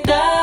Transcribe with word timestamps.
vida. 0.00 0.33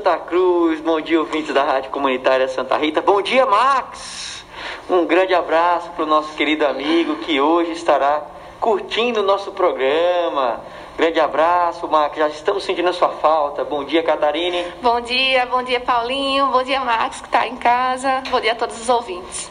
Santa 0.00 0.16
Cruz. 0.16 0.80
Bom 0.80 0.98
dia, 0.98 1.20
ouvintes 1.20 1.52
da 1.52 1.62
Rádio 1.62 1.90
Comunitária 1.90 2.48
Santa 2.48 2.74
Rita. 2.78 3.02
Bom 3.02 3.20
dia, 3.20 3.44
Max. 3.44 4.42
Um 4.88 5.04
grande 5.04 5.34
abraço 5.34 5.90
para 5.90 6.04
o 6.04 6.06
nosso 6.06 6.34
querido 6.36 6.66
amigo 6.66 7.16
que 7.16 7.38
hoje 7.38 7.72
estará 7.72 8.22
curtindo 8.58 9.20
o 9.20 9.22
nosso 9.22 9.52
programa. 9.52 10.62
Grande 10.96 11.20
abraço, 11.20 11.86
Max. 11.86 12.16
Já 12.16 12.28
estamos 12.28 12.64
sentindo 12.64 12.88
a 12.88 12.94
sua 12.94 13.10
falta. 13.10 13.62
Bom 13.62 13.84
dia, 13.84 14.02
Catarine. 14.02 14.64
Bom 14.80 15.02
dia, 15.02 15.44
bom 15.44 15.62
dia 15.62 15.80
Paulinho, 15.80 16.46
bom 16.46 16.62
dia 16.62 16.80
Max 16.80 17.20
que 17.20 17.26
está 17.26 17.46
em 17.46 17.56
casa, 17.56 18.22
bom 18.30 18.40
dia 18.40 18.52
a 18.52 18.54
todos 18.54 18.80
os 18.80 18.88
ouvintes. 18.88 19.50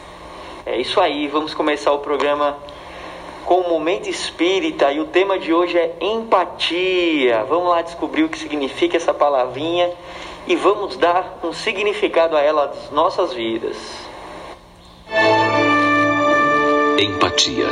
É 0.66 0.80
isso 0.80 1.00
aí, 1.00 1.28
vamos 1.28 1.54
começar 1.54 1.92
o 1.92 2.00
programa 2.00 2.58
com 3.46 3.62
o 3.62 3.70
Momento 3.70 4.10
Espírita 4.10 4.92
e 4.92 5.00
o 5.00 5.06
tema 5.06 5.38
de 5.38 5.54
hoje 5.54 5.78
é 5.78 5.96
empatia. 6.02 7.44
Vamos 7.44 7.70
lá 7.70 7.84
descobrir 7.84 8.24
o 8.24 8.30
que 8.30 8.38
significa 8.40 8.98
essa 8.98 9.14
palavrinha 9.14 9.92
e 10.48 10.56
vamos 10.56 10.98
dar 10.98 11.40
um 11.44 11.54
significado 11.54 12.36
a 12.36 12.42
ela 12.42 12.68
nas 12.68 12.92
nossas 12.92 13.34
vidas. 13.34 13.78
Empatia. 17.00 17.68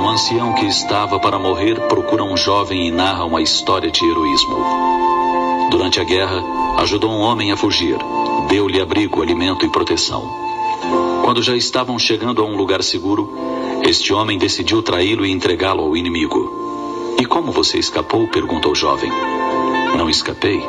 Um 0.00 0.08
ancião 0.08 0.52
que 0.54 0.66
estava 0.66 1.18
para 1.18 1.38
morrer 1.38 1.80
procura 1.88 2.22
um 2.22 2.36
jovem 2.36 2.88
e 2.88 2.90
narra 2.90 3.24
uma 3.24 3.40
história 3.40 3.90
de 3.90 4.04
heroísmo. 4.04 4.94
Durante 5.74 5.98
a 6.00 6.04
guerra, 6.04 6.40
ajudou 6.78 7.10
um 7.10 7.18
homem 7.18 7.50
a 7.50 7.56
fugir, 7.56 7.98
deu-lhe 8.48 8.80
abrigo, 8.80 9.20
alimento 9.20 9.66
e 9.66 9.68
proteção. 9.68 10.22
Quando 11.24 11.42
já 11.42 11.56
estavam 11.56 11.98
chegando 11.98 12.40
a 12.40 12.44
um 12.44 12.54
lugar 12.54 12.80
seguro, 12.80 13.28
este 13.82 14.12
homem 14.12 14.38
decidiu 14.38 14.84
traí-lo 14.84 15.26
e 15.26 15.32
entregá-lo 15.32 15.82
ao 15.82 15.96
inimigo. 15.96 17.16
E 17.18 17.26
como 17.26 17.50
você 17.50 17.76
escapou? 17.76 18.28
perguntou 18.28 18.70
o 18.70 18.74
jovem. 18.76 19.10
Não 19.98 20.08
escapei. 20.08 20.62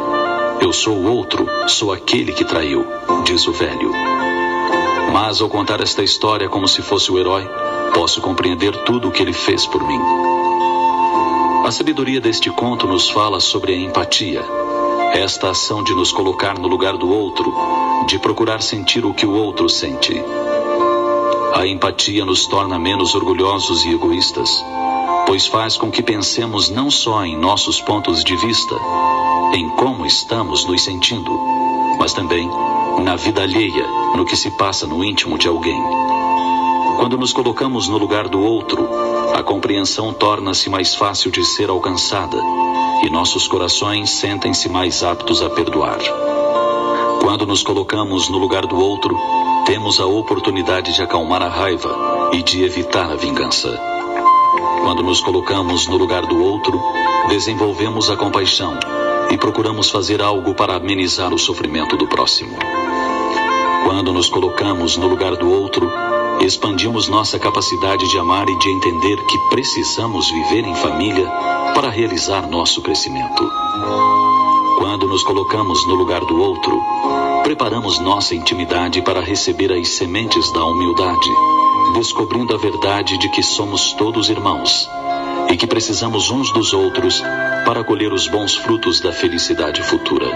Eu 0.60 0.74
sou 0.74 0.96
o 0.96 1.16
outro, 1.16 1.46
sou 1.68 1.94
aquele 1.94 2.34
que 2.34 2.44
traiu, 2.44 2.84
diz 3.24 3.48
o 3.48 3.52
velho. 3.52 3.92
Mas 5.14 5.40
ao 5.40 5.48
contar 5.48 5.82
esta 5.82 6.02
história 6.02 6.50
como 6.50 6.68
se 6.68 6.82
fosse 6.82 7.12
o 7.12 7.20
herói, 7.20 7.48
posso 7.94 8.22
compreender 8.22 8.76
tudo 8.86 9.10
o 9.10 9.12
que 9.12 9.22
ele 9.22 9.34
fez 9.34 9.68
por 9.68 9.86
mim. 9.88 10.02
A 11.64 11.70
sabedoria 11.70 12.20
deste 12.20 12.50
conto 12.50 12.88
nos 12.88 13.08
fala 13.08 13.40
sobre 13.40 13.72
a 13.72 13.78
empatia, 13.78 14.44
esta 15.16 15.52
ação 15.52 15.82
de 15.82 15.94
nos 15.94 16.12
colocar 16.12 16.60
no 16.60 16.68
lugar 16.68 16.98
do 16.98 17.10
outro, 17.10 17.54
de 18.06 18.20
procurar 18.20 18.62
sentir 18.62 19.06
o 19.06 19.14
que 19.14 19.26
o 19.26 19.32
outro 19.32 19.70
sente. 19.70 20.14
A 21.54 21.66
empatia 21.66 22.26
nos 22.26 22.46
torna 22.46 22.78
menos 22.78 23.16
orgulhosos 23.16 23.86
e 23.86 23.94
egoístas, 23.94 24.50
pois 25.26 25.48
faz 25.48 25.78
com 25.78 25.90
que 25.90 26.04
pensemos 26.04 26.70
não 26.70 26.92
só 26.92 27.26
em 27.26 27.38
nossos 27.38 27.80
pontos 27.80 28.24
de 28.26 28.36
vista, 28.36 28.76
em 29.54 29.70
como 29.70 30.06
estamos 30.06 30.66
nos 30.66 30.84
sentindo, 30.84 31.32
mas 31.98 32.14
também 32.14 32.50
na 33.02 33.16
vida 33.16 33.42
alheia, 33.42 33.88
no 34.16 34.26
que 34.26 34.36
se 34.36 34.52
passa 34.52 34.86
no 34.86 35.04
íntimo 35.04 35.38
de 35.38 35.48
alguém. 35.48 35.82
Quando 36.98 37.18
nos 37.18 37.32
colocamos 37.32 37.88
no 37.88 37.98
lugar 37.98 38.28
do 38.28 38.42
outro, 38.42 38.90
a 39.34 39.42
compreensão 39.42 40.14
torna-se 40.14 40.70
mais 40.70 40.94
fácil 40.94 41.32
de 41.32 41.44
ser 41.46 41.70
alcançada 41.70 42.65
e 43.06 43.10
nossos 43.10 43.48
corações 43.48 44.10
sentem-se 44.10 44.68
mais 44.68 45.04
aptos 45.04 45.40
a 45.44 45.50
perdoar. 45.50 46.00
Quando 47.22 47.46
nos 47.46 47.62
colocamos 47.62 48.30
no 48.30 48.40
lugar 48.40 48.66
do 48.66 48.78
outro, 48.78 49.16
temos 49.64 50.00
a 50.00 50.08
oportunidade 50.08 50.92
de 50.92 51.04
acalmar 51.04 51.44
a 51.44 51.48
raiva 51.48 52.32
e 52.34 52.42
de 52.42 52.64
evitar 52.64 53.12
a 53.12 53.16
vingança. 53.16 53.80
Quando 54.82 55.04
nos 55.04 55.22
colocamos 55.22 55.88
no 55.88 55.98
lugar 55.98 56.26
do 56.26 56.44
outro, 56.44 56.82
desenvolvemos 57.28 58.10
a 58.10 58.16
compaixão 58.16 58.74
e 59.30 59.38
procuramos 59.38 59.92
fazer 59.92 60.20
algo 60.20 60.56
para 60.56 60.76
amenizar 60.76 61.32
o 61.32 61.38
sofrimento 61.38 61.96
do 61.96 62.08
próximo. 62.08 62.58
Quando 63.84 64.14
nos 64.14 64.30
colocamos 64.30 64.98
no 64.98 65.08
lugar 65.08 65.36
do 65.36 65.48
outro, 65.48 65.92
expandimos 66.42 67.08
nossa 67.08 67.40
capacidade 67.40 68.08
de 68.10 68.18
amar 68.18 68.48
e 68.48 68.58
de 68.60 68.70
entender 68.70 69.18
que 69.26 69.38
precisamos 69.50 70.30
viver 70.30 70.66
em 70.66 70.76
família 70.76 71.28
para 71.74 71.90
realizar 71.90 72.48
nosso 72.48 72.82
crescimento. 72.82 73.52
Quando 74.78 75.08
nos 75.08 75.24
colocamos 75.24 75.86
no 75.88 75.96
lugar 75.96 76.22
do 76.22 76.38
outro, 76.38 76.82
preparamos 77.44 78.00
nossa 78.00 78.36
intimidade 78.36 79.02
para 79.02 79.22
receber 79.22 79.72
as 79.72 79.90
sementes 79.90 80.52
da 80.52 80.66
humildade, 80.66 81.30
descobrindo 81.94 82.54
a 82.54 82.58
verdade 82.58 83.18
de 83.18 83.30
que 83.30 83.42
somos 83.42 83.94
todos 83.94 84.30
irmãos 84.30 84.90
e 85.50 85.58
que 85.58 85.68
precisamos 85.68 86.30
uns 86.30 86.52
dos 86.52 86.74
outros 86.74 87.22
para 87.66 87.84
colher 87.84 88.12
os 88.12 88.28
bons 88.28 88.56
frutos 88.56 89.00
da 89.00 89.12
felicidade 89.12 89.82
futura. 89.84 90.28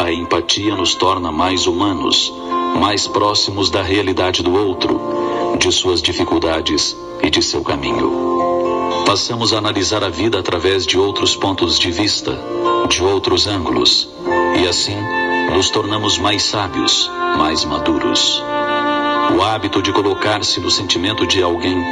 A 0.00 0.12
empatia 0.12 0.74
nos 0.76 0.94
torna 0.94 1.32
mais 1.32 1.66
humanos, 1.66 2.32
mais 2.74 3.06
próximos 3.06 3.70
da 3.70 3.82
realidade 3.82 4.42
do 4.42 4.54
outro, 4.54 5.00
de 5.58 5.70
suas 5.72 6.02
dificuldades 6.02 6.96
e 7.22 7.30
de 7.30 7.42
seu 7.42 7.62
caminho. 7.62 9.04
Passamos 9.06 9.52
a 9.52 9.58
analisar 9.58 10.02
a 10.02 10.08
vida 10.08 10.38
através 10.38 10.86
de 10.86 10.98
outros 10.98 11.36
pontos 11.36 11.78
de 11.78 11.90
vista, 11.90 12.38
de 12.88 13.02
outros 13.02 13.46
ângulos, 13.46 14.08
e 14.60 14.66
assim 14.68 14.96
nos 15.54 15.70
tornamos 15.70 16.18
mais 16.18 16.42
sábios, 16.42 17.10
mais 17.36 17.64
maduros. 17.64 18.42
O 19.36 19.42
hábito 19.42 19.80
de 19.80 19.92
colocar-se 19.92 20.60
no 20.60 20.70
sentimento 20.70 21.26
de 21.26 21.42
alguém 21.42 21.82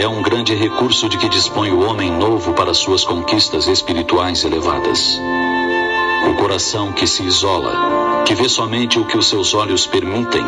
é 0.00 0.08
um 0.08 0.22
grande 0.22 0.54
recurso 0.54 1.08
de 1.08 1.18
que 1.18 1.28
dispõe 1.28 1.70
o 1.70 1.84
homem 1.84 2.10
novo 2.10 2.54
para 2.54 2.72
suas 2.72 3.04
conquistas 3.04 3.66
espirituais 3.66 4.44
elevadas. 4.44 5.18
O 6.30 6.34
coração 6.34 6.92
que 6.92 7.06
se 7.06 7.22
isola, 7.24 7.72
que 8.24 8.34
vê 8.34 8.48
somente 8.48 8.98
o 8.98 9.04
que 9.04 9.18
os 9.18 9.28
seus 9.28 9.54
olhos 9.54 9.86
permitem 9.86 10.44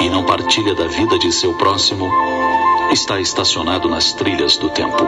e 0.00 0.08
não 0.08 0.24
partilha 0.24 0.74
da 0.74 0.86
vida 0.86 1.18
de 1.18 1.32
seu 1.32 1.54
próximo, 1.54 2.10
está 2.92 3.20
estacionado 3.20 3.88
nas 3.88 4.12
trilhas 4.12 4.56
do 4.56 4.70
tempo. 4.70 5.04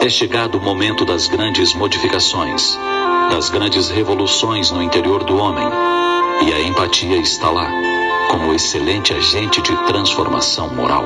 É 0.00 0.08
chegado 0.08 0.58
o 0.58 0.60
momento 0.60 1.04
das 1.04 1.28
grandes 1.28 1.74
modificações, 1.74 2.78
das 3.30 3.48
grandes 3.50 3.88
revoluções 3.88 4.70
no 4.70 4.82
interior 4.82 5.24
do 5.24 5.36
homem, 5.36 5.68
e 6.46 6.52
a 6.52 6.60
empatia 6.60 7.16
está 7.16 7.50
lá, 7.50 7.70
como 8.30 8.52
excelente 8.54 9.12
agente 9.14 9.60
de 9.62 9.76
transformação 9.86 10.68
moral. 10.74 11.04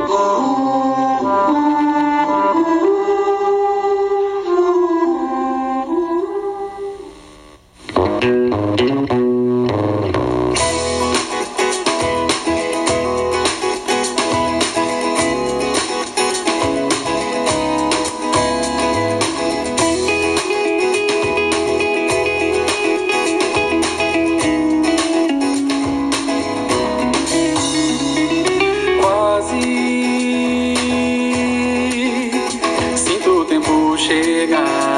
Chegar. 34.10 34.89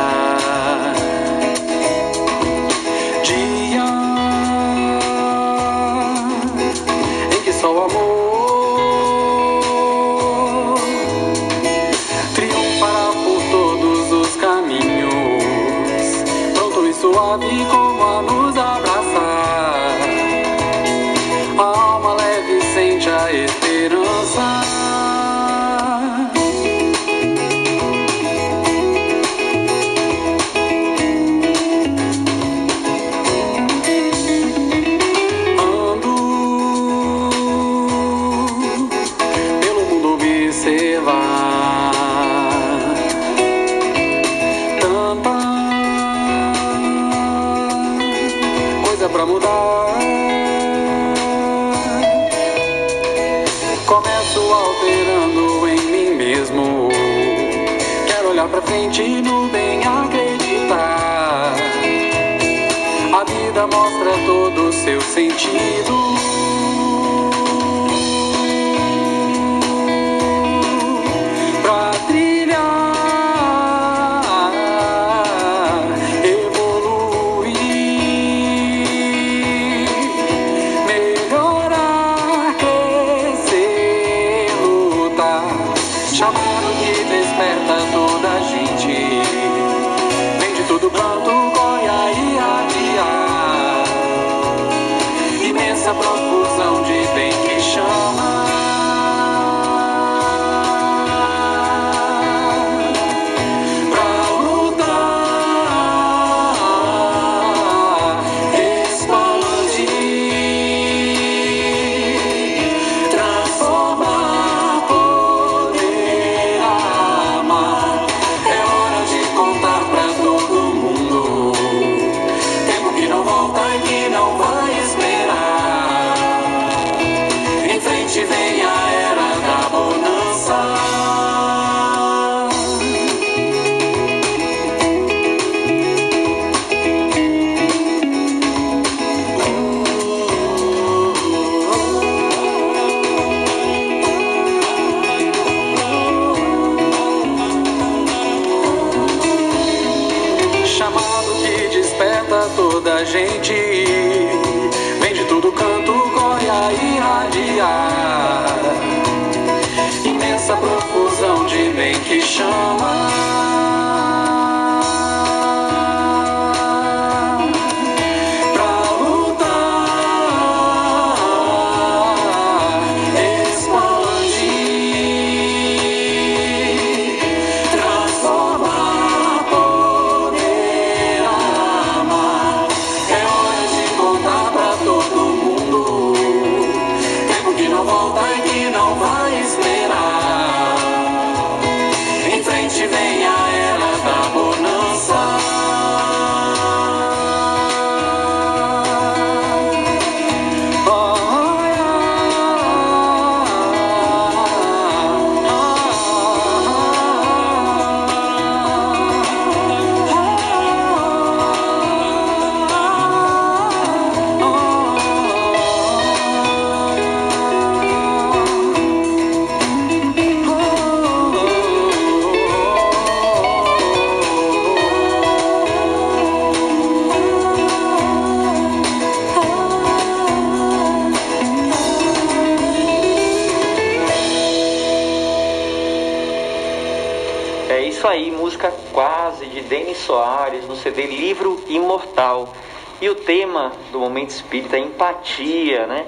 O 243.13 243.15
tema 243.15 243.73
do 243.91 244.01
momento 244.01 244.31
espírita 244.31 244.77
é 244.77 244.81
empatia, 244.81 245.87
né? 245.87 246.07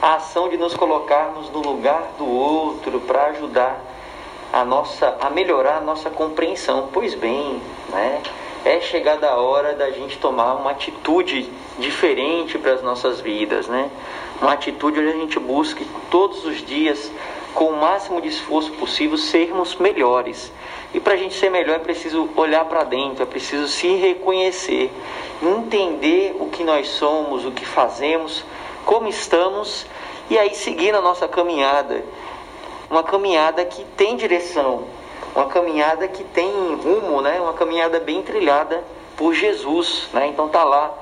A 0.00 0.14
ação 0.14 0.48
de 0.48 0.56
nos 0.56 0.74
colocarmos 0.74 1.50
no 1.50 1.60
lugar 1.60 2.14
do 2.18 2.26
outro 2.26 3.00
para 3.00 3.26
ajudar 3.26 3.78
a 4.52 4.64
nossa 4.64 5.16
a 5.20 5.30
melhorar 5.30 5.78
a 5.78 5.80
nossa 5.80 6.10
compreensão. 6.10 6.88
Pois 6.92 7.14
bem, 7.14 7.60
né? 7.90 8.22
É 8.64 8.80
chegada 8.80 9.28
a 9.28 9.36
hora 9.36 9.74
da 9.74 9.90
gente 9.90 10.18
tomar 10.18 10.54
uma 10.54 10.72
atitude 10.72 11.48
diferente 11.78 12.58
para 12.58 12.72
as 12.72 12.82
nossas 12.82 13.20
vidas, 13.20 13.68
né? 13.68 13.90
Uma 14.40 14.54
atitude 14.54 14.98
onde 14.98 15.08
a 15.10 15.12
gente 15.12 15.38
busque 15.38 15.86
todos 16.10 16.44
os 16.44 16.64
dias 16.64 17.12
com 17.54 17.66
o 17.66 17.76
máximo 17.76 18.20
de 18.20 18.28
esforço 18.28 18.72
possível 18.72 19.16
sermos 19.16 19.76
melhores. 19.76 20.52
E 20.94 21.00
para 21.00 21.14
a 21.14 21.16
gente 21.16 21.34
ser 21.34 21.50
melhor 21.50 21.76
é 21.76 21.80
preciso 21.80 22.28
olhar 22.36 22.64
para 22.64 22.84
dentro, 22.84 23.22
é 23.22 23.26
preciso 23.26 23.68
se 23.68 23.88
reconhecer, 23.96 24.90
entender 25.42 26.36
o 26.38 26.46
que 26.46 26.64
nós 26.64 26.88
somos, 26.88 27.44
o 27.44 27.50
que 27.50 27.64
fazemos, 27.64 28.44
como 28.84 29.08
estamos 29.08 29.86
e 30.30 30.38
aí 30.38 30.54
seguir 30.54 30.94
a 30.94 31.00
nossa 31.00 31.28
caminhada. 31.28 32.04
Uma 32.88 33.02
caminhada 33.02 33.64
que 33.64 33.84
tem 33.96 34.16
direção, 34.16 34.84
uma 35.34 35.46
caminhada 35.46 36.06
que 36.08 36.22
tem 36.22 36.50
rumo, 36.76 37.20
né? 37.20 37.40
uma 37.40 37.52
caminhada 37.52 37.98
bem 38.00 38.22
trilhada 38.22 38.82
por 39.16 39.34
Jesus. 39.34 40.08
Né? 40.12 40.28
Então 40.28 40.48
tá 40.48 40.64
lá 40.64 40.94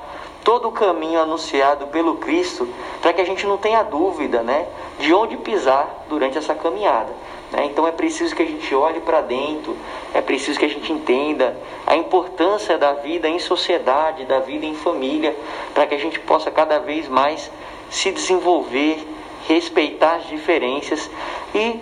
todo 0.43 0.67
o 0.67 0.71
caminho 0.71 1.19
anunciado 1.19 1.87
pelo 1.87 2.17
Cristo 2.17 2.67
para 3.01 3.13
que 3.13 3.21
a 3.21 3.25
gente 3.25 3.45
não 3.47 3.57
tenha 3.57 3.81
dúvida 3.83 4.41
né? 4.41 4.67
de 4.99 5.13
onde 5.13 5.37
pisar 5.37 6.05
durante 6.09 6.37
essa 6.37 6.53
caminhada. 6.53 7.13
Né? 7.55 7.65
Então 7.65 7.87
é 7.87 7.91
preciso 7.91 8.35
que 8.35 8.43
a 8.43 8.45
gente 8.45 8.75
olhe 8.75 8.99
para 8.99 9.21
dentro, 9.21 9.77
é 10.13 10.21
preciso 10.21 10.59
que 10.59 10.65
a 10.65 10.69
gente 10.69 10.91
entenda 10.91 11.55
a 11.87 11.95
importância 11.95 12.77
da 12.77 12.93
vida 12.93 13.29
em 13.29 13.39
sociedade, 13.39 14.25
da 14.25 14.39
vida 14.39 14.65
em 14.65 14.75
família, 14.75 15.35
para 15.73 15.87
que 15.87 15.95
a 15.95 15.97
gente 15.97 16.19
possa 16.19 16.51
cada 16.51 16.79
vez 16.79 17.07
mais 17.07 17.49
se 17.89 18.11
desenvolver, 18.11 19.07
respeitar 19.47 20.15
as 20.15 20.27
diferenças 20.27 21.09
e 21.53 21.79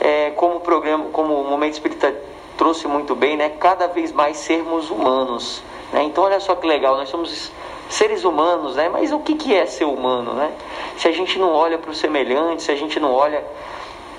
é, 0.00 0.30
como 0.36 0.56
o 0.56 0.60
programa, 0.60 1.06
como 1.12 1.40
o 1.40 1.48
Momento 1.48 1.74
Espírita 1.74 2.14
trouxe 2.58 2.86
muito 2.86 3.14
bem, 3.14 3.36
né, 3.36 3.48
cada 3.48 3.86
vez 3.86 4.12
mais 4.12 4.36
sermos 4.36 4.90
humanos. 4.90 5.62
Né? 5.92 6.02
Então 6.02 6.24
olha 6.24 6.40
só 6.40 6.54
que 6.54 6.66
legal, 6.66 6.96
nós 6.96 7.08
somos 7.08 7.50
seres 7.88 8.24
humanos, 8.24 8.74
né? 8.74 8.88
Mas 8.88 9.12
o 9.12 9.20
que, 9.20 9.36
que 9.36 9.54
é 9.54 9.64
ser 9.64 9.84
humano, 9.84 10.32
né? 10.32 10.52
Se 10.98 11.06
a 11.06 11.12
gente 11.12 11.38
não 11.38 11.52
olha 11.52 11.78
para 11.78 11.90
o 11.90 11.94
semelhante, 11.94 12.64
se 12.64 12.72
a 12.72 12.74
gente 12.74 12.98
não 12.98 13.12
olha 13.12 13.44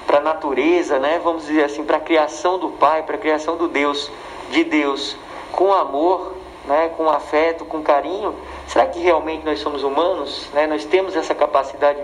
para 0.07 0.19
a 0.19 0.21
natureza, 0.21 0.97
né? 0.97 1.19
Vamos 1.21 1.45
dizer 1.45 1.65
assim, 1.65 1.83
para 1.83 1.97
a 1.97 1.99
criação 1.99 2.57
do 2.57 2.69
Pai, 2.69 3.03
para 3.03 3.15
a 3.15 3.19
criação 3.19 3.57
do 3.57 3.67
Deus, 3.67 4.09
de 4.49 4.63
Deus, 4.63 5.17
com 5.51 5.73
amor, 5.73 6.33
né? 6.65 6.89
Com 6.95 7.09
afeto, 7.09 7.65
com 7.65 7.83
carinho, 7.83 8.33
será 8.67 8.85
que 8.87 8.99
realmente 8.99 9.45
nós 9.45 9.59
somos 9.59 9.83
humanos? 9.83 10.47
Né? 10.53 10.65
Nós 10.65 10.85
temos 10.85 11.15
essa 11.15 11.35
capacidade 11.35 12.01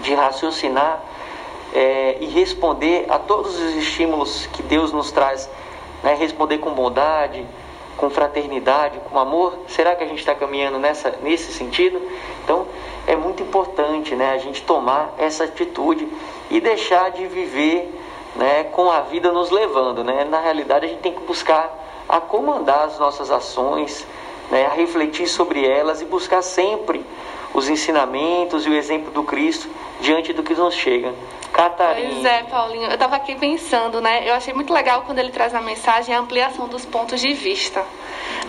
de 0.00 0.14
raciocinar 0.14 1.02
é, 1.72 2.18
e 2.20 2.26
responder 2.26 3.06
a 3.08 3.18
todos 3.18 3.58
os 3.58 3.74
estímulos 3.74 4.46
que 4.52 4.62
Deus 4.62 4.92
nos 4.92 5.10
traz, 5.10 5.50
né? 6.02 6.14
Responder 6.14 6.58
com 6.58 6.70
bondade, 6.70 7.44
com 7.96 8.10
fraternidade, 8.10 9.00
com 9.10 9.18
amor? 9.18 9.58
Será 9.68 9.94
que 9.94 10.04
a 10.04 10.06
gente 10.06 10.18
está 10.18 10.34
caminhando 10.34 10.78
nessa, 10.78 11.14
nesse 11.22 11.52
sentido? 11.52 12.00
Então 12.42 12.66
é 13.06 13.16
muito 13.16 13.42
importante 13.42 14.14
né, 14.14 14.32
a 14.32 14.38
gente 14.38 14.62
tomar 14.62 15.14
essa 15.18 15.44
atitude 15.44 16.08
e 16.50 16.60
deixar 16.60 17.10
de 17.10 17.26
viver 17.26 17.92
né, 18.36 18.64
com 18.64 18.90
a 18.90 19.00
vida 19.00 19.32
nos 19.32 19.50
levando. 19.50 20.02
Né? 20.02 20.24
Na 20.24 20.40
realidade, 20.40 20.86
a 20.86 20.88
gente 20.88 21.00
tem 21.00 21.12
que 21.12 21.20
buscar 21.20 21.72
a 22.08 22.20
comandar 22.20 22.84
as 22.84 22.98
nossas 22.98 23.30
ações, 23.30 24.06
né, 24.50 24.66
a 24.66 24.70
refletir 24.70 25.26
sobre 25.26 25.66
elas 25.66 26.00
e 26.00 26.04
buscar 26.04 26.42
sempre 26.42 27.04
os 27.52 27.68
ensinamentos 27.68 28.66
e 28.66 28.70
o 28.70 28.74
exemplo 28.74 29.10
do 29.10 29.22
Cristo 29.22 29.68
diante 30.00 30.32
do 30.32 30.42
que 30.42 30.54
nos 30.54 30.74
chega. 30.74 31.14
Catarina. 31.52 32.10
Pois 32.10 32.24
é, 32.24 32.42
Paulinho. 32.42 32.88
Eu 32.88 32.94
estava 32.94 33.14
aqui 33.14 33.36
pensando, 33.36 34.00
né? 34.00 34.28
Eu 34.28 34.34
achei 34.34 34.52
muito 34.52 34.72
legal 34.72 35.02
quando 35.02 35.20
ele 35.20 35.30
traz 35.30 35.52
na 35.52 35.60
mensagem 35.60 36.12
a 36.12 36.18
ampliação 36.18 36.66
dos 36.66 36.84
pontos 36.84 37.20
de 37.20 37.32
vista. 37.32 37.84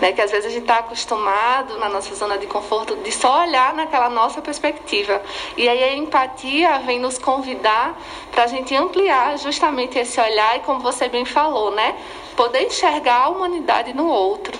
Né? 0.00 0.12
Que 0.12 0.20
às 0.20 0.30
vezes 0.30 0.46
a 0.46 0.50
gente 0.50 0.62
está 0.62 0.78
acostumado 0.78 1.78
na 1.78 1.88
nossa 1.88 2.14
zona 2.14 2.38
de 2.38 2.46
conforto 2.46 2.96
de 2.96 3.12
só 3.12 3.42
olhar 3.42 3.74
naquela 3.74 4.08
nossa 4.08 4.40
perspectiva. 4.40 5.22
E 5.56 5.68
aí 5.68 5.82
a 5.82 5.96
empatia 5.96 6.78
vem 6.80 6.98
nos 6.98 7.18
convidar 7.18 7.98
para 8.30 8.44
a 8.44 8.46
gente 8.46 8.74
ampliar 8.74 9.38
justamente 9.38 9.98
esse 9.98 10.20
olhar 10.20 10.56
e 10.56 10.60
como 10.60 10.80
você 10.80 11.08
bem 11.08 11.24
falou, 11.24 11.70
né? 11.70 11.96
Poder 12.36 12.62
enxergar 12.62 13.24
a 13.24 13.28
humanidade 13.28 13.94
no 13.94 14.06
outro. 14.06 14.58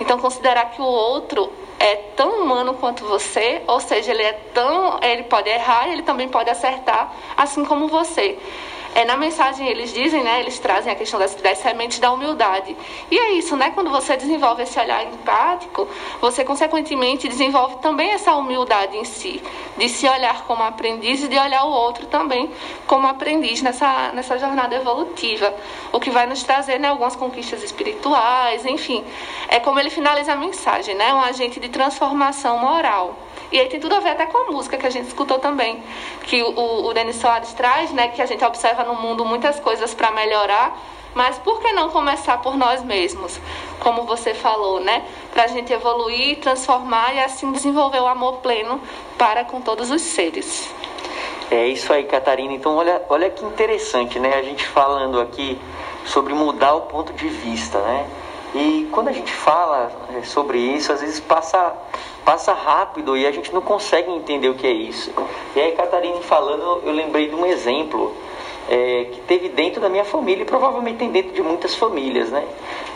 Então 0.00 0.18
considerar 0.18 0.70
que 0.70 0.80
o 0.80 0.84
outro 0.84 1.50
é 1.78 1.96
tão 2.16 2.42
humano 2.42 2.74
quanto 2.74 3.04
você, 3.04 3.62
ou 3.66 3.80
seja, 3.80 4.12
ele 4.12 4.22
é 4.22 4.32
tão, 4.54 4.98
ele 5.02 5.24
pode 5.24 5.48
errar, 5.48 5.88
ele 5.88 6.02
também 6.02 6.28
pode 6.28 6.48
acertar, 6.48 7.12
assim 7.36 7.64
como 7.64 7.88
você. 7.88 8.38
É, 8.94 9.04
na 9.04 9.16
mensagem 9.16 9.66
eles 9.66 9.92
dizem, 9.92 10.22
né, 10.22 10.38
eles 10.38 10.58
trazem 10.60 10.92
a 10.92 10.94
questão 10.94 11.18
das, 11.18 11.34
das 11.34 11.58
sementes 11.58 11.98
da 11.98 12.12
humildade. 12.12 12.76
E 13.10 13.18
é 13.18 13.32
isso, 13.32 13.56
né? 13.56 13.72
Quando 13.74 13.90
você 13.90 14.16
desenvolve 14.16 14.62
esse 14.62 14.78
olhar 14.78 15.04
empático, 15.04 15.88
você 16.20 16.44
consequentemente 16.44 17.26
desenvolve 17.28 17.76
também 17.76 18.12
essa 18.12 18.34
humildade 18.36 18.96
em 18.96 19.04
si, 19.04 19.42
de 19.76 19.88
se 19.88 20.06
olhar 20.06 20.44
como 20.44 20.62
aprendiz 20.62 21.24
e 21.24 21.28
de 21.28 21.36
olhar 21.36 21.64
o 21.64 21.70
outro 21.70 22.06
também 22.06 22.52
como 22.86 23.08
aprendiz 23.08 23.62
nessa, 23.62 24.12
nessa 24.12 24.38
jornada 24.38 24.76
evolutiva. 24.76 25.52
O 25.92 25.98
que 25.98 26.10
vai 26.10 26.26
nos 26.26 26.44
trazer 26.44 26.78
né, 26.78 26.88
algumas 26.88 27.16
conquistas 27.16 27.64
espirituais, 27.64 28.64
enfim. 28.64 29.04
É 29.48 29.58
como 29.58 29.80
ele 29.80 29.90
finaliza 29.90 30.34
a 30.34 30.36
mensagem, 30.36 30.94
né? 30.94 31.12
Um 31.12 31.20
agente 31.20 31.58
de 31.58 31.68
transformação 31.68 32.58
moral. 32.58 33.16
E 33.54 33.60
aí 33.60 33.68
tem 33.68 33.78
tudo 33.78 33.94
a 33.94 34.00
ver 34.00 34.10
até 34.10 34.26
com 34.26 34.36
a 34.36 34.50
música 34.50 34.76
que 34.76 34.86
a 34.86 34.90
gente 34.90 35.06
escutou 35.06 35.38
também, 35.38 35.82
que 36.24 36.42
o, 36.42 36.86
o 36.86 36.92
Denis 36.92 37.16
Soares 37.16 37.52
traz, 37.52 37.92
né, 37.92 38.08
que 38.08 38.20
a 38.20 38.26
gente 38.26 38.44
observa 38.44 38.83
no 38.84 38.94
mundo 38.94 39.24
muitas 39.24 39.58
coisas 39.60 39.92
para 39.94 40.10
melhorar, 40.10 40.78
mas 41.14 41.38
por 41.38 41.60
que 41.60 41.72
não 41.72 41.90
começar 41.90 42.38
por 42.38 42.56
nós 42.56 42.82
mesmos, 42.82 43.40
como 43.78 44.02
você 44.02 44.34
falou, 44.34 44.80
né? 44.80 45.04
Para 45.32 45.44
a 45.44 45.46
gente 45.46 45.72
evoluir, 45.72 46.40
transformar 46.40 47.14
e 47.14 47.20
assim 47.20 47.52
desenvolver 47.52 48.00
o 48.00 48.06
amor 48.06 48.38
pleno 48.38 48.80
para 49.16 49.44
com 49.44 49.60
todos 49.60 49.90
os 49.90 50.02
seres. 50.02 50.72
É 51.50 51.66
isso 51.68 51.92
aí, 51.92 52.04
Catarina. 52.04 52.52
Então, 52.52 52.74
olha, 52.74 53.02
olha 53.08 53.30
que 53.30 53.44
interessante, 53.44 54.18
né? 54.18 54.34
A 54.34 54.42
gente 54.42 54.66
falando 54.66 55.20
aqui 55.20 55.58
sobre 56.04 56.34
mudar 56.34 56.74
o 56.74 56.82
ponto 56.82 57.12
de 57.12 57.28
vista, 57.28 57.78
né? 57.78 58.06
E 58.54 58.88
quando 58.92 59.08
a 59.08 59.12
gente 59.12 59.32
fala 59.32 59.90
é, 60.16 60.22
sobre 60.22 60.58
isso, 60.58 60.92
às 60.92 61.00
vezes 61.00 61.18
passa, 61.20 61.74
passa 62.24 62.52
rápido 62.52 63.16
e 63.16 63.26
a 63.26 63.32
gente 63.32 63.52
não 63.52 63.60
consegue 63.60 64.10
entender 64.10 64.48
o 64.48 64.54
que 64.54 64.66
é 64.66 64.72
isso. 64.72 65.12
E 65.54 65.60
aí, 65.60 65.72
Catarina 65.72 66.20
falando, 66.20 66.82
eu 66.84 66.92
lembrei 66.92 67.28
de 67.28 67.34
um 67.34 67.44
exemplo 67.44 68.14
é, 68.68 69.06
que 69.12 69.20
teve 69.22 69.48
dentro 69.48 69.80
da 69.80 69.88
minha 69.88 70.04
família 70.04 70.42
e 70.42 70.46
provavelmente 70.46 70.98
tem 70.98 71.10
dentro 71.10 71.32
de 71.32 71.42
muitas 71.42 71.74
famílias, 71.74 72.30
né? 72.30 72.44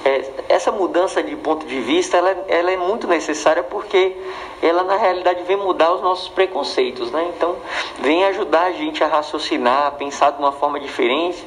É, 0.05 0.25
essa 0.49 0.73
mudança 0.73 1.23
de 1.23 1.37
ponto 1.37 1.67
de 1.67 1.81
vista, 1.81 2.17
ela, 2.17 2.45
ela 2.49 2.71
é 2.71 2.77
muito 2.77 3.07
necessária 3.07 3.63
porque 3.63 4.17
ela 4.63 4.83
na 4.83 4.97
realidade 4.97 5.43
vem 5.43 5.57
mudar 5.57 5.93
os 5.93 6.03
nossos 6.03 6.29
preconceitos, 6.29 7.11
né? 7.11 7.31
Então, 7.37 7.57
vem 7.99 8.25
ajudar 8.25 8.65
a 8.65 8.73
gente 8.73 9.03
a 9.05 9.07
raciocinar, 9.07 9.87
a 9.87 9.91
pensar 9.91 10.31
de 10.33 10.39
uma 10.39 10.53
forma 10.53 10.81
diferente, 10.81 11.47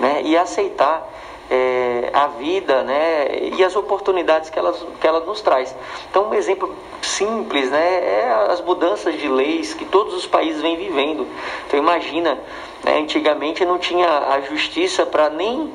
né? 0.00 0.22
E 0.24 0.36
aceitar 0.36 1.06
é, 1.50 2.10
a 2.12 2.26
vida 2.26 2.82
né, 2.82 3.48
e 3.56 3.64
as 3.64 3.74
oportunidades 3.74 4.50
que 4.50 4.58
ela, 4.58 4.72
que 5.00 5.06
ela 5.06 5.20
nos 5.20 5.40
traz. 5.40 5.74
Então, 6.10 6.28
um 6.28 6.34
exemplo 6.34 6.74
simples 7.00 7.70
né, 7.70 7.78
é 7.78 8.46
as 8.50 8.60
mudanças 8.60 9.18
de 9.18 9.28
leis 9.28 9.72
que 9.72 9.84
todos 9.84 10.14
os 10.14 10.26
países 10.26 10.60
vêm 10.60 10.76
vivendo. 10.76 11.26
Então, 11.66 11.78
imagina, 11.78 12.38
né, 12.84 12.98
antigamente 12.98 13.64
não 13.64 13.78
tinha 13.78 14.08
a 14.08 14.40
justiça 14.40 15.06
para 15.06 15.30
nem. 15.30 15.72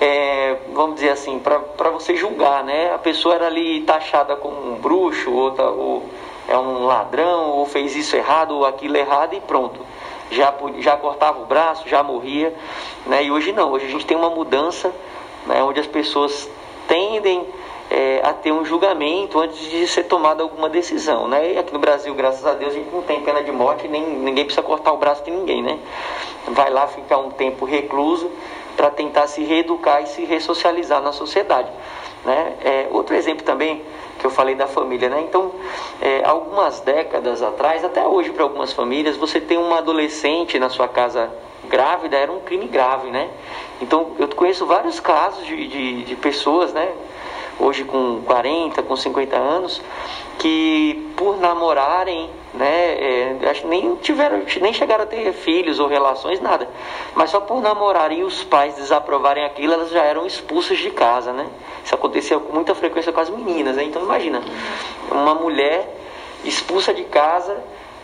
É, 0.00 0.56
vamos 0.72 0.96
dizer 0.96 1.10
assim, 1.10 1.38
para 1.38 1.90
você 1.90 2.16
julgar, 2.16 2.64
né? 2.64 2.92
A 2.92 2.98
pessoa 2.98 3.36
era 3.36 3.46
ali 3.46 3.82
taxada 3.82 4.34
como 4.36 4.72
um 4.72 4.74
bruxo, 4.74 5.52
tá, 5.52 5.70
ou 5.70 6.04
é 6.48 6.58
um 6.58 6.84
ladrão, 6.84 7.50
ou 7.50 7.64
fez 7.64 7.94
isso 7.94 8.16
errado, 8.16 8.56
ou 8.56 8.66
aquilo 8.66 8.96
errado, 8.96 9.34
e 9.34 9.40
pronto 9.40 9.80
já, 10.30 10.52
já 10.78 10.96
cortava 10.96 11.40
o 11.40 11.46
braço, 11.46 11.88
já 11.88 12.02
morria. 12.02 12.54
Né? 13.06 13.24
E 13.24 13.30
hoje 13.30 13.52
não, 13.52 13.72
hoje 13.72 13.86
a 13.86 13.88
gente 13.88 14.06
tem 14.06 14.16
uma 14.16 14.30
mudança 14.30 14.92
né, 15.46 15.62
onde 15.62 15.80
as 15.80 15.86
pessoas 15.86 16.48
tendem 16.88 17.46
é, 17.90 18.20
a 18.22 18.32
ter 18.32 18.52
um 18.52 18.64
julgamento 18.64 19.38
antes 19.38 19.58
de 19.70 19.86
ser 19.86 20.04
tomada 20.04 20.42
alguma 20.42 20.68
decisão. 20.68 21.28
Né? 21.28 21.52
E 21.52 21.58
aqui 21.58 21.72
no 21.72 21.78
Brasil, 21.78 22.14
graças 22.14 22.44
a 22.44 22.54
Deus, 22.54 22.72
a 22.72 22.78
gente 22.78 22.90
não 22.92 23.02
tem 23.02 23.20
pena 23.20 23.42
de 23.42 23.52
morte, 23.52 23.88
nem 23.88 24.02
ninguém 24.02 24.44
precisa 24.44 24.62
cortar 24.62 24.92
o 24.92 24.96
braço 24.96 25.24
de 25.24 25.30
ninguém. 25.30 25.62
Né? 25.62 25.78
Vai 26.48 26.70
lá 26.70 26.86
ficar 26.86 27.18
um 27.18 27.30
tempo 27.30 27.64
recluso 27.64 28.30
para 28.76 28.90
tentar 28.90 29.26
se 29.26 29.42
reeducar 29.42 30.02
e 30.02 30.06
se 30.06 30.24
ressocializar 30.24 31.00
na 31.00 31.12
sociedade. 31.12 31.70
Né? 32.24 32.54
É, 32.64 32.88
outro 32.90 33.14
exemplo 33.14 33.44
também 33.44 33.82
que 34.18 34.24
eu 34.26 34.30
falei 34.30 34.54
da 34.54 34.66
família, 34.66 35.08
né? 35.08 35.20
Então, 35.28 35.52
é, 36.00 36.24
algumas 36.24 36.80
décadas 36.80 37.42
atrás, 37.42 37.84
até 37.84 38.06
hoje 38.06 38.30
para 38.30 38.44
algumas 38.44 38.72
famílias, 38.72 39.16
você 39.16 39.40
tem 39.40 39.58
uma 39.58 39.78
adolescente 39.78 40.58
na 40.58 40.70
sua 40.70 40.88
casa 40.88 41.30
grávida 41.68 42.16
era 42.16 42.30
um 42.30 42.40
crime 42.40 42.66
grave, 42.66 43.10
né? 43.10 43.28
Então, 43.80 44.12
eu 44.18 44.28
conheço 44.28 44.66
vários 44.66 45.00
casos 45.00 45.44
de, 45.46 45.66
de, 45.66 46.04
de 46.04 46.16
pessoas, 46.16 46.72
né? 46.72 46.92
Hoje 47.58 47.84
com 47.84 48.20
40, 48.22 48.82
com 48.82 48.96
50 48.96 49.36
anos, 49.36 49.80
que 50.38 51.12
por 51.16 51.38
namorarem, 51.38 52.28
né, 52.52 52.66
é, 52.66 53.36
acho 53.48 53.62
que 53.62 53.66
nem 53.68 53.94
tiveram, 53.96 54.42
nem 54.60 54.72
chegaram 54.72 55.04
a 55.04 55.06
ter 55.06 55.32
filhos 55.32 55.78
ou 55.78 55.86
relações, 55.86 56.40
nada. 56.40 56.68
Mas 57.14 57.30
só 57.30 57.40
por 57.40 57.62
namorarem 57.62 58.20
e 58.20 58.24
os 58.24 58.42
pais 58.42 58.74
desaprovarem 58.74 59.44
aquilo, 59.44 59.72
elas 59.72 59.90
já 59.90 60.02
eram 60.02 60.26
expulsas 60.26 60.78
de 60.78 60.90
casa, 60.90 61.32
né? 61.32 61.46
Isso 61.84 61.94
acontecia 61.94 62.38
com 62.38 62.52
muita 62.52 62.74
frequência 62.74 63.12
com 63.12 63.20
as 63.20 63.30
meninas, 63.30 63.76
né? 63.76 63.84
Então 63.84 64.02
imagina, 64.02 64.42
uma 65.10 65.34
mulher 65.34 65.88
expulsa 66.44 66.92
de 66.92 67.04
casa, 67.04 67.56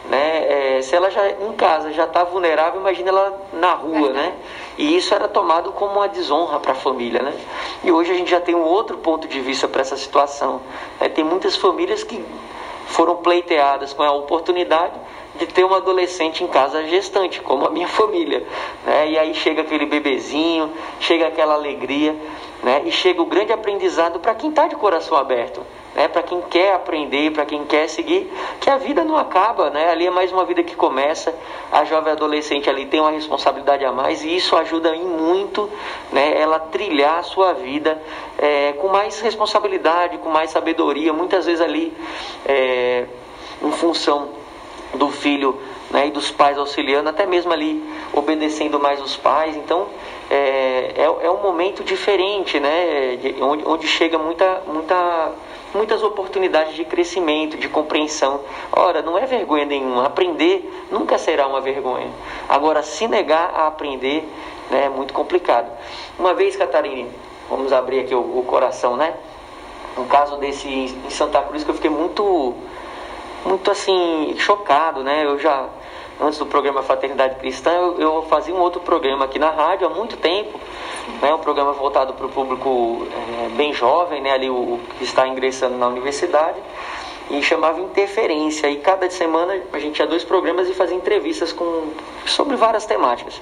né? 0.09 0.76
É, 0.78 0.83
se 0.83 0.95
ela 0.95 1.11
já 1.11 1.28
em 1.28 1.52
casa 1.52 1.92
já 1.92 2.04
está 2.04 2.25
vulnerável, 2.25 2.80
imagina 2.80 3.11
ela 3.11 3.42
na 3.52 3.75
rua, 3.75 4.12
né? 4.12 4.33
E 4.81 4.97
isso 4.97 5.15
era 5.15 5.29
tomado 5.29 5.73
como 5.73 5.97
uma 5.97 6.09
desonra 6.09 6.59
para 6.59 6.73
a 6.73 6.75
família, 6.75 7.23
né? 7.23 7.39
E 7.85 7.93
hoje 7.93 8.13
a 8.13 8.15
gente 8.15 8.31
já 8.31 8.41
tem 8.41 8.55
um 8.55 8.65
outro 8.65 8.97
ponto 8.97 9.29
de 9.29 9.39
vista 9.39 9.69
para 9.69 9.83
essa 9.83 9.95
situação. 9.95 10.63
Né? 10.99 11.11
Tem 11.11 11.23
muitas 11.23 11.55
famílias 11.55 12.03
que 12.03 12.25
foram 12.87 13.17
pleiteadas 13.17 13.93
com 13.93 14.03
a 14.03 14.11
oportunidade 14.11 14.95
de 15.37 15.47
ter 15.47 15.65
uma 15.65 15.77
adolescente 15.77 16.43
em 16.43 16.47
casa 16.47 16.83
gestante, 16.87 17.43
como 17.43 17.67
a 17.67 17.71
minha 17.71 17.89
família. 17.89 18.43
Né? 18.87 19.11
E 19.11 19.19
aí 19.19 19.35
chega 19.35 19.61
aquele 19.61 19.85
bebezinho, 19.85 20.73
chega 20.99 21.27
aquela 21.27 21.53
alegria, 21.53 22.17
né? 22.63 22.81
e 22.87 22.91
chega 22.91 23.21
o 23.21 23.27
grande 23.27 23.53
aprendizado 23.53 24.19
para 24.19 24.35
quem 24.35 24.49
está 24.49 24.67
de 24.67 24.77
coração 24.77 25.15
aberto. 25.19 25.61
Né, 25.94 26.09
para 26.09 26.23
quem 26.23 26.40
quer 26.42 26.75
aprender, 26.75 27.32
para 27.32 27.44
quem 27.44 27.64
quer 27.64 27.88
seguir, 27.88 28.32
que 28.61 28.70
a 28.70 28.76
vida 28.76 29.04
não 29.04 29.16
acaba, 29.16 29.70
né? 29.70 29.90
Ali 29.90 30.06
é 30.06 30.11
mais 30.11 30.32
uma 30.32 30.44
vida 30.44 30.62
que 30.62 30.76
começa. 30.76 31.35
A 31.70 31.85
jovem 31.85 32.12
adolescente 32.12 32.70
ali 32.70 32.87
tem 32.87 33.00
uma 33.00 33.11
responsabilidade 33.11 33.85
a 33.85 33.92
mais 33.92 34.23
e 34.23 34.37
isso 34.37 34.56
ajuda 34.56 34.94
em 34.94 35.04
muito, 35.04 35.68
né? 36.12 36.40
Ela 36.40 36.59
trilhar 36.59 37.18
a 37.18 37.23
sua 37.23 37.52
vida 37.52 38.00
é, 38.38 38.73
com 38.75 38.88
mais 38.88 39.20
responsabilidade, 39.20 40.18
com 40.18 40.30
mais 40.30 40.50
sabedoria. 40.50 41.12
Muitas 41.12 41.47
vezes 41.47 41.61
ali, 41.61 41.92
é, 42.47 43.06
em 43.62 43.73
função 43.73 44.30
do 44.94 45.11
filho 45.11 45.61
né, 45.90 46.06
e 46.06 46.11
dos 46.11 46.30
pais 46.30 46.56
auxiliando, 46.56 47.09
até 47.09 47.26
mesmo 47.26 47.52
ali 47.52 47.82
obedecendo 48.12 48.78
mais 48.78 49.00
os 49.02 49.16
pais. 49.16 49.56
Então 49.56 49.88
é, 50.30 50.92
é, 50.97 51.26
é 51.26 51.30
um 51.30 51.42
momento 51.42 51.82
diferente, 51.82 52.61
né, 52.61 53.16
de, 53.16 53.42
onde, 53.42 53.64
onde 53.66 53.88
chega 53.88 54.18
muita, 54.18 54.62
muita 54.66 55.32
muitas 55.75 56.03
oportunidades 56.03 56.75
de 56.75 56.85
crescimento, 56.85 57.57
de 57.57 57.69
compreensão. 57.69 58.41
Ora, 58.73 59.03
não 59.03 59.17
é 59.19 59.27
vergonha 59.27 59.65
nenhuma. 59.65 60.07
Aprender 60.07 60.87
nunca 60.91 61.19
será 61.19 61.47
uma 61.47 61.61
vergonha. 61.61 62.11
Agora, 62.49 62.83
se 62.83 63.07
negar 63.07 63.53
a 63.55 63.67
aprender 63.67 64.29
né, 64.71 64.87
é 64.87 64.89
muito 64.89 65.12
complicado. 65.12 65.71
Uma 66.19 66.35
vez, 66.35 66.57
Catarina, 66.57 67.11
vamos 67.49 67.73
abrir 67.73 68.00
aqui 68.00 68.15
o, 68.15 68.39
o 68.39 68.45
coração, 68.47 68.97
né? 68.97 69.15
Um 69.99 70.05
caso 70.07 70.37
desse 70.37 70.69
em 70.69 71.11
Santa 71.11 71.43
Cruz 71.43 71.65
que 71.65 71.71
eu 71.71 71.75
fiquei 71.75 71.91
muito, 71.91 72.55
muito 73.45 73.71
assim, 73.71 74.35
chocado, 74.39 75.03
né? 75.03 75.25
Eu 75.25 75.39
já 75.39 75.69
antes 76.21 76.39
do 76.39 76.47
programa 76.47 76.83
Fraternidade 76.83 77.37
Cristã, 77.37 77.71
eu, 77.71 78.00
eu, 78.00 78.23
fazia 78.23 78.55
um 78.55 78.61
outro 78.61 78.81
programa 78.81 79.25
aqui 79.25 79.39
na 79.39 79.50
rádio 79.50 79.87
há 79.87 79.91
muito 79.91 80.17
tempo, 80.17 80.61
né, 81.23 81.33
um 81.33 81.39
programa 81.39 81.73
voltado 81.73 82.12
para 82.12 82.27
o 82.27 82.29
público 82.29 83.07
é, 83.12 83.49
bem 83.50 83.73
jovem, 83.73 84.21
né, 84.21 84.33
ali 84.33 84.50
o, 84.50 84.79
que 84.99 85.05
está 85.05 85.27
ingressando 85.27 85.77
na 85.77 85.89
universidade, 85.89 86.59
e 87.31 87.43
chamava 87.43 87.81
Interferência. 87.81 88.69
E 88.69 88.77
cada 88.77 89.09
semana 89.09 89.61
a 89.73 89.79
gente 89.79 89.95
tinha 89.95 90.07
dois 90.07 90.25
programas 90.25 90.69
e 90.69 90.75
fazia 90.75 90.97
entrevistas 90.97 91.53
com, 91.53 91.93
sobre 92.27 92.57
várias 92.57 92.85
temáticas. 92.85 93.41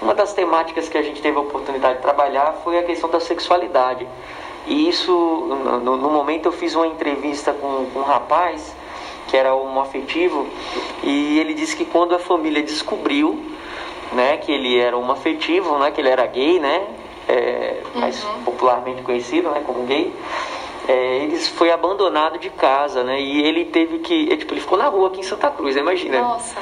Uma 0.00 0.14
das 0.14 0.32
temáticas 0.34 0.88
que 0.88 0.98
a 0.98 1.02
gente 1.02 1.20
teve 1.22 1.36
a 1.36 1.40
oportunidade 1.40 1.96
de 1.96 2.02
trabalhar 2.02 2.60
foi 2.62 2.78
a 2.78 2.82
questão 2.82 3.08
da 3.08 3.20
sexualidade. 3.20 4.06
E 4.66 4.88
isso, 4.88 5.12
no, 5.12 5.96
no 5.96 6.10
momento, 6.10 6.46
eu 6.46 6.52
fiz 6.52 6.74
uma 6.74 6.86
entrevista 6.86 7.52
com, 7.52 7.86
com 7.92 8.00
um 8.00 8.02
rapaz 8.02 8.74
que 9.28 9.36
era 9.36 9.54
homoafetivo, 9.54 10.46
e 11.02 11.38
ele 11.38 11.54
disse 11.54 11.76
que 11.76 11.84
quando 11.84 12.14
a 12.14 12.18
família 12.18 12.62
descobriu 12.62 13.38
né, 14.12 14.36
que 14.36 14.52
ele 14.52 14.78
era 14.78 14.96
homoafetivo, 14.96 15.78
né, 15.78 15.90
que 15.90 16.00
ele 16.00 16.08
era 16.08 16.24
gay, 16.26 16.58
né, 16.58 16.86
é, 17.28 17.82
mais 17.94 18.22
uhum. 18.22 18.42
popularmente 18.44 19.02
conhecido 19.02 19.50
né, 19.50 19.62
como 19.66 19.84
gay, 19.84 20.12
é, 20.86 21.16
ele 21.24 21.36
foi 21.38 21.70
abandonado 21.70 22.38
de 22.38 22.50
casa, 22.50 23.02
né, 23.02 23.20
e 23.20 23.42
ele 23.42 23.64
teve 23.66 23.98
que, 23.98 24.14
ele, 24.14 24.36
tipo, 24.36 24.54
ele 24.54 24.60
ficou 24.60 24.78
na 24.78 24.88
rua 24.88 25.08
aqui 25.08 25.20
em 25.20 25.24
Santa 25.24 25.50
Cruz, 25.50 25.74
né, 25.74 25.80
imagina. 25.80 26.20
Nossa. 26.20 26.56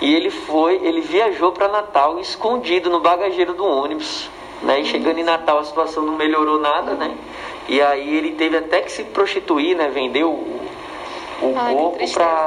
E 0.00 0.14
ele 0.14 0.30
foi, 0.30 0.76
ele 0.82 1.00
viajou 1.00 1.50
para 1.52 1.66
Natal 1.66 2.20
escondido 2.20 2.88
no 2.88 3.00
bagageiro 3.00 3.52
do 3.52 3.64
ônibus, 3.64 4.30
né, 4.62 4.80
e 4.80 4.84
chegando 4.84 5.18
em 5.18 5.24
Natal 5.24 5.58
a 5.58 5.64
situação 5.64 6.04
não 6.04 6.16
melhorou 6.16 6.58
nada, 6.58 6.94
né, 6.94 7.14
e 7.68 7.82
aí 7.82 8.16
ele 8.16 8.32
teve 8.32 8.56
até 8.56 8.80
que 8.80 8.90
se 8.90 9.04
prostituir, 9.04 9.76
né, 9.76 9.88
vendeu 9.88 10.58
o 11.40 11.54
Ai, 11.56 11.74
corpo 11.74 11.98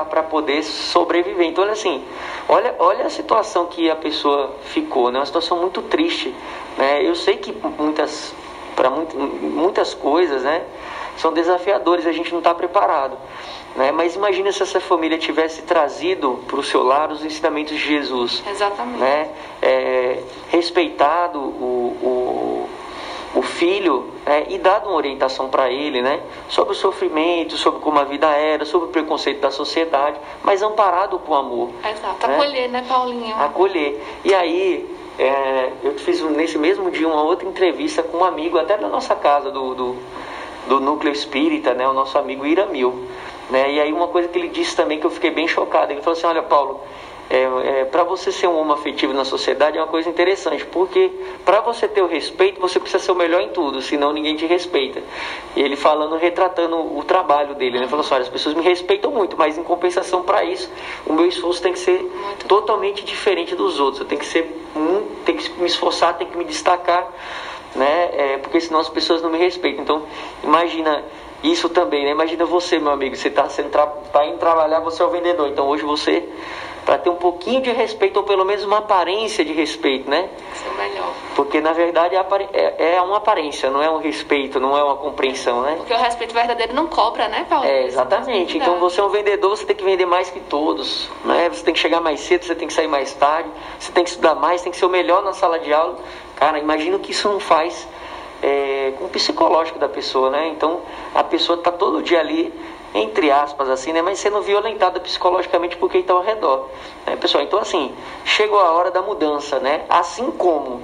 para 0.09 0.23
poder 0.23 0.63
sobreviver. 0.63 1.47
Então, 1.47 1.63
olha 1.63 1.73
assim, 1.73 2.03
olha, 2.47 2.75
olha 2.79 3.05
a 3.05 3.09
situação 3.09 3.65
que 3.65 3.89
a 3.89 3.95
pessoa 3.95 4.55
ficou, 4.65 5.11
né? 5.11 5.19
Uma 5.19 5.25
situação 5.25 5.59
muito 5.59 5.81
triste, 5.81 6.33
né? 6.77 7.01
Eu 7.03 7.15
sei 7.15 7.37
que 7.37 7.51
muitas 7.79 8.33
para 8.75 8.89
muito, 8.89 9.17
muitas 9.17 9.93
coisas, 9.93 10.43
né? 10.43 10.63
São 11.17 11.31
desafiadores, 11.33 12.07
a 12.07 12.11
gente 12.11 12.31
não 12.31 12.39
está 12.39 12.53
preparado. 12.53 13.17
Né? 13.75 13.91
Mas 13.91 14.15
imagina 14.15 14.51
se 14.51 14.63
essa 14.63 14.79
família 14.79 15.17
tivesse 15.17 15.61
trazido 15.61 16.43
para 16.47 16.59
o 16.59 16.63
seu 16.63 16.83
lar 16.83 17.11
os 17.11 17.23
ensinamentos 17.23 17.73
de 17.73 17.79
Jesus. 17.79 18.43
Exatamente. 18.49 18.99
Né? 18.99 19.29
É, 19.61 20.23
respeitado 20.49 21.39
o, 21.39 21.97
o 22.01 22.69
o 23.33 23.41
filho 23.41 24.11
é, 24.25 24.45
e 24.49 24.57
dado 24.57 24.89
uma 24.89 24.97
orientação 24.97 25.49
para 25.49 25.69
ele, 25.69 26.01
né, 26.01 26.19
sobre 26.49 26.73
o 26.73 26.75
sofrimento, 26.75 27.57
sobre 27.57 27.79
como 27.79 27.97
a 27.97 28.03
vida 28.03 28.27
era, 28.27 28.65
sobre 28.65 28.89
o 28.89 28.91
preconceito 28.91 29.39
da 29.39 29.51
sociedade, 29.51 30.19
mas 30.43 30.61
amparado 30.61 31.17
com 31.19 31.33
amor. 31.33 31.69
Exato, 31.83 32.27
né? 32.27 32.35
acolher, 32.35 32.69
né, 32.69 32.85
Paulinho? 32.87 33.35
Acolher. 33.35 34.03
E 34.25 34.33
aí, 34.33 34.97
é, 35.17 35.71
eu 35.83 35.93
fiz 35.93 36.21
nesse 36.21 36.57
mesmo 36.57 36.91
dia 36.91 37.07
uma 37.07 37.23
outra 37.23 37.47
entrevista 37.47 38.03
com 38.03 38.17
um 38.17 38.23
amigo, 38.23 38.57
até 38.57 38.77
da 38.77 38.89
nossa 38.89 39.15
casa, 39.15 39.49
do, 39.49 39.75
do, 39.75 39.95
do 40.67 40.79
Núcleo 40.79 41.11
Espírita, 41.11 41.73
né, 41.73 41.87
o 41.87 41.93
nosso 41.93 42.17
amigo 42.17 42.45
Iramil. 42.45 43.07
Né, 43.49 43.71
e 43.73 43.79
aí 43.81 43.93
uma 43.93 44.07
coisa 44.07 44.27
que 44.27 44.37
ele 44.37 44.47
disse 44.47 44.75
também 44.75 44.99
que 44.99 45.05
eu 45.05 45.11
fiquei 45.11 45.29
bem 45.29 45.47
chocado, 45.47 45.91
ele 45.91 46.01
falou 46.01 46.17
assim, 46.17 46.27
olha 46.27 46.41
Paulo, 46.41 46.81
é, 47.31 47.79
é, 47.79 47.85
para 47.85 48.03
você 48.03 48.29
ser 48.29 48.47
um 48.47 48.59
homem 48.59 48.73
afetivo 48.73 49.13
na 49.13 49.23
sociedade 49.23 49.77
é 49.77 49.81
uma 49.81 49.87
coisa 49.87 50.09
interessante, 50.09 50.65
porque 50.65 51.09
para 51.45 51.61
você 51.61 51.87
ter 51.87 52.01
o 52.01 52.05
respeito, 52.05 52.59
você 52.59 52.77
precisa 52.77 53.01
ser 53.01 53.13
o 53.13 53.15
melhor 53.15 53.39
em 53.39 53.47
tudo, 53.47 53.81
senão 53.81 54.11
ninguém 54.11 54.35
te 54.35 54.45
respeita. 54.45 55.01
E 55.55 55.61
ele 55.61 55.77
falando, 55.77 56.17
retratando 56.17 56.75
o 56.75 57.01
trabalho 57.05 57.55
dele, 57.55 57.79
né? 57.79 57.87
Falou 57.87 58.03
assim, 58.03 58.15
olha, 58.15 58.23
as 58.23 58.29
pessoas 58.29 58.53
me 58.53 58.61
respeitam 58.61 59.11
muito, 59.11 59.37
mas 59.37 59.57
em 59.57 59.63
compensação 59.63 60.23
para 60.23 60.43
isso, 60.43 60.69
o 61.05 61.13
meu 61.13 61.25
esforço 61.25 61.61
tem 61.61 61.71
que 61.71 61.79
ser 61.79 62.05
totalmente 62.49 63.05
diferente 63.05 63.55
dos 63.55 63.79
outros. 63.79 64.01
Eu 64.01 64.07
tenho 64.07 64.19
que 64.19 64.27
ser, 64.27 64.53
tem 65.23 65.37
que 65.37 65.49
me 65.57 65.67
esforçar, 65.67 66.17
tem 66.17 66.27
que 66.27 66.37
me 66.37 66.43
destacar, 66.43 67.07
né? 67.73 68.09
É, 68.11 68.37
porque 68.39 68.59
senão 68.59 68.81
as 68.81 68.89
pessoas 68.89 69.21
não 69.21 69.29
me 69.29 69.37
respeitam. 69.37 69.83
Então, 69.83 70.03
imagina 70.43 71.01
isso 71.41 71.69
também, 71.69 72.03
né? 72.03 72.11
Imagina 72.11 72.43
você, 72.43 72.77
meu 72.77 72.91
amigo, 72.91 73.15
você 73.15 73.29
está 73.29 73.47
tá 74.11 74.25
indo 74.25 74.37
trabalhar, 74.37 74.81
você 74.81 75.01
é 75.01 75.05
o 75.05 75.09
vendedor. 75.09 75.47
Então 75.47 75.65
hoje 75.67 75.83
você 75.83 76.27
para 76.85 76.97
ter 76.97 77.09
um 77.09 77.15
pouquinho 77.15 77.61
de 77.61 77.71
respeito, 77.71 78.17
ou 78.17 78.23
pelo 78.23 78.43
menos 78.43 78.63
uma 78.63 78.79
aparência 78.79 79.45
de 79.45 79.53
respeito, 79.53 80.09
né? 80.09 80.29
Isso 80.53 80.65
é 80.67 80.87
melhor. 80.87 81.13
Porque 81.35 81.61
na 81.61 81.73
verdade 81.73 82.15
é, 82.15 82.49
é, 82.53 82.95
é 82.95 83.01
uma 83.01 83.17
aparência, 83.17 83.69
não 83.69 83.81
é 83.81 83.89
um 83.89 83.97
respeito, 83.97 84.59
não 84.59 84.77
é 84.77 84.83
uma 84.83 84.95
compreensão, 84.95 85.61
né? 85.61 85.75
Porque 85.77 85.93
o 85.93 85.97
respeito 85.97 86.33
verdadeiro 86.33 86.73
não 86.73 86.87
cobra, 86.87 87.27
né, 87.27 87.45
Paulo? 87.47 87.65
É, 87.65 87.85
exatamente. 87.85 88.57
Então 88.57 88.79
você 88.79 88.99
é 88.99 89.03
um 89.03 89.09
vendedor, 89.09 89.55
você 89.55 89.65
tem 89.65 89.75
que 89.75 89.83
vender 89.83 90.05
mais 90.05 90.29
que 90.29 90.39
todos, 90.39 91.09
né? 91.23 91.49
Você 91.49 91.63
tem 91.63 91.73
que 91.73 91.79
chegar 91.79 92.01
mais 92.01 92.19
cedo, 92.21 92.45
você 92.45 92.55
tem 92.55 92.67
que 92.67 92.73
sair 92.73 92.87
mais 92.87 93.13
tarde, 93.13 93.49
você 93.79 93.91
tem 93.91 94.03
que 94.03 94.09
estudar 94.09 94.35
mais, 94.35 94.61
tem 94.61 94.71
que 94.71 94.77
ser 94.77 94.85
o 94.85 94.89
melhor 94.89 95.23
na 95.23 95.33
sala 95.33 95.59
de 95.59 95.71
aula. 95.71 95.97
Cara, 96.35 96.57
imagina 96.59 96.97
o 96.97 96.99
que 96.99 97.11
isso 97.11 97.29
não 97.29 97.39
faz 97.39 97.87
é, 98.41 98.93
com 98.97 99.05
o 99.05 99.09
psicológico 99.09 99.77
da 99.77 99.87
pessoa, 99.87 100.29
né? 100.29 100.47
Então 100.47 100.81
a 101.13 101.23
pessoa 101.23 101.57
está 101.57 101.71
todo 101.71 102.01
dia 102.01 102.19
ali 102.19 102.51
entre 102.93 103.31
aspas, 103.31 103.69
assim, 103.69 103.93
né? 103.93 104.01
Mas 104.01 104.19
sendo 104.19 104.41
violentada 104.41 104.99
psicologicamente 104.99 105.77
por 105.77 105.89
quem 105.89 106.01
está 106.01 106.13
ao 106.13 106.21
redor. 106.21 106.69
Né, 107.05 107.15
pessoal? 107.15 107.43
Então, 107.43 107.59
assim, 107.59 107.93
chegou 108.25 108.59
a 108.59 108.71
hora 108.71 108.91
da 108.91 109.01
mudança, 109.01 109.59
né? 109.59 109.85
Assim 109.89 110.29
como 110.31 110.81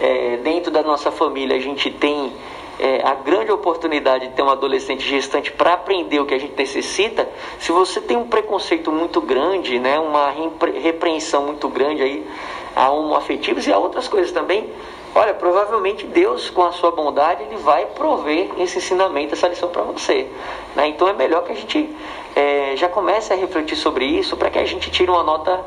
é, 0.00 0.38
dentro 0.38 0.70
da 0.70 0.82
nossa 0.82 1.10
família 1.10 1.56
a 1.56 1.60
gente 1.60 1.90
tem 1.90 2.32
é, 2.78 3.02
a 3.04 3.14
grande 3.14 3.52
oportunidade 3.52 4.28
de 4.28 4.34
ter 4.34 4.42
um 4.42 4.50
adolescente 4.50 5.06
gestante 5.06 5.52
para 5.52 5.74
aprender 5.74 6.20
o 6.20 6.26
que 6.26 6.34
a 6.34 6.38
gente 6.38 6.54
necessita, 6.56 7.28
se 7.58 7.70
você 7.70 8.00
tem 8.00 8.16
um 8.16 8.26
preconceito 8.26 8.90
muito 8.90 9.20
grande, 9.20 9.78
né? 9.78 9.98
Uma 9.98 10.32
repreensão 10.82 11.44
muito 11.44 11.68
grande 11.68 12.02
aí 12.02 12.26
a 12.74 12.90
homoafetivos 12.90 13.66
e 13.66 13.72
a 13.72 13.78
outras 13.78 14.08
coisas 14.08 14.32
também, 14.32 14.68
Olha, 15.16 15.32
provavelmente 15.32 16.06
Deus, 16.06 16.50
com 16.50 16.64
a 16.64 16.72
sua 16.72 16.90
bondade, 16.90 17.44
Ele 17.44 17.56
vai 17.56 17.86
prover 17.86 18.50
esse 18.58 18.78
ensinamento, 18.78 19.34
essa 19.34 19.46
lição 19.46 19.68
para 19.68 19.82
você. 19.82 20.28
Né? 20.74 20.88
Então 20.88 21.06
é 21.06 21.12
melhor 21.12 21.44
que 21.44 21.52
a 21.52 21.54
gente 21.54 21.88
é, 22.34 22.74
já 22.76 22.88
comece 22.88 23.32
a 23.32 23.36
refletir 23.36 23.76
sobre 23.76 24.04
isso 24.04 24.36
para 24.36 24.50
que 24.50 24.58
a 24.58 24.64
gente 24.64 24.90
tire 24.90 25.08
uma 25.08 25.22
nota, 25.22 25.64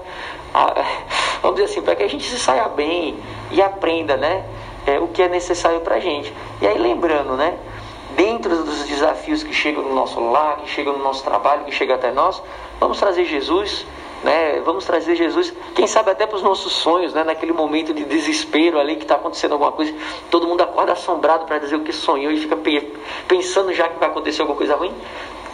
vamos 1.42 1.56
dizer 1.56 1.72
assim, 1.72 1.82
para 1.82 1.96
que 1.96 2.04
a 2.04 2.10
gente 2.10 2.30
se 2.30 2.38
saia 2.38 2.68
bem 2.68 3.18
e 3.50 3.62
aprenda 3.62 4.18
né, 4.18 4.44
é, 4.86 5.00
o 5.00 5.08
que 5.08 5.22
é 5.22 5.30
necessário 5.30 5.80
para 5.80 5.96
a 5.96 6.00
gente. 6.00 6.34
E 6.62 6.68
aí 6.68 6.78
lembrando, 6.78 7.38
né? 7.38 7.58
Dentro 8.16 8.64
dos 8.64 8.86
desafios 8.86 9.44
que 9.44 9.54
chegam 9.54 9.84
no 9.84 9.94
nosso 9.94 10.20
lar, 10.20 10.58
que 10.58 10.70
chegam 10.70 10.94
no 10.94 11.04
nosso 11.04 11.24
trabalho, 11.24 11.66
que 11.66 11.72
chegam 11.72 11.96
até 11.96 12.12
nós, 12.12 12.42
vamos 12.80 13.00
trazer 13.00 13.26
Jesus 13.26 13.86
né? 14.24 14.62
Vamos 14.62 14.86
trazer 14.86 15.16
Jesus, 15.16 15.54
quem 15.76 15.88
sabe 15.88 16.12
até 16.12 16.26
para 16.26 16.36
os 16.36 16.44
nossos 16.44 16.74
sonhos, 16.74 17.14
né? 17.14 17.24
Naquele 17.24 17.54
momento 17.54 17.94
de 17.94 18.04
desespero 18.04 18.80
ali 18.80 18.96
que 18.96 19.04
está 19.04 19.16
acontecendo 19.16 19.54
alguma 19.54 19.72
coisa, 19.72 19.94
todo 20.30 20.48
mundo 20.48 20.62
acorda 20.62 20.94
assombrado 20.94 21.46
para 21.46 21.60
dizer 21.60 21.76
o 21.76 21.82
que 21.82 21.94
sonhou 21.94 22.32
e 22.32 22.38
fica 22.38 22.58
pensando 23.28 23.74
já 23.74 23.88
que 23.88 24.00
vai 24.00 24.10
acontecer 24.10 24.42
alguma 24.42 24.58
coisa 24.58 24.76
ruim. 24.76 24.94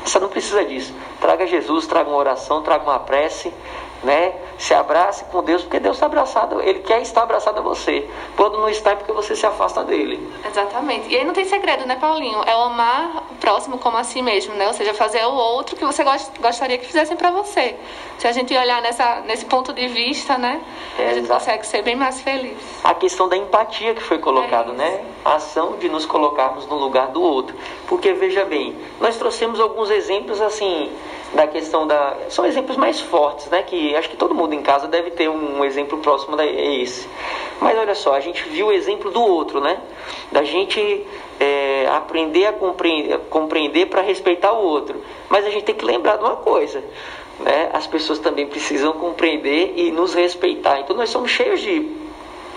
Você 0.06 0.19
não 0.19 0.28
precisa 0.28 0.65
disso. 0.65 0.93
Traga 1.21 1.47
Jesus, 1.47 1.88
traga 1.88 2.10
uma 2.10 2.17
oração, 2.17 2.62
traga 2.62 2.84
uma 2.84 2.99
prece 2.99 3.54
né? 4.04 4.34
Se 4.58 4.74
abrace 4.74 5.24
com 5.26 5.44
Deus, 5.44 5.63
porque 5.63 5.80
Deus 5.80 5.96
está 5.96 6.06
abraçado, 6.06 6.62
Ele 6.62 6.80
quer 6.80 7.02
estar 7.02 7.24
abraçado 7.24 7.60
a 7.60 7.62
você. 7.62 8.08
Quando 8.36 8.58
não 8.60 8.70
está, 8.70 8.92
é 8.92 8.96
porque 8.96 9.12
você 9.12 9.36
se 9.36 9.46
afasta 9.46 9.84
dele. 9.84 10.32
Exatamente. 10.46 11.10
E 11.10 11.18
aí 11.18 11.26
não 11.26 11.34
tem 11.34 11.46
segredo, 11.46 11.86
né, 11.86 11.96
Paulinho? 11.96 12.42
É 12.46 12.56
o 12.56 12.62
amar 12.63 13.24
o 13.32 13.36
próximo 13.36 13.78
como 13.78 13.98
a 13.98 14.04
si 14.04 14.22
mesmo, 14.22 14.54
né? 14.56 14.68
Ou 14.68 14.74
seja, 14.74 14.94
fazer 14.94 15.26
o 15.26 15.34
outro 15.34 15.76
que 15.76 15.86
você 15.86 16.04
gost 16.04 16.32
gostaria 16.39 16.78
que 16.78 16.86
fizessem 16.86 17.16
para 17.16 17.32
você. 17.32 17.76
Se 18.18 18.28
a 18.28 18.32
gente 18.32 18.56
olhar 18.56 18.82
nessa, 18.82 19.22
nesse 19.22 19.46
ponto 19.46 19.74
de 19.74 19.88
vista, 19.88 20.38
né? 20.38 20.62
É, 20.98 21.10
a 21.10 21.13
gente 21.13 21.26
exato. 21.26 21.39
consegue 21.39 21.66
ser 21.66 21.82
bem 21.82 21.96
mais 21.96 22.22
feliz. 22.22 22.58
A 22.84 22.94
questão 22.94 23.28
da 23.28 23.38
empatia 23.38 23.94
que 23.96 24.04
foi 24.04 24.20
colocado, 24.20 24.72
É 24.74 24.76
né? 24.76 25.06
A 25.26 25.36
ação 25.36 25.78
de 25.78 25.89
nos 25.89 26.06
colocarmos 26.06 26.68
no 26.68 26.76
lugar 26.76 27.08
do 27.08 27.22
outro. 27.22 27.56
Porque 27.88 28.13
veja 28.13 28.46
bem, 28.46 28.76
nós 29.00 29.18
trouxemos 29.18 29.60
alguns 29.60 29.89
exemplos 29.89 30.42
assim 30.42 30.92
da 31.34 31.48
questão 31.48 31.88
da 31.88 32.15
são 32.30 32.46
exemplos 32.46 32.78
mais 32.78 33.00
fortes, 33.02 33.48
né? 33.48 33.63
Que 33.63 33.96
acho 33.96 34.10
que 34.10 34.15
todo 34.17 34.36
mundo 34.36 34.54
em 34.54 34.62
casa 34.62 34.88
deve 34.88 35.12
ter 35.12 35.30
um 35.30 35.65
exemplo 35.65 35.98
próximo 36.00 36.36
da 36.36 36.46
é 36.46 36.76
esse. 36.82 37.08
Mas 37.60 37.78
olha 37.78 37.96
só, 37.96 38.13
a 38.13 38.19
gente 38.19 38.43
viu 38.50 38.67
o 38.67 38.72
exemplo 38.72 39.10
do 39.12 39.22
outro, 39.22 39.60
né? 39.60 39.80
Da 40.32 40.43
gente 40.43 41.06
é, 41.39 41.88
aprender 41.91 42.46
a 42.46 42.54
compreender, 42.54 43.19
compreender 43.30 43.88
para 43.88 44.02
respeitar 44.02 44.54
o 44.54 44.63
outro. 44.63 45.02
Mas 45.30 45.46
a 45.46 45.50
gente 45.50 45.63
tem 45.63 45.76
que 45.76 45.86
lembrar 45.86 46.17
de 46.17 46.24
uma 46.24 46.36
coisa, 46.36 46.84
né? 47.39 47.69
As 47.74 47.88
pessoas 47.88 48.19
também 48.19 48.48
precisam 48.48 48.93
compreender 48.93 49.74
e 49.76 49.91
nos 49.91 50.13
respeitar. 50.13 50.80
Então 50.82 50.96
nós 50.96 51.10
somos 51.10 51.32
cheios 51.32 51.62
de 51.62 52.04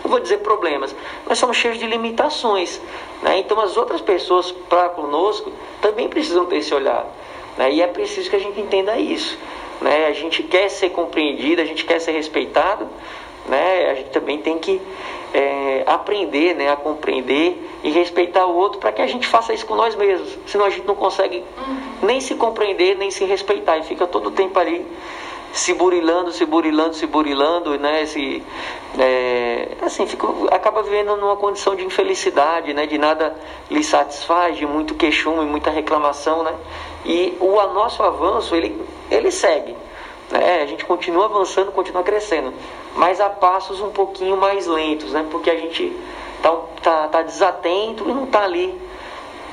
não 0.05 0.11
vou 0.11 0.21
dizer 0.21 0.39
problemas, 0.39 0.95
nós 1.29 1.37
somos 1.37 1.57
cheios 1.57 1.79
de 1.79 1.87
limitações. 1.87 2.81
Né? 3.23 3.39
Então 3.39 3.59
as 3.59 3.77
outras 3.77 4.01
pessoas 4.01 4.53
para 4.53 4.89
conosco 4.91 5.51
também 5.81 6.09
precisam 6.09 6.47
ter 6.47 6.59
esse 6.59 6.73
olhar. 6.73 7.07
Né? 7.57 7.73
E 7.73 7.83
é 7.83 7.87
preciso 7.87 8.29
que 8.29 8.37
a 8.37 8.41
gente 8.41 8.61
entenda 8.61 8.99
isso. 8.99 9.39
Né? 9.81 10.07
A 10.07 10.13
gente 10.13 10.43
quer 10.43 10.69
ser 10.69 10.91
compreendido, 10.91 11.61
a 11.61 11.65
gente 11.65 11.85
quer 11.85 12.01
ser 12.01 12.13
respeitado, 12.13 12.89
né? 13.47 13.91
a 13.91 13.95
gente 13.95 14.11
também 14.11 14.39
tem 14.39 14.59
que 14.59 14.81
é, 15.35 15.83
aprender 15.87 16.55
né? 16.55 16.71
a 16.71 16.77
compreender 16.77 17.57
e 17.83 17.91
respeitar 17.91 18.47
o 18.47 18.57
outro 18.57 18.79
para 18.79 18.93
que 18.93 19.03
a 19.03 19.07
gente 19.07 19.27
faça 19.27 19.53
isso 19.53 19.67
com 19.67 19.75
nós 19.75 19.95
mesmos. 19.95 20.37
Senão 20.47 20.65
a 20.65 20.71
gente 20.71 20.87
não 20.87 20.95
consegue 20.95 21.43
nem 22.03 22.21
se 22.21 22.35
compreender, 22.35 22.97
nem 22.97 23.11
se 23.11 23.25
respeitar 23.25 23.79
e 23.79 23.83
fica 23.85 24.07
todo 24.07 24.29
o 24.29 24.33
tempo 24.33 24.59
ali 24.59 24.85
se 25.57 25.73
burilando, 25.73 26.33
se 26.33 26.45
burilando, 26.45 26.95
se 26.95 27.07
burilando, 27.07 27.79
né? 27.79 28.05
Se, 28.05 28.43
é, 28.99 29.69
assim, 29.81 30.07
fica, 30.07 30.27
acaba 30.51 30.83
vivendo 30.83 31.17
numa 31.17 31.35
condição 31.37 31.75
de 31.75 31.83
infelicidade, 31.83 32.75
né? 32.75 32.87
De 32.87 32.99
nada 32.99 33.35
lhe 33.71 33.83
satisfaz, 33.83 34.59
de 34.59 34.67
muito 34.67 34.95
queixume, 34.95 35.47
muita 35.47 35.71
reclamação, 35.71 36.43
né? 36.43 36.55
E 37.07 37.35
o 37.41 37.55
nosso 37.73 38.03
avanço, 38.03 38.55
ele, 38.55 38.79
ele 39.11 39.31
segue. 39.31 39.75
Né? 40.31 40.61
A 40.63 40.67
gente 40.67 40.85
continua 40.85 41.25
avançando, 41.25 41.73
continua 41.73 42.03
crescendo, 42.03 42.53
mas 42.95 43.19
a 43.19 43.31
passos 43.31 43.81
um 43.81 43.91
pouquinho 43.91 44.37
mais 44.37 44.67
lentos, 44.67 45.13
né? 45.13 45.27
Porque 45.31 45.49
a 45.49 45.57
gente 45.57 45.91
tá, 46.43 46.55
tá, 46.83 47.09
tá 47.09 47.23
desatento 47.23 48.05
e 48.07 48.13
não 48.13 48.25
está 48.25 48.43
ali, 48.43 48.79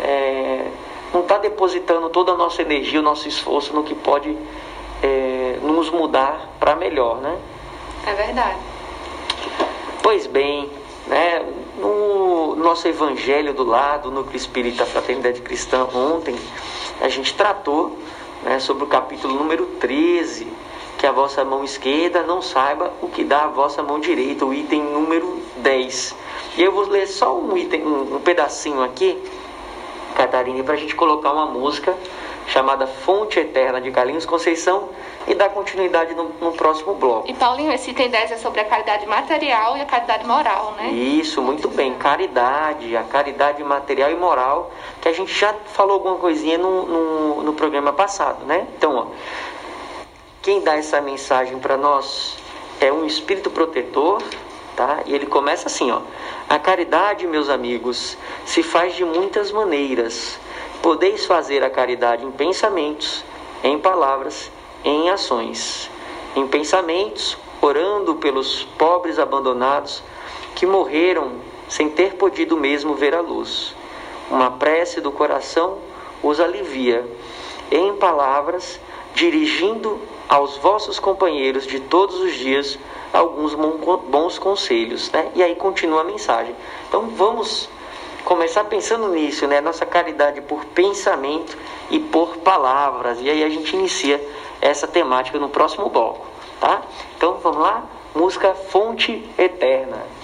é, 0.02 0.68
não 1.13 1.22
está 1.22 1.38
depositando 1.38 2.10
toda 2.10 2.34
a 2.34 2.36
nossa 2.36 2.62
energia, 2.62 3.00
o 3.00 3.04
nosso 3.04 3.26
esforço 3.26 3.74
no 3.74 3.84
que 3.84 3.96
pode 3.96 4.38
é, 5.04 5.60
nos 5.62 5.89
mudar 5.89 6.50
para 6.60 6.76
melhor, 6.76 7.18
né? 7.18 7.38
É 8.08 8.13
verdade. 8.13 8.60
Pois 10.02 10.26
bem, 10.26 10.72
né, 11.08 11.46
no 11.78 12.56
nosso 12.56 12.88
evangelho 12.88 13.54
do 13.54 13.63
lado, 13.63 14.10
no 14.10 14.22
Núcleo 14.22 14.38
Espírita 14.38 14.86
Fraternidade 14.86 15.42
Cristã, 15.42 15.88
ontem, 15.94 16.36
a 17.02 17.10
gente 17.10 17.34
tratou 17.34 17.98
né, 18.44 18.60
sobre 18.60 18.86
o 18.86 18.88
capítulo 18.88 19.34
número 19.34 19.66
13, 19.80 20.48
que 20.98 21.06
a 21.06 21.12
vossa 21.12 21.44
mão 21.44 21.63
esquerda 21.63 22.24
não 22.24 22.42
saiba 22.42 22.94
o 23.02 23.10
que 23.10 23.24
dá 23.26 23.44
a 23.44 23.48
vossa 23.48 23.84
mão 23.84 24.00
direita, 24.00 24.46
o 24.46 24.54
item 24.54 24.82
número 24.84 25.42
10. 25.58 26.16
E 26.58 26.63
eu 26.63 26.72
vou 26.72 26.88
ler 26.88 27.08
só 27.08 27.38
um, 27.38 27.58
item, 27.58 27.86
um, 27.86 28.16
um 28.16 28.20
pedacinho 28.20 28.82
aqui, 28.82 29.22
Catarina, 30.16 30.63
para 30.63 30.76
a 30.76 30.78
gente 30.78 30.96
colocar 30.96 31.34
uma 31.34 31.46
música 31.46 31.98
chamada 32.48 32.86
Fonte 32.88 33.40
Eterna 33.40 33.80
de 33.80 33.92
Carlinhos 33.92 34.26
Conceição 34.26 34.90
e 35.28 35.34
dar 35.34 35.50
continuidade 35.50 36.14
no, 36.14 36.30
no 36.42 36.52
próximo 36.54 36.94
bloco. 36.94 37.30
E 37.30 37.34
Paulinho, 37.34 37.72
esse 37.72 37.92
item 37.92 38.10
10 38.10 38.32
é 38.32 38.38
sobre 38.38 38.60
a 38.60 38.66
caridade 38.66 39.06
material 39.06 39.78
e 39.78 39.82
a 39.82 39.86
caridade 39.86 40.26
moral, 40.26 40.74
né? 40.78 40.90
Isso, 40.90 41.42
muito 41.42 41.70
bem. 41.70 41.94
Caridade, 41.96 42.96
a 42.96 43.04
caridade 43.04 43.64
material 43.64 44.12
e 44.12 44.16
moral, 44.16 44.72
que 45.02 45.08
a 45.08 45.14
gente 45.14 45.34
já 45.34 45.54
falou 45.74 45.94
alguma 45.94 46.18
coisinha 46.18 46.58
no, 46.58 46.86
no, 46.86 47.44
no 47.44 47.54
programa 47.54 47.94
passado, 47.94 48.46
né? 48.46 48.68
Então, 48.78 48.96
ó, 48.96 49.06
quem 50.42 50.62
dá 50.62 50.76
essa 50.76 51.00
mensagem 51.00 51.58
para 51.60 51.78
nós 51.78 52.36
é 52.82 52.92
um 52.92 53.06
espírito 53.06 53.50
protetor, 53.50 54.22
tá? 54.76 55.00
E 55.06 55.16
ele 55.16 55.26
começa 55.26 55.68
assim, 55.68 55.90
ó. 55.90 56.02
A 56.50 56.60
caridade, 56.60 57.26
meus 57.26 57.50
amigos, 57.50 58.18
se 58.46 58.62
faz 58.62 58.96
de 58.96 59.06
muitas 59.06 59.52
maneiras. 59.52 60.38
Podeis 60.84 61.26
fazer 61.26 61.63
a 61.63 61.69
caridade 61.69 62.26
em 62.26 62.32
pensamentos, 62.32 63.24
em 63.63 63.80
palavras, 63.80 64.52
em 64.84 65.10
ações. 65.10 65.89
Em 66.36 66.46
pensamentos, 66.46 67.38
orando 67.62 68.15
pelos 68.15 68.65
pobres 68.78 69.17
abandonados 69.17 70.04
que 70.56 70.65
morreram 70.65 71.36
sem 71.69 71.89
ter 71.89 72.15
podido 72.15 72.58
mesmo 72.58 72.96
ver 72.96 73.15
a 73.15 73.22
luz. 73.22 73.74
Uma 74.30 74.52
prece 74.52 75.00
do 75.00 75.10
coração 75.10 75.78
os 76.22 76.41
alivia. 76.41 77.08
Em 77.72 77.96
palavras, 77.96 78.78
dirigindo 79.15 79.98
aos 80.28 80.58
vossos 80.58 81.00
companheiros 81.00 81.65
de 81.65 81.80
todos 81.80 82.17
os 82.17 82.34
dias 82.34 82.78
alguns 83.13 83.56
bons 83.56 84.38
conselhos, 84.38 85.10
né? 85.13 85.32
E 85.34 85.41
aí 85.41 85.56
continua 85.56 86.02
a 86.02 86.04
mensagem. 86.04 86.54
Então 86.89 87.08
vamos 87.08 87.69
começar 88.24 88.64
pensando 88.66 89.08
nisso, 89.10 89.48
né? 89.48 89.62
Nossa 89.62 89.86
caridade 89.86 90.42
por 90.42 90.66
pensamento 90.66 91.58
e 91.90 92.00
por 92.00 92.38
palavras. 92.38 93.20
E 93.22 93.30
aí 93.30 93.44
a 93.44 93.50
gente 93.50 93.76
inicia 93.76 94.20
essa 94.62 94.88
temática 94.88 95.38
no 95.38 95.50
próximo 95.50 95.90
bloco, 95.90 96.26
tá? 96.60 96.82
Então 97.16 97.38
vamos 97.42 97.62
lá? 97.62 97.84
Música 98.16 98.54
Fonte 98.54 99.30
Eterna. 99.38 100.23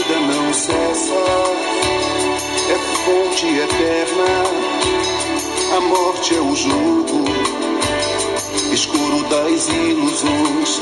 Vida 0.00 0.16
não 0.20 0.52
cessa, 0.52 1.14
é 2.70 2.76
fonte 3.04 3.46
eterna. 3.46 4.44
A 5.76 5.80
morte 5.80 6.34
é 6.34 6.40
o 6.40 6.56
jugo 6.56 7.24
escuro 8.72 9.22
das 9.28 9.68
ilusões. 9.68 10.80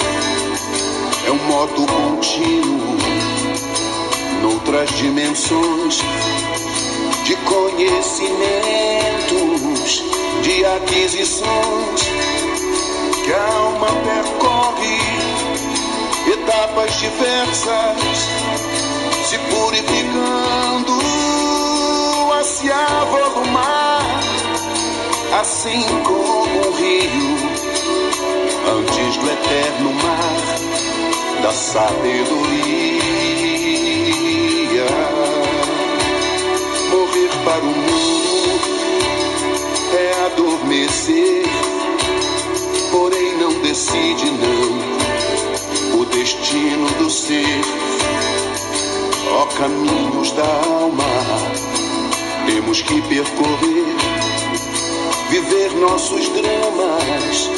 É 1.27 1.33
um 1.33 1.39
modo 1.49 1.85
contínuo 1.87 2.97
noutras 4.43 4.89
dimensões 4.91 5.99
de 7.25 7.35
conhecimentos, 7.37 10.05
de 10.43 10.65
aquisições 10.65 12.03
que 13.25 13.33
a 13.33 13.53
alma 13.53 13.89
percorre 13.89 14.99
etapas 16.33 16.99
diversas, 16.99 18.29
se 19.29 19.37
purificando 19.41 20.99
a 22.33 22.43
se 22.43 22.73
avolumar, 22.73 24.01
assim 25.39 25.85
como 26.03 26.45
um 26.45 26.73
rio, 26.73 27.37
antes 28.79 29.17
do 29.19 29.31
eterno 29.31 29.93
mar 29.93 31.43
da 31.43 31.53
sabedoria. 31.53 32.17
Morrer 36.91 37.29
para 37.45 37.61
o 37.61 37.67
mundo 37.67 38.61
é 39.93 40.25
adormecer, 40.25 41.45
porém 42.91 43.37
não 43.37 43.53
decide 43.61 44.31
não 44.31 46.01
o 46.01 46.07
destino 46.07 46.89
do 46.93 47.11
ser. 47.11 47.61
Caminhos 49.57 50.33
da 50.33 50.45
alma, 50.45 51.05
temos 52.47 52.81
que 52.81 53.03
percorrer, 53.03 53.85
viver 55.31 55.73
nossos 55.75 56.29
dramas, 56.29 57.51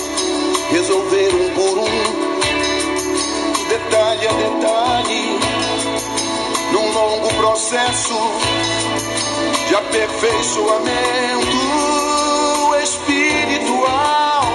resolver 0.70 1.34
um 1.34 1.50
por 1.54 1.78
um, 1.78 1.86
detalhe 3.68 4.26
a 4.26 4.32
detalhe, 4.32 5.38
num 6.72 6.90
longo 6.92 7.28
processo 7.34 8.14
de 9.68 9.74
aperfeiçoamento 9.74 11.58
espiritual. 12.82 14.46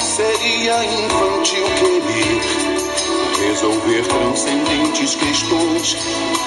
Seria 0.00 0.82
infantil 0.84 1.66
querer 1.78 2.59
resolver 3.40 4.02
transcendentes 4.06 5.14
questões 5.14 5.96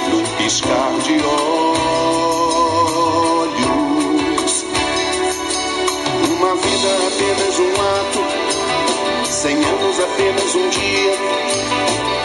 num 0.10 0.24
piscar 0.38 0.92
de 1.00 1.14
olhos. 1.26 1.74
Uma 6.30 6.56
vida 6.56 6.90
apenas 7.08 7.60
um 7.60 7.74
ato, 7.82 8.22
cem 9.28 9.56
anos 9.56 10.00
apenas 10.00 10.56
um 10.56 10.70
dia, 10.70 11.18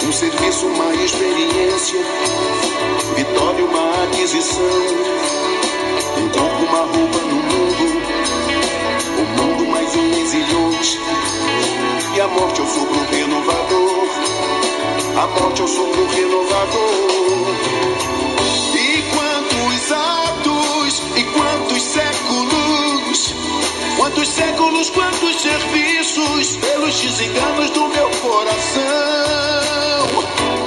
um 0.06 0.12
serviço, 0.12 0.66
uma 0.66 0.94
experiência, 0.94 2.00
vitória, 3.16 3.64
uma 3.64 4.04
aquisição, 4.04 4.64
um 6.18 6.28
corpo, 6.28 6.62
uma 6.64 6.80
roupa 6.80 7.18
no 7.20 7.36
mundo, 7.36 8.02
o 9.18 9.22
mundo 9.40 9.66
mais 9.70 9.96
um 9.96 10.12
exilhões, 10.20 10.98
e 12.14 12.20
a 12.20 12.28
morte 12.28 12.60
é 12.60 12.64
o 12.64 12.66
sopro 12.66 13.00
renovador, 13.10 14.07
a 15.18 15.26
morte 15.26 15.60
é 15.60 15.64
o 15.64 15.68
sopro 15.68 16.06
renovador. 16.06 17.54
E 18.74 19.02
quantos 19.10 19.92
atos 19.92 21.02
e 21.16 21.24
quantos 21.24 21.82
séculos, 21.82 23.34
quantos 23.96 24.28
séculos, 24.28 24.90
quantos 24.90 25.40
serviços 25.40 26.56
pelos 26.56 27.00
desenganos 27.00 27.70
do 27.70 27.88
meu 27.88 28.08
coração. 28.22 28.82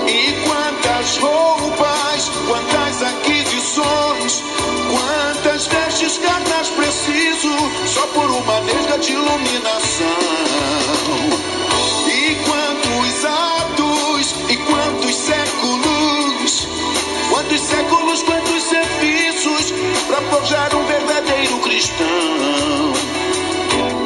E 0.06 0.34
quantas 0.46 1.16
roupas, 1.18 2.30
quantas 2.46 3.04
aquisições, 3.04 4.44
quantas 4.92 5.68
vestes 5.68 6.18
cartas 6.18 6.70
preciso 6.72 7.56
só 7.86 8.06
por 8.08 8.30
uma 8.30 8.60
nesga 8.62 8.98
de 9.00 9.14
iluminação. 9.14 11.61
Quantos 17.42 17.62
séculos, 17.62 18.24
quantos 18.24 18.64
serviços 18.64 19.74
para 20.08 20.22
forjar 20.30 20.76
um 20.76 20.86
verdadeiro 20.86 21.58
cristão. 21.60 22.94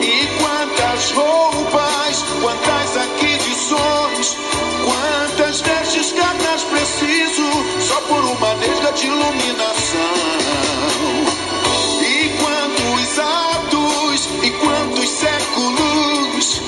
E 0.01 0.27
quantas 0.39 1.11
roupas, 1.11 2.23
quantas 2.41 2.97
aquisições, 2.97 4.37
quantas 4.85 5.61
vestes 5.61 6.13
cartas 6.13 6.63
preciso 6.63 7.43
só 7.81 7.99
por 8.01 8.23
uma 8.23 8.53
nesga 8.55 8.93
de 8.93 9.07
iluminação. 9.07 9.99
E 12.01 12.29
quantos 12.39 13.19
atos 13.19 14.29
e 14.43 14.51
quantos 14.51 15.09
séculos, 15.09 16.61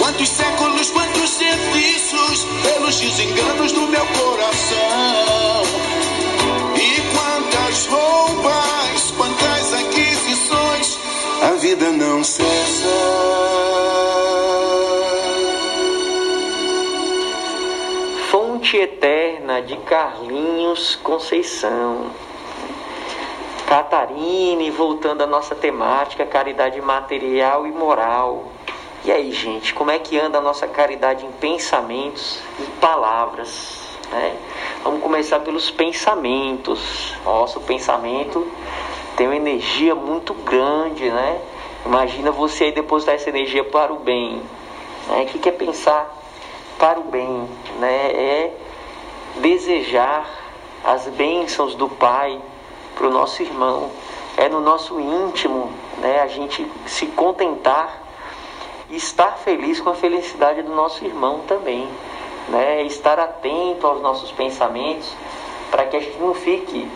quantos 0.00 0.28
séculos, 0.28 0.90
quantos 0.90 1.30
serviços 1.30 2.46
pelos 2.64 2.98
desenganos 2.98 3.70
do 3.72 3.82
meu 3.82 4.06
coração. 4.06 5.19
Vida 11.70 11.92
não 11.92 12.24
cessa. 12.24 12.88
Fonte 18.28 18.76
Eterna 18.76 19.62
de 19.62 19.76
Carlinhos 19.76 20.96
Conceição. 20.96 22.10
Catarine, 23.68 24.68
voltando 24.72 25.22
à 25.22 25.26
nossa 25.28 25.54
temática, 25.54 26.26
caridade 26.26 26.80
material 26.80 27.64
e 27.64 27.70
moral. 27.70 28.50
E 29.04 29.12
aí, 29.12 29.30
gente, 29.30 29.72
como 29.72 29.92
é 29.92 29.98
que 30.00 30.18
anda 30.18 30.38
a 30.38 30.40
nossa 30.40 30.66
caridade 30.66 31.24
em 31.24 31.30
pensamentos 31.30 32.40
e 32.58 32.64
palavras? 32.80 33.78
né? 34.10 34.36
Vamos 34.82 35.00
começar 35.00 35.38
pelos 35.38 35.70
pensamentos. 35.70 37.14
Nosso 37.24 37.60
pensamento 37.60 38.44
tem 39.16 39.28
uma 39.28 39.36
energia 39.36 39.94
muito 39.94 40.34
grande, 40.34 41.08
né? 41.08 41.40
Imagina 41.84 42.30
você 42.30 42.64
aí 42.64 42.72
depositar 42.72 43.14
essa 43.14 43.28
energia 43.28 43.64
para 43.64 43.92
o 43.92 43.98
bem. 43.98 44.42
Né? 45.08 45.22
O 45.22 45.26
que 45.26 45.48
é 45.48 45.52
pensar 45.52 46.08
para 46.78 47.00
o 47.00 47.04
bem? 47.04 47.48
Né? 47.78 48.12
É 48.12 48.56
desejar 49.36 50.28
as 50.84 51.06
bênçãos 51.08 51.74
do 51.74 51.88
Pai 51.88 52.38
para 52.94 53.06
o 53.06 53.10
nosso 53.10 53.42
irmão. 53.42 53.90
É 54.36 54.48
no 54.48 54.60
nosso 54.60 55.00
íntimo 55.00 55.72
né? 55.98 56.20
a 56.20 56.26
gente 56.26 56.66
se 56.86 57.06
contentar 57.06 58.02
e 58.88 58.96
estar 58.96 59.38
feliz 59.38 59.80
com 59.80 59.90
a 59.90 59.94
felicidade 59.94 60.62
do 60.62 60.74
nosso 60.74 61.04
irmão 61.04 61.40
também. 61.46 61.88
Né? 62.48 62.82
Estar 62.82 63.18
atento 63.18 63.86
aos 63.86 64.00
nossos 64.00 64.30
pensamentos 64.32 65.14
para 65.70 65.86
que 65.86 65.96
a 65.96 66.00
gente 66.00 66.18
não 66.18 66.34
fique 66.34 66.88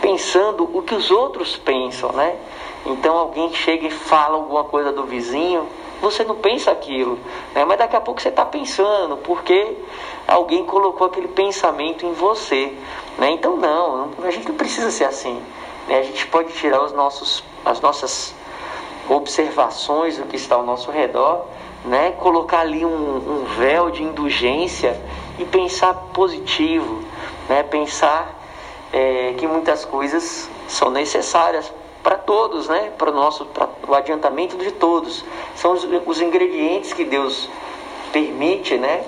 pensando 0.00 0.68
o 0.76 0.82
que 0.82 0.94
os 0.94 1.10
outros 1.10 1.56
pensam, 1.56 2.10
né? 2.12 2.36
Então 2.84 3.16
alguém 3.16 3.52
chega 3.54 3.86
e 3.86 3.90
fala 3.90 4.36
alguma 4.36 4.64
coisa 4.64 4.92
do 4.92 5.04
vizinho, 5.04 5.68
você 6.00 6.24
não 6.24 6.34
pensa 6.34 6.72
aquilo, 6.72 7.16
né? 7.54 7.64
mas 7.64 7.78
daqui 7.78 7.94
a 7.94 8.00
pouco 8.00 8.20
você 8.20 8.28
está 8.28 8.44
pensando, 8.44 9.16
porque 9.18 9.76
alguém 10.26 10.64
colocou 10.64 11.06
aquele 11.06 11.28
pensamento 11.28 12.04
em 12.04 12.12
você. 12.12 12.76
Né? 13.16 13.30
Então 13.30 13.56
não, 13.56 14.10
a 14.24 14.30
gente 14.32 14.48
não 14.48 14.56
precisa 14.56 14.90
ser 14.90 15.04
assim. 15.04 15.40
Né? 15.86 15.98
A 16.00 16.02
gente 16.02 16.26
pode 16.26 16.52
tirar 16.54 16.82
os 16.82 16.92
nossos, 16.92 17.44
as 17.64 17.80
nossas 17.80 18.34
observações 19.08 20.16
do 20.16 20.24
que 20.24 20.34
está 20.34 20.56
ao 20.56 20.64
nosso 20.64 20.90
redor, 20.90 21.46
né? 21.84 22.10
colocar 22.18 22.60
ali 22.60 22.84
um, 22.84 22.88
um 22.88 23.44
véu 23.56 23.90
de 23.92 24.02
indulgência 24.02 25.00
e 25.38 25.44
pensar 25.44 25.94
positivo, 26.12 27.00
né? 27.48 27.62
pensar 27.62 28.40
é, 28.92 29.34
que 29.38 29.46
muitas 29.46 29.84
coisas 29.84 30.50
são 30.66 30.90
necessárias 30.90 31.72
para 32.02 32.16
todos, 32.16 32.68
né? 32.68 32.92
para 32.98 33.10
o 33.10 33.14
nosso 33.14 33.46
o 33.86 33.94
adiantamento 33.94 34.56
de 34.56 34.72
todos. 34.72 35.24
São 35.54 35.72
os, 35.72 35.86
os 36.06 36.20
ingredientes 36.20 36.92
que 36.92 37.04
Deus 37.04 37.48
permite 38.12 38.76
né? 38.76 39.04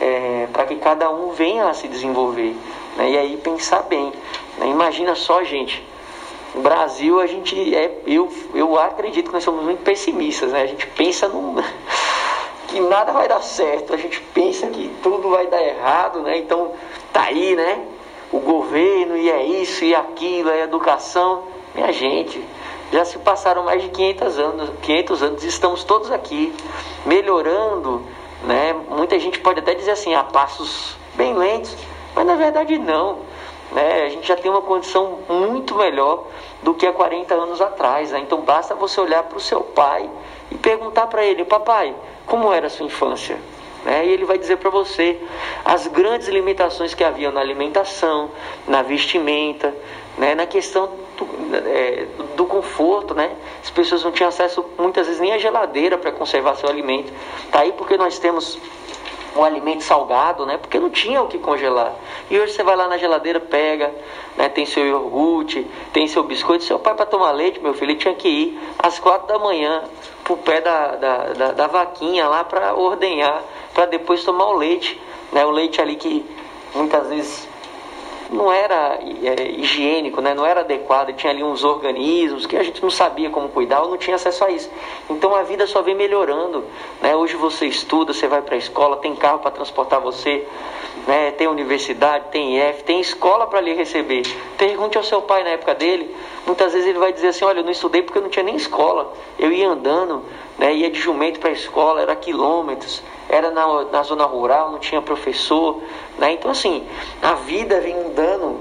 É, 0.00 0.48
para 0.52 0.64
que 0.64 0.76
cada 0.76 1.10
um 1.10 1.32
venha 1.32 1.68
a 1.68 1.74
se 1.74 1.88
desenvolver. 1.88 2.54
Né? 2.96 3.10
E 3.10 3.18
aí 3.18 3.36
pensar 3.36 3.82
bem. 3.82 4.12
Né? 4.58 4.68
Imagina 4.68 5.14
só, 5.14 5.42
gente. 5.42 5.84
No 6.54 6.62
Brasil, 6.62 7.20
a 7.20 7.26
gente 7.26 7.74
é. 7.74 8.00
Eu, 8.06 8.32
eu 8.54 8.78
acredito 8.78 9.26
que 9.26 9.32
nós 9.32 9.44
somos 9.44 9.64
muito 9.64 9.82
pessimistas. 9.82 10.52
Né? 10.52 10.62
A 10.62 10.66
gente 10.66 10.86
pensa 10.86 11.28
num, 11.28 11.56
que 12.68 12.80
nada 12.80 13.12
vai 13.12 13.28
dar 13.28 13.42
certo. 13.42 13.92
A 13.92 13.96
gente 13.96 14.20
pensa 14.32 14.68
que 14.68 14.88
tudo 15.02 15.30
vai 15.30 15.48
dar 15.48 15.62
errado. 15.62 16.20
Né? 16.20 16.38
Então, 16.38 16.72
tá 17.12 17.22
aí, 17.22 17.56
né? 17.56 17.84
o 18.30 18.38
governo, 18.40 19.16
e 19.16 19.30
é 19.30 19.42
isso, 19.44 19.84
e 19.84 19.94
aquilo, 19.94 20.50
é 20.50 20.62
educação. 20.62 21.44
Minha 21.78 21.92
gente, 21.92 22.44
já 22.90 23.04
se 23.04 23.20
passaram 23.20 23.62
mais 23.62 23.80
de 23.80 23.88
500 23.90 24.38
anos, 24.40 24.70
500 24.82 25.22
anos 25.22 25.44
estamos 25.44 25.84
todos 25.84 26.10
aqui 26.10 26.52
melhorando. 27.06 28.02
Né? 28.42 28.74
Muita 28.90 29.16
gente 29.16 29.38
pode 29.38 29.60
até 29.60 29.74
dizer 29.74 29.92
assim, 29.92 30.12
a 30.12 30.24
passos 30.24 30.96
bem 31.14 31.34
lentos, 31.34 31.76
mas 32.16 32.26
na 32.26 32.34
verdade 32.34 32.76
não. 32.78 33.20
Né? 33.70 34.06
A 34.06 34.08
gente 34.08 34.26
já 34.26 34.34
tem 34.34 34.50
uma 34.50 34.60
condição 34.60 35.20
muito 35.28 35.76
melhor 35.76 36.24
do 36.64 36.74
que 36.74 36.84
há 36.84 36.92
40 36.92 37.32
anos 37.32 37.60
atrás. 37.60 38.10
Né? 38.10 38.18
Então 38.18 38.40
basta 38.40 38.74
você 38.74 39.00
olhar 39.00 39.22
para 39.22 39.38
o 39.38 39.40
seu 39.40 39.60
pai 39.60 40.10
e 40.50 40.56
perguntar 40.56 41.06
para 41.06 41.24
ele, 41.24 41.44
papai, 41.44 41.94
como 42.26 42.52
era 42.52 42.66
a 42.66 42.70
sua 42.70 42.86
infância? 42.86 43.38
Né? 43.84 44.04
E 44.04 44.10
ele 44.10 44.24
vai 44.24 44.36
dizer 44.36 44.56
para 44.56 44.68
você 44.68 45.16
as 45.64 45.86
grandes 45.86 46.26
limitações 46.26 46.92
que 46.92 47.04
haviam 47.04 47.30
na 47.30 47.40
alimentação, 47.40 48.32
na 48.66 48.82
vestimenta, 48.82 49.72
né? 50.18 50.34
na 50.34 50.44
questão 50.44 51.06
do, 51.18 51.56
é, 51.68 52.06
do 52.36 52.46
conforto. 52.46 53.14
Né? 53.14 53.30
As 53.62 53.70
pessoas 53.70 54.02
não 54.04 54.12
tinham 54.12 54.28
acesso 54.28 54.64
muitas 54.78 55.06
vezes 55.06 55.20
nem 55.20 55.32
à 55.32 55.38
geladeira 55.38 55.98
para 55.98 56.12
conservar 56.12 56.54
seu 56.54 56.68
alimento. 56.68 57.12
Tá 57.50 57.60
aí 57.60 57.72
porque 57.72 57.96
nós 57.96 58.18
temos 58.18 58.58
um 59.36 59.44
alimento 59.44 59.84
salgado, 59.84 60.44
né? 60.46 60.56
Porque 60.56 60.78
não 60.78 60.90
tinha 60.90 61.22
o 61.22 61.28
que 61.28 61.38
congelar. 61.38 61.94
E 62.30 62.38
hoje 62.38 62.52
você 62.52 62.62
vai 62.62 62.74
lá 62.74 62.88
na 62.88 62.96
geladeira, 62.96 63.38
pega, 63.38 63.94
né? 64.36 64.48
Tem 64.48 64.66
seu 64.66 64.86
iogurte, 64.86 65.66
tem 65.92 66.08
seu 66.08 66.24
biscoito. 66.24 66.64
Seu 66.64 66.78
pai 66.78 66.94
para 66.94 67.06
tomar 67.06 67.30
leite, 67.32 67.60
meu 67.60 67.74
filho, 67.74 67.92
ele 67.92 67.98
tinha 67.98 68.14
que 68.14 68.28
ir 68.28 68.60
às 68.78 68.98
quatro 68.98 69.28
da 69.28 69.38
manhã 69.38 69.84
pro 70.24 70.36
pé 70.36 70.60
da, 70.60 70.96
da, 70.96 71.16
da, 71.32 71.52
da 71.52 71.66
vaquinha 71.66 72.26
lá 72.26 72.42
para 72.42 72.74
ordenhar, 72.74 73.42
para 73.72 73.86
depois 73.86 74.24
tomar 74.24 74.48
o 74.48 74.54
leite, 74.54 75.00
né? 75.32 75.44
O 75.44 75.50
leite 75.50 75.80
ali 75.80 75.96
que 75.96 76.24
muitas 76.74 77.08
vezes 77.08 77.47
não 78.30 78.52
era 78.52 78.98
é, 79.22 79.50
higiênico, 79.50 80.20
né? 80.20 80.34
não 80.34 80.44
era 80.44 80.60
adequado, 80.60 81.14
tinha 81.14 81.32
ali 81.32 81.42
uns 81.42 81.64
organismos 81.64 82.46
que 82.46 82.56
a 82.56 82.62
gente 82.62 82.82
não 82.82 82.90
sabia 82.90 83.30
como 83.30 83.48
cuidar 83.48 83.82
ou 83.82 83.88
não 83.88 83.96
tinha 83.96 84.16
acesso 84.16 84.44
a 84.44 84.50
isso. 84.50 84.70
Então 85.08 85.34
a 85.34 85.42
vida 85.42 85.66
só 85.66 85.82
vem 85.82 85.94
melhorando. 85.94 86.64
Né? 87.00 87.16
Hoje 87.16 87.36
você 87.36 87.66
estuda, 87.66 88.12
você 88.12 88.26
vai 88.26 88.42
para 88.42 88.54
a 88.54 88.58
escola, 88.58 88.96
tem 88.96 89.14
carro 89.16 89.38
para 89.38 89.50
transportar 89.50 90.00
você, 90.00 90.46
né? 91.06 91.30
tem 91.32 91.46
universidade, 91.46 92.26
tem 92.30 92.58
IF, 92.58 92.84
tem 92.84 93.00
escola 93.00 93.46
para 93.46 93.60
lhe 93.60 93.72
receber. 93.72 94.22
Pergunte 94.58 94.98
ao 94.98 95.04
seu 95.04 95.22
pai 95.22 95.42
na 95.42 95.50
época 95.50 95.74
dele, 95.74 96.14
muitas 96.46 96.72
vezes 96.72 96.86
ele 96.86 96.98
vai 96.98 97.12
dizer 97.12 97.28
assim, 97.28 97.44
olha, 97.44 97.60
eu 97.60 97.64
não 97.64 97.72
estudei 97.72 98.02
porque 98.02 98.18
eu 98.18 98.22
não 98.22 98.30
tinha 98.30 98.44
nem 98.44 98.56
escola, 98.56 99.12
eu 99.38 99.50
ia 99.50 99.68
andando, 99.68 100.22
né? 100.58 100.74
ia 100.74 100.90
de 100.90 101.00
jumento 101.00 101.40
para 101.40 101.48
a 101.48 101.52
escola, 101.52 102.02
era 102.02 102.14
quilômetros 102.14 103.02
era 103.28 103.50
na, 103.50 103.84
na 103.84 104.02
zona 104.02 104.24
rural, 104.24 104.72
não 104.72 104.78
tinha 104.78 105.02
professor, 105.02 105.82
né? 106.18 106.32
Então 106.32 106.50
assim, 106.50 106.86
a 107.22 107.34
vida 107.34 107.80
vem 107.80 107.94
mudando, 107.94 108.60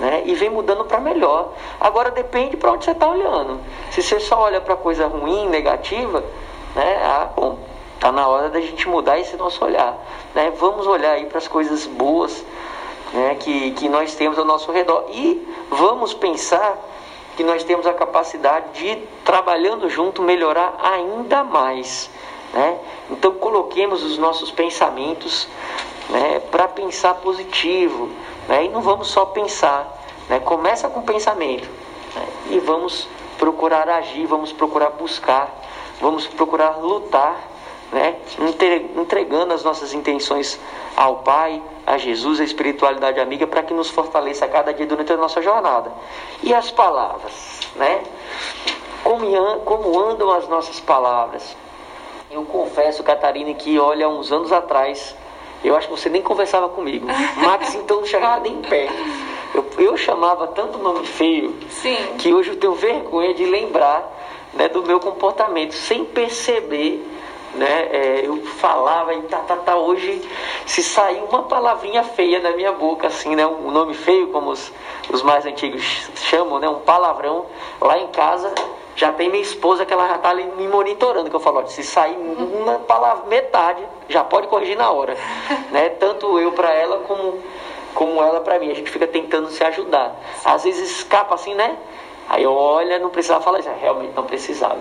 né? 0.00 0.22
E 0.26 0.34
vem 0.34 0.50
mudando 0.50 0.84
para 0.84 1.00
melhor. 1.00 1.52
Agora 1.80 2.10
depende 2.10 2.56
para 2.56 2.72
onde 2.72 2.84
você 2.84 2.90
está 2.90 3.08
olhando. 3.08 3.60
Se 3.90 4.02
você 4.02 4.18
só 4.18 4.40
olha 4.40 4.60
para 4.60 4.76
coisa 4.76 5.06
ruim, 5.06 5.48
negativa, 5.48 6.24
né? 6.74 7.00
Ah, 7.02 7.28
bom, 7.34 7.58
tá 8.00 8.10
na 8.10 8.26
hora 8.26 8.48
da 8.48 8.60
gente 8.60 8.88
mudar 8.88 9.18
esse 9.18 9.36
nosso 9.36 9.64
olhar, 9.64 9.96
né? 10.34 10.52
Vamos 10.56 10.86
olhar 10.86 11.12
aí 11.12 11.26
para 11.26 11.38
as 11.38 11.48
coisas 11.48 11.86
boas, 11.86 12.44
né? 13.12 13.36
Que 13.38 13.70
que 13.72 13.88
nós 13.88 14.14
temos 14.14 14.38
ao 14.38 14.44
nosso 14.44 14.72
redor 14.72 15.06
e 15.10 15.46
vamos 15.70 16.12
pensar 16.12 16.76
que 17.36 17.44
nós 17.44 17.62
temos 17.62 17.86
a 17.86 17.94
capacidade 17.94 18.72
de 18.72 18.96
trabalhando 19.24 19.88
junto 19.88 20.22
melhorar 20.22 20.74
ainda 20.82 21.44
mais. 21.44 22.10
Né? 22.52 22.78
Então 23.10 23.32
coloquemos 23.32 24.02
os 24.02 24.18
nossos 24.18 24.50
pensamentos 24.50 25.48
né, 26.08 26.40
para 26.50 26.66
pensar 26.68 27.14
positivo 27.14 28.10
né? 28.48 28.64
e 28.64 28.68
não 28.68 28.80
vamos 28.80 29.08
só 29.08 29.26
pensar. 29.26 29.98
Né? 30.28 30.40
Começa 30.40 30.88
com 30.88 31.02
pensamento 31.02 31.68
né? 32.14 32.26
e 32.50 32.58
vamos 32.58 33.08
procurar 33.38 33.88
agir, 33.88 34.26
vamos 34.26 34.52
procurar 34.52 34.90
buscar, 34.90 35.54
vamos 36.00 36.26
procurar 36.26 36.78
lutar, 36.78 37.38
né? 37.92 38.16
entregando 38.96 39.54
as 39.54 39.62
nossas 39.62 39.94
intenções 39.94 40.58
ao 40.96 41.16
Pai, 41.16 41.62
a 41.86 41.96
Jesus, 41.96 42.40
a 42.40 42.44
espiritualidade 42.44 43.20
amiga, 43.20 43.46
para 43.46 43.62
que 43.62 43.72
nos 43.72 43.88
fortaleça 43.88 44.46
cada 44.48 44.74
dia 44.74 44.84
durante 44.84 45.12
a 45.12 45.16
nossa 45.16 45.40
jornada. 45.40 45.90
E 46.42 46.52
as 46.52 46.70
palavras, 46.70 47.60
né? 47.76 48.02
Como 49.04 49.98
andam 50.00 50.30
as 50.32 50.46
nossas 50.48 50.80
palavras? 50.80 51.56
Eu 52.30 52.44
confesso, 52.44 53.02
Catarina, 53.02 53.54
que 53.54 53.78
olha, 53.78 54.06
uns 54.08 54.30
anos 54.30 54.52
atrás, 54.52 55.16
eu 55.64 55.74
acho 55.74 55.88
que 55.88 55.98
você 55.98 56.10
nem 56.10 56.20
conversava 56.20 56.68
comigo. 56.68 57.06
Max, 57.42 57.74
então, 57.74 58.00
não 58.00 58.06
chegava 58.06 58.40
nem 58.40 58.60
perto. 58.60 58.94
Eu, 59.54 59.64
eu 59.78 59.96
chamava 59.96 60.48
tanto 60.48 60.78
nome 60.78 61.06
feio 61.06 61.56
Sim. 61.70 61.96
que 62.18 62.34
hoje 62.34 62.50
eu 62.50 62.56
tenho 62.56 62.74
vergonha 62.74 63.32
de 63.32 63.46
lembrar 63.46 64.14
né, 64.52 64.68
do 64.68 64.82
meu 64.82 65.00
comportamento, 65.00 65.72
sem 65.72 66.04
perceber. 66.04 67.06
Né, 67.54 67.88
é, 67.90 68.20
eu 68.26 68.44
falava 68.44 69.14
e 69.14 69.22
tá, 69.22 69.38
tá, 69.38 69.56
tá, 69.56 69.74
hoje 69.74 70.20
se 70.66 70.82
sair 70.82 71.22
uma 71.30 71.44
palavrinha 71.44 72.04
feia 72.04 72.40
da 72.40 72.52
minha 72.52 72.72
boca, 72.72 73.06
assim, 73.06 73.34
né, 73.34 73.46
um 73.46 73.70
nome 73.70 73.94
feio, 73.94 74.28
como 74.28 74.50
os, 74.50 74.70
os 75.10 75.22
mais 75.22 75.46
antigos 75.46 75.82
chamam, 76.16 76.58
né, 76.58 76.68
um 76.68 76.80
palavrão, 76.80 77.46
lá 77.80 77.98
em 77.98 78.08
casa 78.08 78.52
já 78.98 79.12
tem 79.12 79.30
minha 79.30 79.42
esposa 79.42 79.86
que 79.86 79.92
ela 79.92 80.08
já 80.08 80.16
está 80.16 80.30
ali 80.30 80.42
me 80.56 80.66
monitorando, 80.66 81.30
que 81.30 81.36
eu 81.36 81.38
falo, 81.38 81.64
se 81.68 81.84
sair 81.84 82.16
uma 82.16 82.80
palavra, 82.80 83.26
metade, 83.26 83.80
já 84.08 84.24
pode 84.24 84.48
corrigir 84.48 84.76
na 84.76 84.90
hora. 84.90 85.16
né? 85.70 85.88
Tanto 85.90 86.36
eu 86.40 86.50
para 86.50 86.74
ela 86.74 86.98
como, 87.06 87.38
como 87.94 88.20
ela 88.20 88.40
para 88.40 88.58
mim. 88.58 88.72
A 88.72 88.74
gente 88.74 88.90
fica 88.90 89.06
tentando 89.06 89.50
se 89.50 89.62
ajudar. 89.62 90.16
Às 90.44 90.64
vezes 90.64 90.98
escapa 90.98 91.36
assim, 91.36 91.54
né? 91.54 91.76
Aí 92.28 92.44
olha, 92.44 92.98
não 92.98 93.08
precisava 93.08 93.40
falar 93.40 93.60
isso, 93.60 93.70
realmente 93.80 94.14
não 94.16 94.24
precisava. 94.24 94.80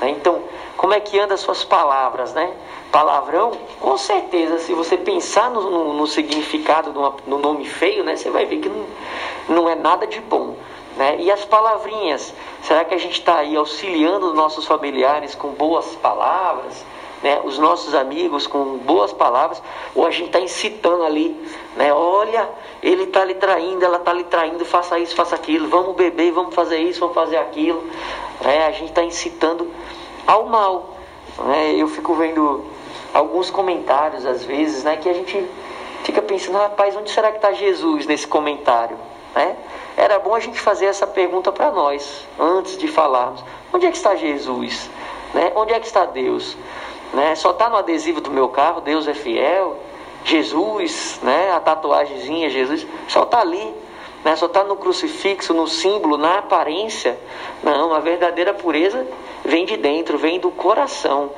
Né? 0.00 0.10
Então, 0.10 0.44
como 0.76 0.94
é 0.94 1.00
que 1.00 1.18
anda 1.18 1.34
as 1.34 1.40
suas 1.40 1.64
palavras, 1.64 2.32
né? 2.32 2.54
Palavrão, 2.92 3.50
com 3.80 3.98
certeza, 3.98 4.58
se 4.60 4.74
você 4.74 4.96
pensar 4.96 5.50
no, 5.50 5.68
no, 5.68 5.92
no 5.92 6.06
significado 6.06 6.92
do 6.92 7.38
nome 7.38 7.64
feio, 7.64 8.04
né? 8.04 8.14
Você 8.14 8.30
vai 8.30 8.46
ver 8.46 8.58
que 8.58 8.68
não, 8.68 8.86
não 9.48 9.68
é 9.68 9.74
nada 9.74 10.06
de 10.06 10.20
bom. 10.20 10.54
Né? 10.96 11.16
E 11.20 11.30
as 11.30 11.44
palavrinhas, 11.44 12.32
será 12.62 12.84
que 12.84 12.94
a 12.94 12.98
gente 12.98 13.20
está 13.20 13.38
aí 13.38 13.54
auxiliando 13.54 14.28
os 14.28 14.34
nossos 14.34 14.66
familiares 14.66 15.34
com 15.34 15.48
boas 15.50 15.94
palavras? 15.96 16.84
Né? 17.22 17.38
Os 17.44 17.58
nossos 17.58 17.94
amigos 17.94 18.46
com 18.46 18.78
boas 18.78 19.12
palavras? 19.12 19.62
Ou 19.94 20.06
a 20.06 20.10
gente 20.10 20.28
está 20.28 20.40
incitando 20.40 21.04
ali, 21.04 21.38
né? 21.76 21.92
olha, 21.92 22.48
ele 22.82 23.04
está 23.04 23.24
lhe 23.24 23.34
traindo, 23.34 23.84
ela 23.84 23.98
está 23.98 24.12
lhe 24.12 24.24
traindo, 24.24 24.64
faça 24.64 24.98
isso, 24.98 25.14
faça 25.14 25.34
aquilo, 25.34 25.68
vamos 25.68 25.94
beber, 25.94 26.32
vamos 26.32 26.54
fazer 26.54 26.78
isso, 26.78 27.00
vamos 27.00 27.14
fazer 27.14 27.36
aquilo. 27.36 27.84
Né? 28.40 28.66
A 28.66 28.70
gente 28.72 28.88
está 28.88 29.02
incitando 29.02 29.70
ao 30.26 30.46
mal. 30.46 30.96
Né? 31.38 31.74
Eu 31.76 31.88
fico 31.88 32.14
vendo 32.14 32.64
alguns 33.12 33.50
comentários 33.50 34.24
às 34.24 34.44
vezes 34.44 34.82
né? 34.82 34.96
que 34.96 35.10
a 35.10 35.12
gente 35.12 35.46
fica 36.04 36.22
pensando, 36.22 36.56
rapaz, 36.56 36.96
onde 36.96 37.10
será 37.10 37.30
que 37.30 37.36
está 37.36 37.52
Jesus 37.52 38.06
nesse 38.06 38.26
comentário? 38.26 38.96
Né? 39.34 39.56
Era 39.96 40.18
bom 40.18 40.34
a 40.34 40.40
gente 40.40 40.60
fazer 40.60 40.86
essa 40.86 41.06
pergunta 41.06 41.50
para 41.50 41.70
nós, 41.70 42.26
antes 42.38 42.76
de 42.76 42.86
falarmos: 42.86 43.42
onde 43.72 43.86
é 43.86 43.90
que 43.90 43.96
está 43.96 44.14
Jesus? 44.14 44.90
Né? 45.32 45.52
Onde 45.54 45.72
é 45.72 45.80
que 45.80 45.86
está 45.86 46.04
Deus? 46.04 46.56
Né? 47.14 47.34
Só 47.34 47.50
está 47.50 47.70
no 47.70 47.76
adesivo 47.76 48.20
do 48.20 48.30
meu 48.30 48.48
carro, 48.48 48.80
Deus 48.80 49.08
é 49.08 49.14
fiel. 49.14 49.78
Jesus, 50.24 51.20
né? 51.22 51.52
a 51.52 51.60
tatuagemzinha, 51.60 52.50
Jesus, 52.50 52.86
só 53.08 53.22
está 53.22 53.40
ali. 53.40 53.74
Né? 54.24 54.34
Só 54.36 54.46
está 54.46 54.64
no 54.64 54.76
crucifixo, 54.76 55.54
no 55.54 55.66
símbolo, 55.66 56.18
na 56.18 56.38
aparência. 56.38 57.18
Não, 57.62 57.94
a 57.94 58.00
verdadeira 58.00 58.52
pureza 58.52 59.06
vem 59.44 59.64
de 59.64 59.76
dentro, 59.76 60.18
vem 60.18 60.40
do 60.40 60.50
coração. 60.50 61.30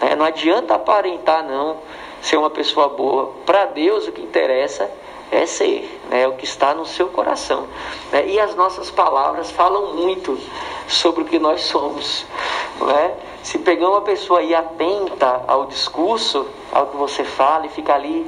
Né? 0.00 0.14
Não 0.14 0.24
adianta 0.24 0.74
aparentar, 0.74 1.42
não, 1.42 1.78
ser 2.20 2.36
uma 2.36 2.50
pessoa 2.50 2.90
boa. 2.90 3.32
Para 3.46 3.64
Deus, 3.66 4.06
o 4.06 4.12
que 4.12 4.20
interessa 4.20 4.90
é 5.32 5.46
ser, 5.46 6.00
é 6.14 6.28
o 6.28 6.32
que 6.32 6.44
está 6.44 6.74
no 6.74 6.86
seu 6.86 7.08
coração. 7.08 7.66
Né? 8.12 8.28
E 8.28 8.38
as 8.38 8.54
nossas 8.54 8.90
palavras 8.90 9.50
falam 9.50 9.94
muito 9.94 10.38
sobre 10.86 11.22
o 11.22 11.24
que 11.24 11.40
nós 11.40 11.62
somos. 11.62 12.24
Né? 12.80 13.14
Se 13.42 13.58
pegar 13.58 13.88
uma 13.88 14.02
pessoa 14.02 14.38
aí 14.38 14.54
atenta 14.54 15.42
ao 15.48 15.66
discurso, 15.66 16.46
ao 16.72 16.86
que 16.86 16.96
você 16.96 17.24
fala 17.24 17.66
e 17.66 17.68
fica 17.68 17.94
ali 17.94 18.24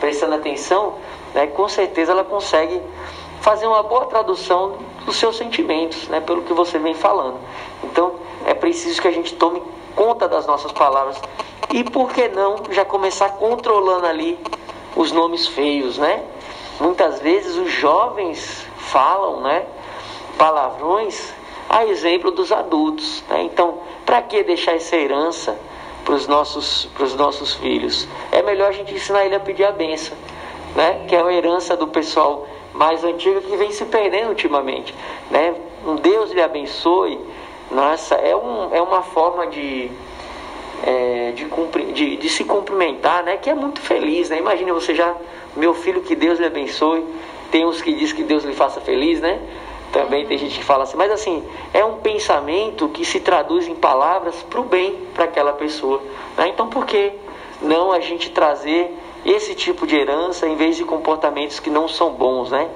prestando 0.00 0.34
atenção, 0.34 0.94
né, 1.34 1.46
com 1.46 1.68
certeza 1.68 2.12
ela 2.12 2.24
consegue 2.24 2.80
fazer 3.40 3.66
uma 3.66 3.82
boa 3.82 4.06
tradução 4.06 4.76
dos 5.06 5.16
seus 5.16 5.36
sentimentos, 5.36 6.08
né, 6.08 6.20
pelo 6.20 6.42
que 6.42 6.52
você 6.52 6.78
vem 6.78 6.94
falando. 6.94 7.38
Então 7.84 8.16
é 8.44 8.54
preciso 8.54 9.00
que 9.00 9.08
a 9.08 9.12
gente 9.12 9.34
tome 9.34 9.62
conta 9.94 10.28
das 10.28 10.46
nossas 10.46 10.72
palavras 10.72 11.20
e 11.72 11.84
por 11.84 12.12
que 12.12 12.28
não 12.28 12.56
já 12.70 12.84
começar 12.84 13.30
controlando 13.30 14.06
ali 14.06 14.38
os 14.96 15.12
nomes 15.12 15.46
feios, 15.46 15.98
né? 15.98 16.24
Muitas 16.80 17.20
vezes 17.20 17.56
os 17.56 17.70
jovens 17.72 18.66
falam, 18.76 19.40
né, 19.40 19.66
palavrões 20.36 21.34
a 21.68 21.84
exemplo 21.84 22.30
dos 22.30 22.50
adultos. 22.50 23.22
Né? 23.28 23.42
Então, 23.42 23.80
para 24.06 24.22
que 24.22 24.42
deixar 24.42 24.74
essa 24.74 24.96
herança 24.96 25.58
para 26.04 26.14
os 26.14 26.26
nossos, 26.26 26.88
nossos 27.16 27.54
filhos? 27.54 28.08
É 28.32 28.42
melhor 28.42 28.68
a 28.68 28.72
gente 28.72 28.94
ensinar 28.94 29.26
ele 29.26 29.34
a 29.34 29.40
pedir 29.40 29.64
a 29.64 29.72
benção, 29.72 30.16
né? 30.74 31.04
que 31.08 31.14
é 31.14 31.20
a 31.20 31.32
herança 31.32 31.76
do 31.76 31.88
pessoal 31.88 32.46
mais 32.72 33.02
antigo 33.04 33.40
que 33.42 33.56
vem 33.56 33.72
se 33.72 33.84
perdendo 33.84 34.28
ultimamente. 34.28 34.94
Né? 35.30 35.54
Um 35.84 35.96
Deus 35.96 36.30
lhe 36.30 36.40
abençoe. 36.40 37.20
Nossa, 37.70 38.14
é, 38.14 38.34
um, 38.34 38.74
é 38.74 38.80
uma 38.80 39.02
forma 39.02 39.46
de, 39.46 39.90
é, 40.84 41.32
de, 41.34 41.46
de, 41.92 42.16
de, 42.16 42.28
se 42.28 42.44
cumprimentar, 42.44 43.22
né? 43.22 43.36
Que 43.36 43.50
é 43.50 43.54
muito 43.54 43.80
feliz, 43.80 44.30
né? 44.30 44.38
Imagina 44.38 44.72
você 44.72 44.94
já, 44.94 45.14
meu 45.58 45.74
filho, 45.74 46.00
que 46.00 46.14
Deus 46.14 46.38
lhe 46.38 46.46
abençoe. 46.46 47.04
Tem 47.50 47.66
uns 47.66 47.80
que 47.80 47.92
diz 47.92 48.12
que 48.12 48.22
Deus 48.22 48.44
lhe 48.44 48.54
faça 48.54 48.80
feliz, 48.80 49.20
né? 49.20 49.40
Também 49.92 50.26
tem 50.26 50.36
gente 50.36 50.58
que 50.58 50.64
fala 50.64 50.84
assim, 50.84 50.96
mas 50.96 51.10
assim, 51.10 51.42
é 51.72 51.82
um 51.84 51.96
pensamento 51.96 52.88
que 52.88 53.04
se 53.04 53.20
traduz 53.20 53.66
em 53.66 53.74
palavras 53.74 54.42
para 54.42 54.60
o 54.60 54.64
bem 54.64 54.94
para 55.14 55.24
aquela 55.24 55.52
pessoa. 55.54 56.02
Né? 56.36 56.48
Então 56.48 56.68
por 56.68 56.84
que 56.84 57.12
não 57.62 57.90
a 57.90 58.00
gente 58.00 58.30
trazer 58.30 58.94
esse 59.24 59.54
tipo 59.54 59.86
de 59.86 59.96
herança 59.96 60.46
em 60.46 60.56
vez 60.56 60.76
de 60.76 60.84
comportamentos 60.84 61.58
que 61.58 61.70
não 61.70 61.88
são 61.88 62.10
bons, 62.10 62.50
né? 62.50 62.68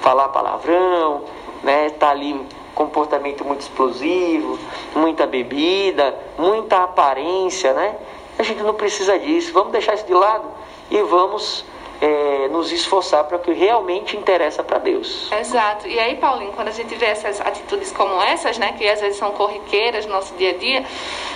Falar 0.00 0.28
palavrão, 0.28 1.22
né? 1.62 1.90
Tá 1.90 2.10
ali 2.10 2.40
comportamento 2.74 3.44
muito 3.44 3.60
explosivo, 3.60 4.58
muita 4.96 5.26
bebida, 5.26 6.18
muita 6.36 6.82
aparência, 6.82 7.72
né? 7.72 7.96
A 8.38 8.42
gente 8.42 8.62
não 8.62 8.74
precisa 8.74 9.18
disso. 9.18 9.52
Vamos 9.52 9.70
deixar 9.70 9.94
isso 9.94 10.06
de 10.06 10.14
lado 10.14 10.48
e 10.90 11.00
vamos 11.02 11.64
é, 12.04 12.48
nos 12.48 12.70
esforçar 12.70 13.24
para 13.24 13.38
o 13.38 13.40
que 13.40 13.52
realmente 13.54 14.14
interessa 14.14 14.62
para 14.62 14.78
Deus. 14.78 15.32
Exato. 15.32 15.88
E 15.88 15.98
aí, 15.98 16.16
Paulinho, 16.16 16.52
quando 16.52 16.68
a 16.68 16.72
gente 16.72 16.94
vê 16.96 17.06
essas 17.06 17.40
atitudes 17.40 17.90
como 17.92 18.20
essas, 18.20 18.58
né, 18.58 18.74
que 18.76 18.86
às 18.86 19.00
vezes 19.00 19.16
são 19.16 19.30
corriqueiras 19.30 20.04
no 20.04 20.12
nosso 20.12 20.34
dia 20.34 20.50
a 20.50 20.54
dia, 20.54 20.84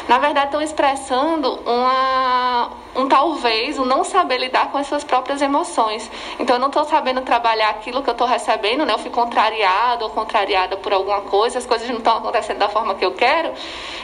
na 0.06 0.18
verdade 0.18 0.48
estão 0.48 0.60
expressando 0.60 1.58
uma, 1.64 2.70
um 2.94 3.08
talvez, 3.08 3.78
um 3.78 3.86
não 3.86 4.04
saber 4.04 4.36
lidar 4.36 4.70
com 4.70 4.76
as 4.76 4.86
suas 4.86 5.02
próprias 5.02 5.40
emoções. 5.40 6.10
Então, 6.38 6.56
eu 6.56 6.60
não 6.60 6.68
estou 6.68 6.84
sabendo 6.84 7.22
trabalhar 7.22 7.70
aquilo 7.70 8.02
que 8.02 8.10
eu 8.10 8.12
estou 8.12 8.26
recebendo, 8.26 8.84
né? 8.84 8.92
Eu 8.92 8.98
fui 8.98 9.10
contrariado 9.10 10.04
ou 10.04 10.10
contrariada 10.10 10.76
por 10.76 10.92
alguma 10.92 11.22
coisa, 11.22 11.58
as 11.58 11.64
coisas 11.64 11.88
não 11.88 11.96
estão 11.96 12.18
acontecendo 12.18 12.58
da 12.58 12.68
forma 12.68 12.94
que 12.94 13.06
eu 13.06 13.12
quero. 13.12 13.52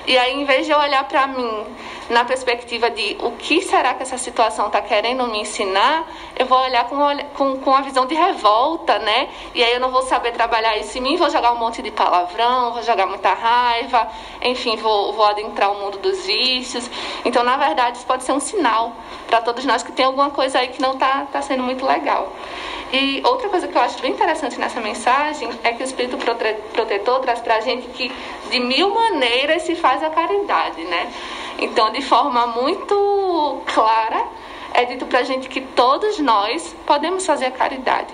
E 0.06 0.16
aí, 0.16 0.32
em 0.32 0.44
vez 0.46 0.64
de 0.64 0.72
eu 0.72 0.78
olhar 0.78 1.04
para 1.04 1.26
mim 1.26 1.66
na 2.08 2.24
perspectiva 2.24 2.90
de 2.90 3.16
o 3.20 3.32
que 3.32 3.62
será 3.62 3.94
que 3.94 4.02
essa 4.02 4.18
situação 4.18 4.66
está 4.66 4.80
querendo 4.82 5.26
me 5.26 5.40
ensinar, 5.40 6.06
eu 6.36 6.46
vou 6.54 6.62
olhar 6.62 6.84
com, 6.84 6.96
com, 7.34 7.56
com 7.58 7.74
a 7.74 7.80
visão 7.80 8.06
de 8.06 8.14
revolta, 8.14 9.00
né? 9.00 9.28
E 9.54 9.62
aí 9.62 9.74
eu 9.74 9.80
não 9.80 9.90
vou 9.90 10.02
saber 10.02 10.30
trabalhar 10.30 10.76
isso 10.76 10.96
em 10.96 11.00
mim, 11.00 11.16
vou 11.16 11.28
jogar 11.28 11.52
um 11.52 11.58
monte 11.58 11.82
de 11.82 11.90
palavrão, 11.90 12.72
vou 12.72 12.82
jogar 12.84 13.06
muita 13.06 13.34
raiva, 13.34 14.06
enfim, 14.40 14.76
vou, 14.76 15.12
vou 15.12 15.24
adentrar 15.24 15.72
o 15.72 15.80
mundo 15.80 15.98
dos 15.98 16.24
vícios. 16.24 16.88
Então, 17.24 17.42
na 17.42 17.56
verdade, 17.56 17.96
isso 17.96 18.06
pode 18.06 18.22
ser 18.22 18.30
um 18.30 18.38
sinal 18.38 18.92
para 19.26 19.40
todos 19.40 19.64
nós 19.64 19.82
que 19.82 19.90
tem 19.90 20.06
alguma 20.06 20.30
coisa 20.30 20.60
aí 20.60 20.68
que 20.68 20.80
não 20.80 20.92
está 20.92 21.26
tá 21.32 21.42
sendo 21.42 21.64
muito 21.64 21.84
legal. 21.84 22.32
E 22.92 23.20
outra 23.24 23.48
coisa 23.48 23.66
que 23.66 23.76
eu 23.76 23.82
acho 23.82 24.00
bem 24.00 24.12
interessante 24.12 24.56
nessa 24.56 24.80
mensagem 24.80 25.50
é 25.64 25.72
que 25.72 25.82
o 25.82 25.84
Espírito 25.84 26.16
Protetor 26.16 27.18
traz 27.18 27.40
para 27.40 27.56
a 27.56 27.60
gente 27.60 27.88
que 27.88 28.12
de 28.48 28.60
mil 28.60 28.94
maneiras 28.94 29.62
se 29.62 29.74
faz 29.74 30.04
a 30.04 30.10
caridade, 30.10 30.84
né? 30.84 31.12
Então, 31.58 31.90
de 31.90 32.00
forma 32.02 32.46
muito 32.46 33.60
clara, 33.66 34.24
é 34.74 34.84
dito 34.84 35.06
para 35.06 35.20
a 35.20 35.22
gente 35.22 35.48
que 35.48 35.60
todos 35.60 36.18
nós 36.18 36.74
podemos 36.84 37.24
fazer 37.24 37.46
a 37.46 37.50
caridade. 37.50 38.12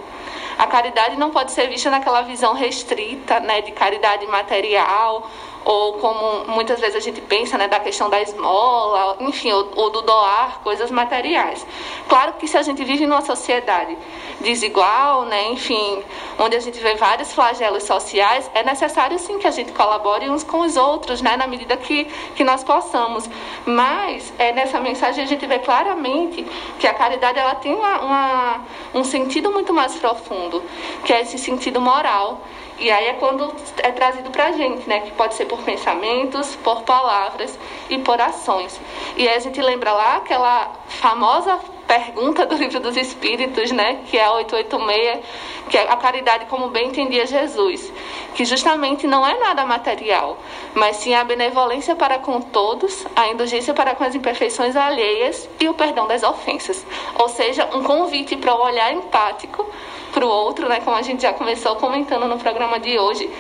A 0.59 0.67
caridade 0.67 1.17
não 1.17 1.31
pode 1.31 1.53
ser 1.53 1.69
vista 1.69 1.91
naquela 1.91 2.21
visão 2.21 2.53
restrita, 2.53 3.41
né, 3.41 3.63
de 3.63 3.73
caridade 3.73 4.27
material 4.27 5.29
ou 5.71 5.93
como 5.93 6.47
muitas 6.49 6.81
vezes 6.81 6.97
a 6.97 7.01
gente 7.01 7.21
pensa, 7.21 7.57
né, 7.57 7.69
da 7.69 7.79
questão 7.79 8.11
da 8.11 8.21
esmola, 8.21 9.17
enfim, 9.21 9.53
ou, 9.53 9.71
ou, 9.77 9.91
do 9.91 10.03
doar 10.03 10.59
coisas 10.65 10.91
materiais. 10.91 11.65
Claro 12.09 12.33
que 12.33 12.49
se 12.49 12.59
a 12.59 12.63
gente 12.63 12.83
vive 12.83 13.07
numa 13.07 13.21
sociedade 13.21 13.97
desigual, 14.41 15.27
né, 15.27 15.47
enfim, 15.51 16.03
onde 16.41 16.57
a 16.57 16.61
gente 16.61 16.81
vê 16.81 16.97
vários 16.97 17.33
flagelos 17.33 17.85
sociais, 17.85 18.51
é 18.53 18.65
necessário 18.65 19.17
sim 19.17 19.39
que 19.39 19.47
a 19.47 19.53
gente 19.53 19.71
colabore 19.71 20.29
uns 20.29 20.43
com 20.43 20.59
os 20.59 20.77
outros, 20.77 21.23
né, 21.23 21.37
na 21.37 21.47
medida 21.47 21.77
que, 21.77 22.05
que 22.35 22.43
nós 22.43 22.65
possamos. 22.65 23.31
Mas 23.65 24.33
é, 24.41 24.51
nessa 24.51 24.81
mensagem 24.81 25.23
a 25.23 25.27
gente 25.27 25.47
vê 25.47 25.61
claramente 25.61 26.45
que 26.81 26.87
a 26.89 26.95
caridade 26.95 27.39
ela 27.39 27.55
tem 27.55 27.73
uma, 27.73 28.01
uma, 28.01 28.61
um 28.93 29.05
sentido 29.05 29.53
muito 29.53 29.73
mais 29.73 29.95
profundo, 29.95 30.65
que 31.05 31.13
é 31.13 31.21
esse 31.21 31.39
sentido 31.39 31.81
moral 31.81 32.41
e 32.81 32.91
aí 32.91 33.09
é 33.09 33.13
quando 33.13 33.55
é 33.79 33.93
trazido 33.93 34.31
para 34.31 34.47
a 34.47 34.53
gente, 34.53 34.89
né? 34.89 35.01
Que 35.01 35.11
pode 35.13 35.35
ser 35.35 35.45
por 35.45 35.63
pensamentos, 35.63 36.57
por 36.57 36.83
palavras 36.83 37.59
e 37.91 37.99
por 37.99 38.19
ações. 38.19 38.81
E 39.17 39.29
aí 39.29 39.37
a 39.37 39.39
gente 39.39 39.61
lembra 39.61 39.93
lá 39.93 40.17
aquela 40.17 40.73
famosa 40.89 41.61
pergunta 41.87 42.47
do 42.47 42.55
livro 42.55 42.81
dos 42.81 42.97
Espíritos, 42.97 43.71
né? 43.71 44.03
Que 44.09 44.17
é 44.17 44.25
a 44.25 44.33
886, 44.33 45.25
que 45.69 45.77
é 45.77 45.83
a 45.93 45.97
caridade 45.97 46.47
como 46.47 46.69
bem 46.69 46.89
entendia 46.89 47.27
Jesus. 47.27 47.93
Que 48.35 48.47
justamente 48.47 49.07
não 49.07 49.27
é 49.27 49.39
nada 49.39 49.67
material, 49.67 50.39
mas 50.73 50.97
sim 50.97 51.13
a 51.15 51.23
benevolência 51.23 51.95
para 51.95 52.19
com 52.19 52.41
todos, 52.41 53.07
a 53.15 53.29
indulgência 53.29 53.75
para 53.75 53.95
com 53.95 54.05
as 54.05 54.15
imperfeições 54.15 54.75
alheias 54.75 55.51
e 55.61 55.69
o 55.69 55.75
perdão 55.75 56.07
das 56.07 56.23
ofensas. 56.23 56.87
Ou 57.19 57.29
seja, 57.29 57.69
um 57.75 57.83
convite 57.83 58.37
para 58.37 58.55
o 58.55 58.63
olhar 58.63 58.91
empático 58.93 59.67
para 60.13 60.25
o 60.25 60.29
outro, 60.29 60.69
né, 60.69 60.81
como 60.85 60.97
a 60.97 61.03
gente 61.03 61.23
já 61.23 61.33
começou 61.33 61.77
comentando 61.77 62.27
no 62.27 62.39
programa 62.39 62.79
de 62.79 62.99
hoje. 62.99 63.31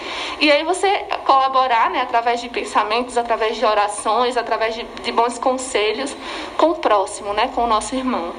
E 0.40 0.50
aí 0.50 0.64
você 0.64 1.04
colaborar, 1.24 1.90
né, 1.90 2.00
através 2.02 2.40
de 2.40 2.48
pensamentos, 2.48 3.16
através 3.16 3.56
de 3.56 3.64
orações, 3.64 4.36
através 4.36 4.74
de, 4.74 4.84
de 5.02 5.12
bons 5.12 5.38
conselhos 5.38 6.16
com 6.56 6.70
o 6.70 6.74
próximo, 6.76 7.32
né, 7.32 7.50
com 7.54 7.64
o 7.64 7.66
nosso 7.66 7.94
irmão. 7.94 8.32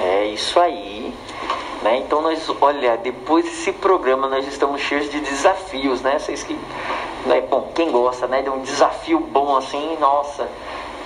É 0.00 0.26
isso 0.26 0.58
aí. 0.58 1.12
Né? 1.82 1.98
Então 1.98 2.22
nós, 2.22 2.48
olha, 2.60 2.96
depois 2.96 3.44
desse 3.44 3.72
programa 3.72 4.28
nós 4.28 4.46
estamos 4.46 4.80
cheios 4.80 5.10
de 5.10 5.20
desafios, 5.20 6.00
né? 6.00 6.16
Vocês 6.16 6.44
que, 6.44 6.56
né? 7.26 7.40
bom, 7.40 7.72
quem 7.74 7.90
gosta, 7.90 8.28
né, 8.28 8.40
de 8.40 8.48
um 8.48 8.60
desafio 8.60 9.18
bom 9.18 9.56
assim, 9.56 9.96
nossa, 9.98 10.48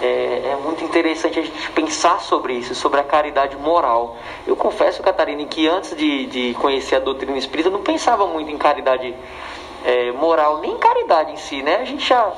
é, 0.00 0.50
é, 0.52 0.58
muito 0.62 0.84
interessante 0.84 1.38
a 1.38 1.42
gente 1.42 1.70
pensar 1.70 2.20
sobre 2.20 2.54
isso, 2.54 2.74
sobre 2.74 3.00
a 3.00 3.04
caridade 3.04 3.56
moral. 3.56 4.16
Eu 4.46 4.56
confesso, 4.56 5.02
Catarina, 5.02 5.44
que 5.46 5.66
antes 5.66 5.96
de, 5.96 6.26
de 6.26 6.54
conhecer 6.54 6.96
a 6.96 7.00
doutrina 7.00 7.36
espírita, 7.38 7.68
eu 7.68 7.72
não 7.72 7.82
pensava 7.82 8.26
muito 8.26 8.50
em 8.50 8.58
caridade 8.58 9.14
é, 9.84 10.12
moral, 10.12 10.58
nem 10.58 10.72
em 10.72 10.78
caridade 10.78 11.32
em 11.32 11.36
si, 11.36 11.62
né? 11.62 11.76
A 11.76 11.84
gente 11.84 12.06
já 12.06 12.32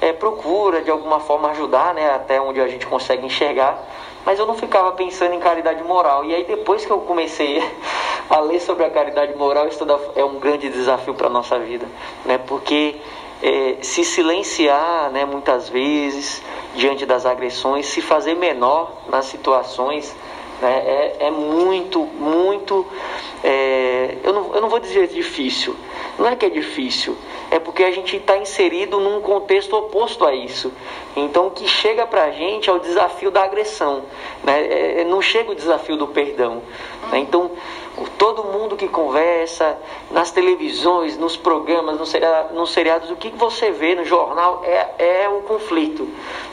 é, 0.00 0.12
procura 0.12 0.82
de 0.82 0.90
alguma 0.90 1.20
forma 1.20 1.50
ajudar, 1.50 1.94
né? 1.94 2.10
Até 2.10 2.40
onde 2.40 2.60
a 2.60 2.68
gente 2.68 2.86
consegue 2.86 3.24
enxergar, 3.24 3.82
mas 4.26 4.38
eu 4.38 4.46
não 4.46 4.54
ficava 4.54 4.92
pensando 4.92 5.34
em 5.34 5.40
caridade 5.40 5.82
moral. 5.82 6.24
E 6.24 6.34
aí 6.34 6.44
depois 6.44 6.84
que 6.84 6.90
eu 6.90 7.00
comecei 7.00 7.62
a 8.28 8.40
ler 8.40 8.60
sobre 8.60 8.84
a 8.84 8.90
caridade 8.90 9.34
moral, 9.34 9.66
isso 9.68 9.86
é 10.14 10.24
um 10.24 10.38
grande 10.38 10.68
desafio 10.68 11.14
para 11.14 11.28
a 11.28 11.30
nossa 11.30 11.58
vida, 11.58 11.86
né? 12.26 12.36
Porque 12.36 12.96
é, 13.42 13.76
se 13.82 14.04
silenciar 14.04 15.10
né, 15.10 15.24
muitas 15.24 15.68
vezes 15.68 16.42
diante 16.74 17.06
das 17.06 17.24
agressões, 17.24 17.86
se 17.86 18.00
fazer 18.00 18.34
menor 18.34 18.92
nas 19.08 19.26
situações, 19.26 20.14
né, 20.60 20.82
é, 20.84 21.16
é, 21.26 21.30
muito, 21.30 22.00
muito. 22.00 22.86
É, 23.44 24.16
eu, 24.24 24.32
não, 24.32 24.54
eu 24.54 24.60
não 24.60 24.68
vou 24.68 24.80
dizer 24.80 25.06
difícil, 25.08 25.76
não 26.18 26.26
é 26.26 26.34
que 26.34 26.44
é 26.44 26.50
difícil, 26.50 27.16
é 27.50 27.60
porque 27.60 27.84
a 27.84 27.90
gente 27.92 28.16
está 28.16 28.36
inserido 28.36 28.98
num 28.98 29.20
contexto 29.20 29.76
oposto 29.76 30.24
a 30.24 30.34
isso. 30.34 30.72
Então, 31.16 31.46
o 31.46 31.50
que 31.50 31.66
chega 31.68 32.06
para 32.06 32.24
a 32.24 32.30
gente 32.32 32.68
é 32.68 32.72
o 32.72 32.78
desafio 32.80 33.30
da 33.30 33.44
agressão, 33.44 34.02
né? 34.42 35.00
É, 35.00 35.04
não 35.04 35.22
chega 35.22 35.52
o 35.52 35.54
desafio 35.54 35.96
do 35.96 36.08
perdão. 36.08 36.62
Né? 37.10 37.20
Então, 37.20 37.52
todo 38.18 38.44
mundo 38.44 38.76
que 38.76 38.88
conversa 38.88 39.76
nas 40.10 40.30
televisões, 40.30 41.16
nos 41.16 41.36
programas, 41.36 41.98
nos 41.98 42.10
seriados, 42.10 42.52
nos 42.52 42.72
seriados 42.72 43.10
o 43.10 43.16
que 43.16 43.30
você 43.30 43.70
vê 43.70 43.94
no 43.94 44.04
jornal 44.04 44.62
é, 44.64 45.22
é 45.22 45.28
o 45.28 45.42
conflito, 45.42 46.08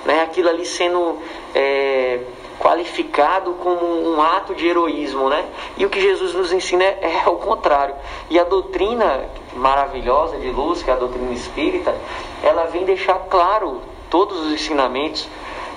né? 0.06 0.22
aquilo 0.22 0.50
ali 0.50 0.66
sendo 0.66 1.20
é, 1.54 2.20
qualificado 2.60 3.54
como 3.56 3.86
um 3.86 4.22
ato 4.22 4.56
de 4.56 4.68
heroísmo. 4.68 5.30
Né? 5.30 5.46
E 5.78 5.86
o 5.86 5.90
que 5.90 6.00
Jesus 6.00 6.34
nos 6.34 6.52
ensina 6.52 6.84
é, 6.84 7.22
é 7.26 7.30
o 7.30 7.36
contrário. 7.36 7.96
E 8.30 8.40
a 8.40 8.44
doutrina 8.44 9.30
maravilhosa 9.56 10.38
de 10.38 10.50
luz, 10.50 10.82
que 10.82 10.90
é 10.90 10.94
a 10.94 10.98
doutrina 10.98 11.32
espírita, 11.34 11.96
ela 12.44 12.66
vem 12.66 12.86
deixar 12.86 13.20
claro 13.30 13.82
todos 14.10 14.40
os 14.46 14.54
ensinamentos. 14.54 15.28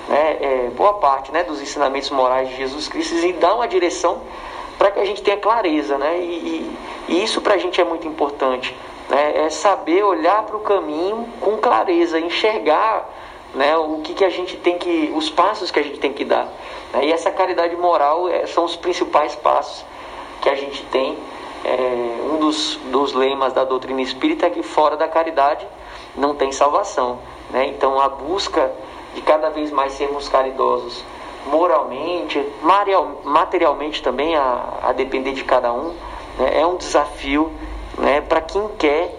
Né, 0.07 0.37
é, 0.41 0.71
boa 0.75 0.95
parte 0.95 1.31
né, 1.31 1.43
dos 1.43 1.61
ensinamentos 1.61 2.09
morais 2.09 2.49
de 2.49 2.55
Jesus 2.55 2.87
Cristo 2.87 3.13
e 3.13 3.31
dá 3.33 3.53
uma 3.53 3.67
direção 3.67 4.23
para 4.79 4.91
que 4.91 4.99
a 5.01 5.05
gente 5.05 5.21
tenha 5.21 5.35
clareza, 5.35 5.97
né? 5.97 6.19
E, 6.21 6.73
e, 7.09 7.23
isso 7.23 7.41
para 7.41 7.55
a 7.55 7.57
gente 7.57 7.79
é 7.81 7.83
muito 7.83 8.07
importante, 8.07 8.73
né? 9.09 9.45
É 9.45 9.49
saber 9.49 10.03
olhar 10.03 10.43
para 10.43 10.55
o 10.55 10.61
caminho 10.61 11.27
com 11.41 11.57
clareza, 11.57 12.17
enxergar, 12.17 13.07
né? 13.53 13.75
O 13.77 13.99
que, 14.01 14.13
que 14.13 14.23
a 14.23 14.29
gente 14.29 14.55
tem 14.55 14.77
que, 14.77 15.11
os 15.13 15.29
passos 15.29 15.69
que 15.69 15.79
a 15.79 15.83
gente 15.83 15.99
tem 15.99 16.13
que 16.13 16.23
dar. 16.23 16.47
Né? 16.93 17.07
E 17.07 17.11
essa 17.11 17.29
caridade 17.29 17.75
moral 17.75 18.29
é, 18.29 18.47
são 18.47 18.63
os 18.63 18.77
principais 18.77 19.35
passos 19.35 19.85
que 20.41 20.49
a 20.49 20.55
gente 20.55 20.81
tem. 20.85 21.17
É, 21.65 22.31
um 22.31 22.37
dos, 22.37 22.77
dos 22.85 23.13
lemas 23.13 23.51
da 23.51 23.65
doutrina 23.65 24.01
espírita 24.01 24.47
é 24.47 24.49
que 24.49 24.63
fora 24.63 24.95
da 24.95 25.09
caridade 25.09 25.67
não 26.15 26.33
tem 26.33 26.53
salvação. 26.53 27.19
Né? 27.49 27.67
Então 27.67 27.99
a 27.99 28.07
busca 28.07 28.71
de 29.13 29.21
cada 29.21 29.49
vez 29.49 29.71
mais 29.71 29.91
sermos 29.91 30.29
caridosos 30.29 31.03
moralmente, 31.49 32.43
materialmente 33.23 34.01
também, 34.01 34.35
a, 34.35 34.79
a 34.83 34.93
depender 34.93 35.33
de 35.33 35.43
cada 35.43 35.73
um, 35.73 35.93
né, 36.37 36.59
é 36.59 36.65
um 36.65 36.77
desafio 36.77 37.51
né, 37.97 38.21
para 38.21 38.41
quem 38.41 38.67
quer 38.77 39.15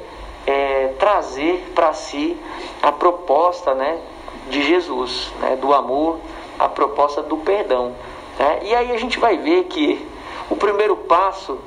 é, 0.46 0.94
trazer 0.98 1.70
para 1.74 1.92
si 1.92 2.36
a 2.82 2.90
proposta 2.90 3.74
né, 3.74 4.00
de 4.48 4.62
Jesus, 4.62 5.32
né, 5.40 5.56
do 5.56 5.74
amor, 5.74 6.18
a 6.58 6.68
proposta 6.68 7.22
do 7.22 7.36
perdão. 7.38 7.94
Né? 8.38 8.60
E 8.62 8.74
aí 8.74 8.92
a 8.92 8.96
gente 8.96 9.18
vai 9.18 9.36
ver 9.36 9.64
que 9.64 10.06
o 10.48 10.56
primeiro 10.56 10.96
passo 10.96 11.58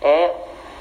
é 0.00 0.34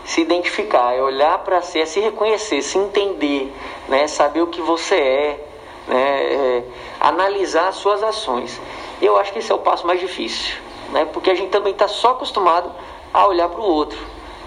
se 0.05 0.21
identificar, 0.21 0.95
é 0.95 1.01
olhar 1.01 1.39
para 1.39 1.61
si, 1.61 1.79
é 1.79 1.85
se 1.85 1.99
reconhecer, 1.99 2.61
se 2.61 2.77
entender, 2.77 3.53
né, 3.87 4.07
saber 4.07 4.41
o 4.41 4.47
que 4.47 4.61
você 4.61 4.95
é, 4.95 5.45
né, 5.87 6.33
é, 6.33 6.63
analisar 6.99 7.67
as 7.69 7.75
suas 7.75 8.03
ações. 8.03 8.59
Eu 9.01 9.17
acho 9.17 9.31
que 9.31 9.39
esse 9.39 9.51
é 9.51 9.55
o 9.55 9.59
passo 9.59 9.87
mais 9.87 9.99
difícil, 9.99 10.55
né, 10.91 11.05
porque 11.05 11.29
a 11.29 11.35
gente 11.35 11.49
também 11.49 11.73
está 11.73 11.87
só 11.87 12.11
acostumado 12.11 12.71
a 13.13 13.27
olhar 13.27 13.49
para 13.49 13.61
o 13.61 13.63
outro. 13.63 13.99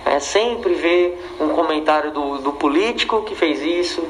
Né, 0.05 0.19
sempre 0.21 0.75
ver 0.75 1.37
um 1.41 1.51
comentário 1.51 2.11
do, 2.11 2.39
do 2.39 2.53
político 2.53 3.23
que 3.23 3.35
fez 3.35 3.63
isso, 3.63 4.03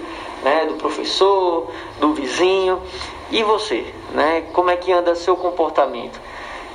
né, 0.42 0.66
do 0.66 0.74
professor, 0.74 1.70
do 2.00 2.12
vizinho. 2.12 2.82
E 3.30 3.42
você? 3.42 3.84
Né, 4.12 4.44
como 4.52 4.70
é 4.70 4.76
que 4.76 4.92
anda 4.92 5.14
seu 5.14 5.36
comportamento? 5.36 6.20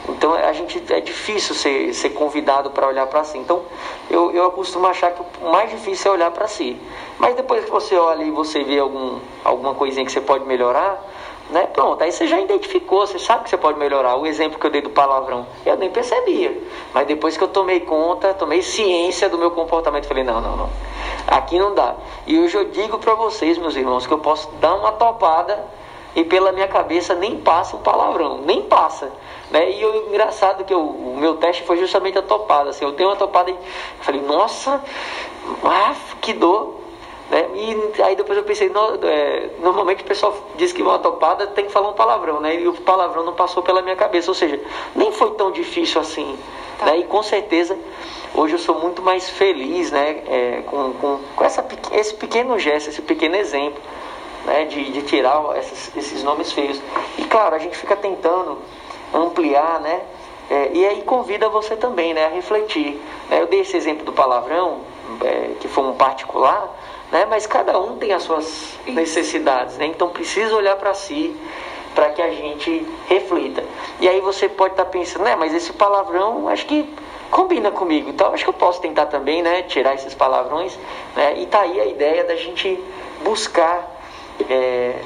Então 0.10 0.34
a 0.34 0.54
gente 0.54 0.82
é 0.94 1.02
difícil 1.02 1.54
ser, 1.54 1.94
ser 1.94 2.12
convidado 2.12 2.70
para 2.70 2.88
olhar 2.88 3.08
para 3.08 3.24
si. 3.24 3.38
Então 3.38 3.64
eu, 4.10 4.32
eu 4.32 4.50
costumo 4.52 4.88
achar 4.88 5.12
que 5.12 5.22
o 5.42 5.52
mais 5.52 5.70
difícil 5.70 6.12
é 6.12 6.14
olhar 6.16 6.32
para 6.32 6.48
si. 6.48 6.80
Mas 7.18 7.36
depois 7.36 7.66
que 7.66 7.72
você 7.72 7.96
olha 7.96 8.24
e 8.24 8.32
você 8.32 8.64
vê 8.64 8.80
algum, 8.80 9.20
alguma 9.44 9.74
coisinha 9.74 10.06
que 10.06 10.12
você 10.12 10.22
pode 10.22 10.46
melhorar, 10.46 11.04
né? 11.50 11.68
Pronto, 11.68 12.04
aí 12.04 12.12
você 12.12 12.28
já 12.28 12.40
identificou, 12.40 13.08
você 13.08 13.20
sabe 13.20 13.44
que 13.44 13.50
você 13.50 13.58
pode 13.58 13.80
melhorar. 13.80 14.16
O 14.16 14.26
exemplo 14.26 14.60
que 14.60 14.66
eu 14.66 14.72
dei 14.72 14.82
do 14.82 14.90
palavrão, 14.90 15.48
eu 15.66 15.78
nem 15.78 15.90
percebia. 15.90 16.58
Mas 16.94 17.08
depois 17.08 17.38
que 17.38 17.44
eu 17.44 17.48
tomei 17.48 17.80
conta, 17.80 18.34
tomei 18.34 18.62
ciência 18.62 19.30
do 19.30 19.38
meu 19.38 19.52
comportamento, 19.52 20.08
falei, 20.08 20.24
não, 20.24 20.42
não, 20.42 20.58
não. 20.58 20.70
Aqui 21.28 21.58
não 21.58 21.74
dá. 21.74 21.96
E 22.26 22.38
hoje 22.40 22.56
eu 22.58 22.66
digo 22.66 22.98
para 22.98 23.14
vocês, 23.14 23.58
meus 23.58 23.76
irmãos, 23.76 24.06
que 24.06 24.14
eu 24.14 24.20
posso 24.20 24.50
dar 24.60 24.76
uma 24.76 24.92
topada 24.92 25.66
e 26.16 26.24
pela 26.24 26.52
minha 26.52 26.68
cabeça 26.68 27.14
nem 27.14 27.38
passa 27.38 27.78
um 27.78 27.80
palavrão, 27.80 28.40
nem 28.40 28.64
passa. 28.64 29.12
Né? 29.52 29.72
E 29.72 29.86
o 29.86 30.08
engraçado 30.10 30.66
que 30.66 30.74
eu, 30.74 30.82
o 30.82 31.16
meu 31.18 31.36
teste 31.36 31.64
foi 31.64 31.78
justamente 31.78 32.18
a 32.18 32.22
topada. 32.22 32.72
Assim, 32.72 32.84
eu 32.84 32.92
dei 32.92 33.06
uma 33.06 33.16
topada 33.16 33.52
e 33.52 33.58
falei, 34.02 34.22
nossa, 34.22 34.82
ah, 35.64 35.96
que 36.20 36.34
dor. 36.34 36.87
Né? 37.30 37.46
E 37.56 38.02
aí 38.02 38.16
depois 38.16 38.38
eu 38.38 38.44
pensei, 38.44 38.70
no, 38.70 39.00
é, 39.04 39.50
normalmente 39.60 40.04
o 40.04 40.06
pessoal 40.06 40.36
diz 40.56 40.72
que 40.72 40.82
uma 40.82 40.98
topada 41.00 41.48
tem 41.48 41.66
que 41.66 41.72
falar 41.72 41.90
um 41.90 41.94
palavrão, 41.94 42.40
né? 42.40 42.56
E 42.56 42.68
o 42.68 42.74
palavrão 42.74 43.24
não 43.24 43.34
passou 43.34 43.62
pela 43.62 43.82
minha 43.82 43.96
cabeça, 43.96 44.32
ou 44.32 44.36
seja, 44.36 44.60
nem 44.96 45.12
foi 45.12 45.32
tão 45.32 45.52
difícil 45.52 46.00
assim. 46.00 46.38
Tá. 46.80 46.86
Né? 46.86 47.00
E 47.00 47.04
com 47.04 47.22
certeza 47.22 47.78
hoje 48.34 48.54
eu 48.54 48.60
sou 48.60 48.80
muito 48.80 49.02
mais 49.02 49.30
feliz 49.30 49.92
né? 49.92 50.24
É, 50.28 50.64
com, 50.68 50.94
com, 50.94 51.20
com 51.36 51.44
essa, 51.44 51.66
esse 51.92 52.14
pequeno 52.14 52.58
gesto, 52.58 52.90
esse 52.90 53.02
pequeno 53.02 53.36
exemplo 53.36 53.82
né? 54.46 54.66
de, 54.66 54.92
de 54.92 55.02
tirar 55.02 55.42
esses, 55.58 55.96
esses 55.98 56.24
nomes 56.24 56.52
feios. 56.52 56.82
E 57.18 57.24
claro, 57.26 57.56
a 57.56 57.60
gente 57.60 57.78
fica 57.78 57.96
tentando 57.96 58.58
ampliar, 59.14 59.82
né? 59.82 60.02
É, 60.50 60.72
e 60.74 60.86
aí 60.86 61.02
convida 61.04 61.50
você 61.50 61.76
também 61.76 62.14
né, 62.14 62.26
a 62.26 62.30
refletir. 62.30 63.00
Né? 63.30 63.42
Eu 63.42 63.48
dei 63.48 63.62
esse 63.62 63.76
exemplo 63.76 64.06
do 64.06 64.14
palavrão, 64.14 64.82
é, 65.24 65.52
que 65.60 65.68
foi 65.68 65.84
um 65.84 65.94
particular, 65.94 66.74
né? 67.12 67.26
mas 67.26 67.46
cada 67.46 67.78
um 67.80 67.98
tem 67.98 68.14
as 68.14 68.24
suas 68.24 68.78
necessidades. 68.86 69.78
Né? 69.78 69.88
Então 69.88 70.10
precisa 70.10 70.56
olhar 70.56 70.76
para 70.78 70.94
si 70.94 71.36
para 71.94 72.12
que 72.12 72.22
a 72.22 72.30
gente 72.30 72.86
reflita. 73.08 73.64
E 74.00 74.08
aí 74.08 74.22
você 74.22 74.48
pode 74.48 74.74
estar 74.74 74.86
tá 74.86 74.90
pensando, 74.92 75.24
né, 75.24 75.36
mas 75.36 75.52
esse 75.52 75.74
palavrão 75.74 76.48
acho 76.48 76.68
que 76.68 76.88
combina 77.32 77.72
comigo. 77.72 78.10
Então 78.12 78.32
acho 78.32 78.44
que 78.44 78.50
eu 78.52 78.54
posso 78.54 78.80
tentar 78.80 79.08
também 79.08 79.42
né, 79.42 79.64
tirar 79.64 79.96
esses 79.96 80.14
palavrões. 80.14 80.78
Né? 81.16 81.40
E 81.40 81.48
tá 81.48 81.62
aí 81.62 81.82
a 81.82 81.86
ideia 81.86 82.24
da 82.24 82.36
gente 82.36 82.80
buscar. 83.24 83.96
É, 84.48 85.02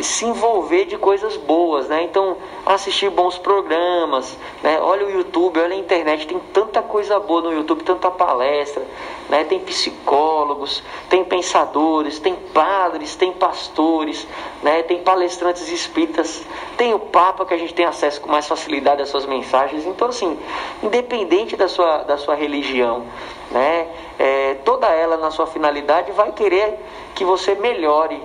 se 0.00 0.24
envolver 0.24 0.86
de 0.86 0.96
coisas 0.96 1.36
boas, 1.36 1.88
né? 1.88 2.02
Então, 2.02 2.36
assistir 2.64 3.10
bons 3.10 3.38
programas, 3.38 4.36
né? 4.62 4.78
Olha 4.80 5.06
o 5.06 5.10
YouTube, 5.10 5.60
olha 5.60 5.74
a 5.74 5.78
internet, 5.78 6.26
tem 6.26 6.38
tanta 6.52 6.82
coisa 6.82 7.18
boa 7.20 7.42
no 7.42 7.52
YouTube, 7.52 7.82
tanta 7.82 8.10
palestra, 8.10 8.82
né? 9.28 9.44
Tem 9.44 9.60
psicólogos, 9.60 10.82
tem 11.08 11.24
pensadores, 11.24 12.18
tem 12.18 12.34
padres, 12.34 13.14
tem 13.16 13.32
pastores, 13.32 14.26
né? 14.62 14.82
Tem 14.82 15.02
palestrantes 15.02 15.68
espíritas, 15.68 16.44
tem 16.76 16.94
o 16.94 16.98
Papa 16.98 17.44
que 17.44 17.54
a 17.54 17.58
gente 17.58 17.74
tem 17.74 17.84
acesso 17.84 18.20
com 18.20 18.30
mais 18.30 18.46
facilidade 18.46 19.02
às 19.02 19.08
suas 19.08 19.26
mensagens. 19.26 19.86
Então, 19.86 20.08
assim, 20.08 20.38
independente 20.82 21.56
da 21.56 21.68
sua, 21.68 21.98
da 21.98 22.16
sua 22.16 22.34
religião, 22.34 23.04
né? 23.50 23.88
É, 24.18 24.54
toda 24.64 24.86
ela 24.88 25.16
na 25.16 25.30
sua 25.30 25.46
finalidade 25.46 26.12
vai 26.12 26.32
querer 26.32 26.78
que 27.14 27.24
você 27.24 27.54
melhore 27.54 28.22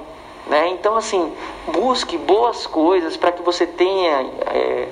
né? 0.50 0.70
Então, 0.70 0.95
assim, 0.95 1.32
busque 1.68 2.18
boas 2.18 2.66
coisas 2.66 3.18
para 3.18 3.32
que 3.32 3.41
você 3.41 3.66
tenha 3.66 4.30
é, 4.45 4.88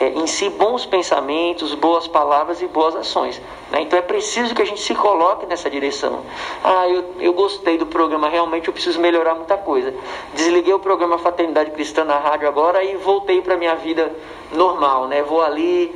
é, 0.00 0.08
em 0.08 0.26
si 0.26 0.48
bons 0.48 0.84
pensamentos, 0.84 1.74
boas 1.74 2.06
palavras 2.08 2.60
e 2.60 2.66
boas 2.66 2.96
ações. 2.96 3.40
Né? 3.70 3.82
Então, 3.82 3.98
é 3.98 4.02
preciso 4.02 4.54
que 4.54 4.62
a 4.62 4.64
gente 4.64 4.80
se 4.80 4.94
coloque 4.94 5.46
nessa 5.46 5.70
direção. 5.70 6.20
Ah, 6.62 6.88
eu, 6.88 7.04
eu 7.20 7.32
gostei 7.32 7.78
do 7.78 7.86
programa, 7.86 8.28
realmente 8.28 8.68
eu 8.68 8.72
preciso 8.72 9.00
melhorar 9.00 9.34
muita 9.34 9.56
coisa. 9.56 9.94
Desliguei 10.34 10.72
o 10.72 10.78
programa 10.78 11.18
Fraternidade 11.18 11.70
Cristã 11.70 12.04
na 12.04 12.18
rádio 12.18 12.48
agora 12.48 12.82
e 12.82 12.96
voltei 12.96 13.40
para 13.40 13.54
a 13.54 13.56
minha 13.56 13.76
vida 13.76 14.12
normal. 14.52 15.06
Né? 15.06 15.22
Vou 15.22 15.42
ali 15.42 15.94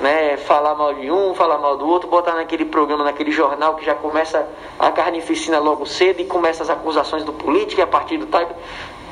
né, 0.00 0.36
falar 0.38 0.74
mal 0.74 0.94
de 0.94 1.10
um, 1.10 1.34
falar 1.34 1.58
mal 1.58 1.76
do 1.76 1.86
outro, 1.86 2.08
botar 2.08 2.34
naquele 2.34 2.64
programa, 2.64 3.04
naquele 3.04 3.30
jornal 3.30 3.74
que 3.74 3.84
já 3.84 3.94
começa 3.94 4.48
a 4.78 4.90
carnificina 4.90 5.58
logo 5.58 5.84
cedo 5.84 6.20
e 6.20 6.24
começa 6.24 6.62
as 6.62 6.70
acusações 6.70 7.22
do 7.22 7.32
político 7.32 7.80
e 7.80 7.84
a 7.84 7.86
partir 7.86 8.16
do 8.16 8.26
tal. 8.26 8.48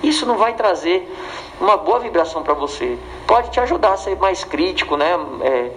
Isso 0.02 0.24
não 0.24 0.36
vai 0.36 0.54
trazer 0.54 1.12
uma 1.60 1.76
boa 1.76 1.98
vibração 1.98 2.42
para 2.42 2.54
você. 2.54 2.98
Pode 3.26 3.50
te 3.50 3.60
ajudar 3.60 3.92
a 3.92 3.96
ser 3.96 4.16
mais 4.16 4.44
crítico, 4.44 4.96
né? 4.96 5.18
É, 5.42 5.70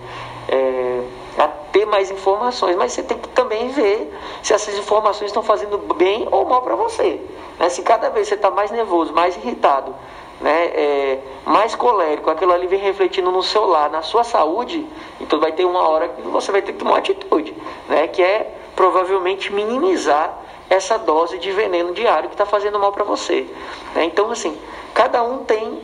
é, 0.48 1.04
a 1.38 1.48
ter 1.48 1.86
mais 1.86 2.12
informações, 2.12 2.76
mas 2.76 2.92
você 2.92 3.04
tem 3.04 3.18
que 3.18 3.30
também 3.30 3.70
ver 3.70 4.14
se 4.44 4.54
essas 4.54 4.78
informações 4.78 5.28
estão 5.28 5.42
fazendo 5.42 5.78
bem 5.96 6.28
ou 6.32 6.46
mal 6.46 6.62
para 6.62 6.76
você. 6.76 7.20
Né? 7.58 7.70
Se 7.70 7.82
cada 7.82 8.10
vez 8.10 8.28
você 8.28 8.36
está 8.36 8.52
mais 8.52 8.70
nervoso, 8.70 9.14
mais 9.14 9.36
irritado, 9.38 9.96
né, 10.42 10.66
é, 10.68 11.20
mais 11.46 11.76
colérico, 11.76 12.30
aquilo 12.30 12.52
ali 12.52 12.68
vem 12.68 12.80
refletindo 12.80 13.32
no 13.32 13.44
seu 13.44 13.66
lar, 13.66 13.90
na 13.90 14.02
sua 14.02 14.24
saúde, 14.24 14.86
então 15.20 15.40
vai 15.40 15.52
ter 15.52 15.66
uma 15.66 15.88
hora 15.88 16.10
que 16.10 16.22
você 16.24 16.52
vai 16.52 16.62
ter 16.62 16.74
que 16.74 16.80
tomar 16.80 16.92
uma 16.92 16.98
atitude, 16.98 17.56
né, 17.88 18.08
que 18.08 18.22
é 18.22 18.52
provavelmente 18.76 19.54
minimizar 19.54 20.38
essa 20.70 20.98
dose 20.98 21.38
de 21.38 21.52
veneno 21.52 21.94
diário 21.94 22.30
que 22.30 22.34
está 22.34 22.46
fazendo 22.46 22.80
mal 22.80 22.92
para 22.92 23.04
você. 23.04 23.46
Né? 23.94 24.06
Então, 24.06 24.32
assim, 24.32 24.58
cada 24.94 25.22
um 25.22 25.44
tem 25.44 25.82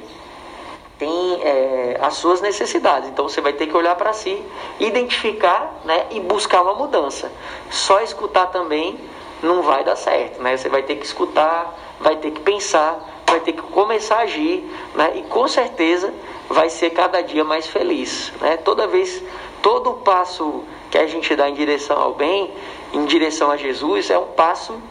tem 0.97 1.41
é, 1.43 1.97
as 2.01 2.15
suas 2.15 2.41
necessidades. 2.41 3.09
Então 3.09 3.27
você 3.29 3.39
vai 3.39 3.53
ter 3.53 3.67
que 3.67 3.77
olhar 3.77 3.95
para 3.95 4.13
si, 4.13 4.43
identificar 4.79 5.79
né, 5.85 6.07
e 6.09 6.19
buscar 6.19 6.63
uma 6.63 6.73
mudança. 6.73 7.31
Só 7.69 8.01
escutar 8.01 8.47
também 8.47 8.99
não 9.43 9.61
vai 9.61 9.83
dar 9.83 9.95
certo. 9.95 10.41
Né? 10.41 10.57
Você 10.57 10.69
vai 10.69 10.81
ter 10.83 10.95
que 10.95 11.05
escutar, 11.05 11.77
vai 11.99 12.15
ter 12.15 12.31
que 12.31 12.39
pensar, 12.41 12.99
vai 13.29 13.39
ter 13.41 13.53
que 13.53 13.61
começar 13.61 14.17
a 14.17 14.21
agir, 14.21 14.63
né? 14.95 15.13
E 15.15 15.21
com 15.23 15.47
certeza 15.47 16.13
vai 16.49 16.69
ser 16.69 16.91
cada 16.91 17.21
dia 17.21 17.43
mais 17.43 17.67
feliz, 17.67 18.31
né? 18.39 18.57
Toda 18.57 18.87
vez, 18.87 19.21
todo 19.61 19.93
passo 19.95 20.63
que 20.89 20.97
a 20.97 21.05
gente 21.05 21.35
dá 21.35 21.49
em 21.49 21.53
direção 21.53 21.97
ao 21.99 22.13
bem, 22.13 22.51
em 22.93 23.05
direção 23.05 23.51
a 23.51 23.57
Jesus, 23.57 24.09
é 24.09 24.17
um 24.17 24.27
passo 24.27 24.81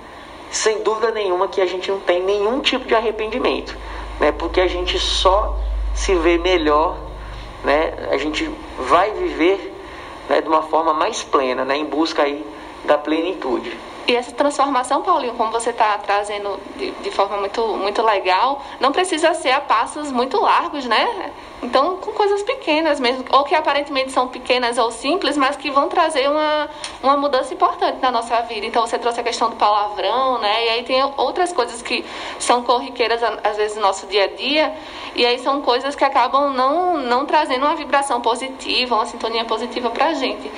sem 0.51 0.83
dúvida 0.83 1.11
nenhuma 1.11 1.49
que 1.49 1.61
a 1.61 1.67
gente 1.67 1.91
não 1.91 1.99
tem 1.99 2.23
nenhum 2.23 2.61
tipo 2.61 2.87
de 2.87 2.95
arrependimento, 2.95 3.77
né? 4.21 4.31
Porque 4.33 4.61
a 4.61 4.67
gente 4.67 4.99
só 4.99 5.57
se 5.95 6.15
vê 6.15 6.37
melhor, 6.37 6.99
né? 7.65 8.09
A 8.11 8.19
gente 8.19 8.49
vai 8.79 9.11
viver 9.13 9.75
né, 10.29 10.41
de 10.41 10.49
uma 10.49 10.63
forma 10.63 10.93
mais 10.93 11.23
plena, 11.23 11.65
né? 11.65 11.77
Em 11.77 11.85
busca 11.85 12.23
aí 12.23 12.45
da 12.85 12.99
plenitude. 12.99 13.77
E 14.09 14.15
essa 14.15 14.31
transformação, 14.31 15.03
Paulinho, 15.03 15.35
como 15.35 15.51
você 15.51 15.71
está 15.71 15.99
trazendo 15.99 16.61
de, 16.77 16.93
de, 16.93 17.11
forma 17.11 17.39
muito, 17.39 17.61
muito 17.77 18.03
legal, 18.03 18.63
não 18.79 18.93
precisa 18.93 19.35
ser 19.35 19.51
a 19.51 19.61
passos 19.61 20.13
muito 20.13 20.41
largos, 20.41 20.85
né? 20.87 21.33
Então, 21.61 21.97
com 21.97 22.13
coisas 22.13 22.41
pequenas 22.45 23.01
mesmo, 23.01 23.25
ou 23.33 23.43
que 23.43 23.53
aparentemente 23.53 24.13
são 24.13 24.29
pequenas 24.29 24.79
ou 24.79 24.93
simples, 24.93 25.37
mas 25.37 25.57
que 25.57 25.73
vão 25.73 25.89
trazer 25.89 26.31
uma, 26.31 26.71
uma 27.03 27.17
mudança 27.17 27.53
importante 27.53 27.99
na 28.01 28.13
nossa 28.13 28.41
vida. 28.43 28.65
Então, 28.65 28.87
você 28.87 28.97
trouxe 28.97 29.19
a 29.19 29.25
questão 29.25 29.51
do 29.51 29.57
palavrão, 29.57 30.39
né? 30.39 30.67
E 30.67 30.69
aí 30.69 30.83
tem 30.85 31.03
outras 31.17 31.53
coisas 31.53 31.83
que 31.83 32.05
são 32.39 32.63
corriqueiras, 32.63 33.21
às 33.43 33.57
vezes, 33.57 33.77
no 33.77 33.83
nosso 33.83 34.07
dia 34.07 34.25
a 34.25 34.29
dia, 34.29 34.73
e 35.17 35.27
aí 35.27 35.41
são 35.41 35.61
coisas 35.63 35.97
que 35.97 36.05
acabam 36.05 36.53
não, 36.53 36.97
não 36.99 37.27
trazendo 37.27 37.67
uma 37.67 37.75
vibração 37.75 38.21
positiva, 38.21 38.95
uma 38.95 39.07
sintonia 39.07 39.45
positiva 39.45 39.91
para 39.91 40.07
a 40.07 40.15
gente. 40.15 40.49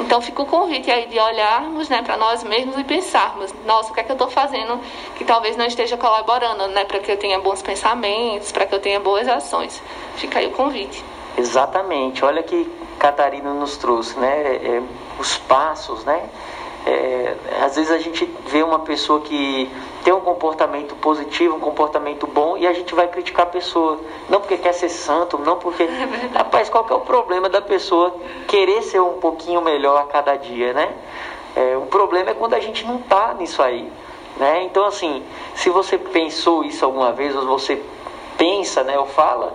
Então 0.00 0.20
fica 0.20 0.42
o 0.42 0.46
convite 0.46 0.90
aí 0.90 1.06
de 1.06 1.18
olharmos 1.18 1.88
né, 1.88 2.02
para 2.02 2.16
nós 2.16 2.42
mesmos 2.42 2.76
e 2.78 2.84
pensarmos, 2.84 3.54
nossa, 3.66 3.90
o 3.90 3.94
que 3.94 4.00
é 4.00 4.02
que 4.02 4.10
eu 4.10 4.14
estou 4.14 4.30
fazendo 4.30 4.80
que 5.16 5.24
talvez 5.24 5.56
não 5.56 5.66
esteja 5.66 5.96
colaborando 5.96 6.66
né, 6.68 6.84
para 6.84 6.98
que 6.98 7.12
eu 7.12 7.16
tenha 7.16 7.38
bons 7.38 7.62
pensamentos, 7.62 8.50
para 8.50 8.66
que 8.66 8.74
eu 8.74 8.80
tenha 8.80 8.98
boas 8.98 9.28
ações. 9.28 9.82
Fica 10.16 10.38
aí 10.38 10.46
o 10.46 10.52
convite. 10.52 11.04
Exatamente. 11.36 12.24
Olha 12.24 12.42
que 12.42 12.70
Catarina 12.98 13.52
nos 13.54 13.76
trouxe, 13.76 14.18
né? 14.18 14.56
É, 14.56 14.82
os 15.18 15.38
passos, 15.38 16.04
né? 16.04 16.28
É, 16.86 17.36
às 17.62 17.76
vezes 17.76 17.90
a 17.90 17.98
gente 17.98 18.24
vê 18.46 18.62
uma 18.62 18.78
pessoa 18.80 19.20
que 19.20 19.70
tem 20.02 20.12
um 20.12 20.20
comportamento 20.20 20.94
positivo, 20.96 21.56
um 21.56 21.60
comportamento 21.60 22.26
bom, 22.26 22.56
e 22.56 22.66
a 22.66 22.72
gente 22.72 22.94
vai 22.94 23.06
criticar 23.08 23.46
a 23.46 23.50
pessoa. 23.50 24.00
Não 24.28 24.40
porque 24.40 24.56
quer 24.56 24.72
ser 24.72 24.88
santo, 24.88 25.38
não 25.38 25.56
porque. 25.58 25.82
É 25.82 26.38
Rapaz, 26.38 26.68
qual 26.70 26.84
que 26.84 26.92
é 26.92 26.96
o 26.96 27.00
problema 27.00 27.48
da 27.48 27.60
pessoa 27.60 28.14
querer 28.46 28.82
ser 28.82 29.00
um 29.00 29.14
pouquinho 29.14 29.60
melhor 29.60 30.00
a 30.00 30.04
cada 30.04 30.36
dia, 30.36 30.72
né? 30.72 30.94
É, 31.54 31.76
o 31.76 31.86
problema 31.86 32.30
é 32.30 32.34
quando 32.34 32.54
a 32.54 32.60
gente 32.60 32.86
não 32.86 32.98
tá 32.98 33.34
nisso 33.34 33.62
aí. 33.62 33.90
Né? 34.36 34.62
Então, 34.62 34.86
assim, 34.86 35.22
se 35.54 35.68
você 35.68 35.98
pensou 35.98 36.64
isso 36.64 36.84
alguma 36.84 37.12
vez, 37.12 37.36
ou 37.36 37.44
você 37.44 37.82
pensa, 38.38 38.82
né, 38.82 38.98
ou 38.98 39.04
fala, 39.04 39.54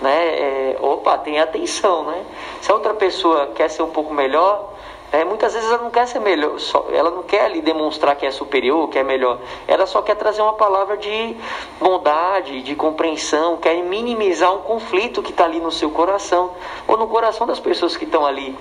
né, 0.00 0.10
é, 0.12 0.76
opa, 0.80 1.16
tem 1.18 1.38
atenção, 1.38 2.04
né? 2.04 2.24
Se 2.60 2.70
a 2.72 2.74
outra 2.74 2.94
pessoa 2.94 3.52
quer 3.54 3.70
ser 3.70 3.82
um 3.82 3.90
pouco 3.90 4.12
melhor, 4.12 4.73
É, 5.14 5.24
muitas 5.24 5.54
vezes 5.54 5.70
ela 5.70 5.80
não 5.80 5.92
quer 5.92 6.08
ser 6.08 6.18
melhor, 6.18 6.58
só, 6.58 6.88
ela 6.92 7.08
não 7.08 7.22
quer 7.22 7.44
ali 7.44 7.60
demonstrar 7.60 8.16
que 8.16 8.26
é 8.26 8.32
superior, 8.32 8.88
que 8.88 8.98
é 8.98 9.04
melhor. 9.04 9.38
Ela 9.68 9.86
só 9.86 10.02
quer 10.02 10.16
trazer 10.16 10.42
uma 10.42 10.54
palavra 10.54 10.96
de 10.96 11.36
bondade, 11.78 12.62
de 12.62 12.74
compreensão, 12.74 13.56
quer 13.58 13.76
minimizar 13.76 14.52
um 14.52 14.62
conflito 14.62 15.22
que 15.22 15.30
está 15.30 15.44
ali 15.44 15.60
no 15.60 15.70
seu 15.70 15.88
coração 15.88 16.50
ou 16.88 16.96
no 16.96 17.06
coração 17.06 17.46
das 17.46 17.60
pessoas 17.60 17.96
que 17.96 18.04
estão 18.04 18.26
ali 18.26 18.58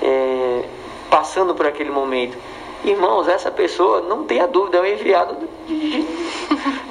é, 0.00 0.68
passando 1.10 1.56
por 1.56 1.66
aquele 1.66 1.90
momento. 1.90 2.38
Irmãos, 2.84 3.26
essa 3.26 3.50
pessoa, 3.50 4.00
não 4.02 4.22
tenha 4.22 4.46
dúvida, 4.46 4.78
é 4.78 4.80
um 4.82 4.86
enviado 4.86 5.36
de, 5.66 6.06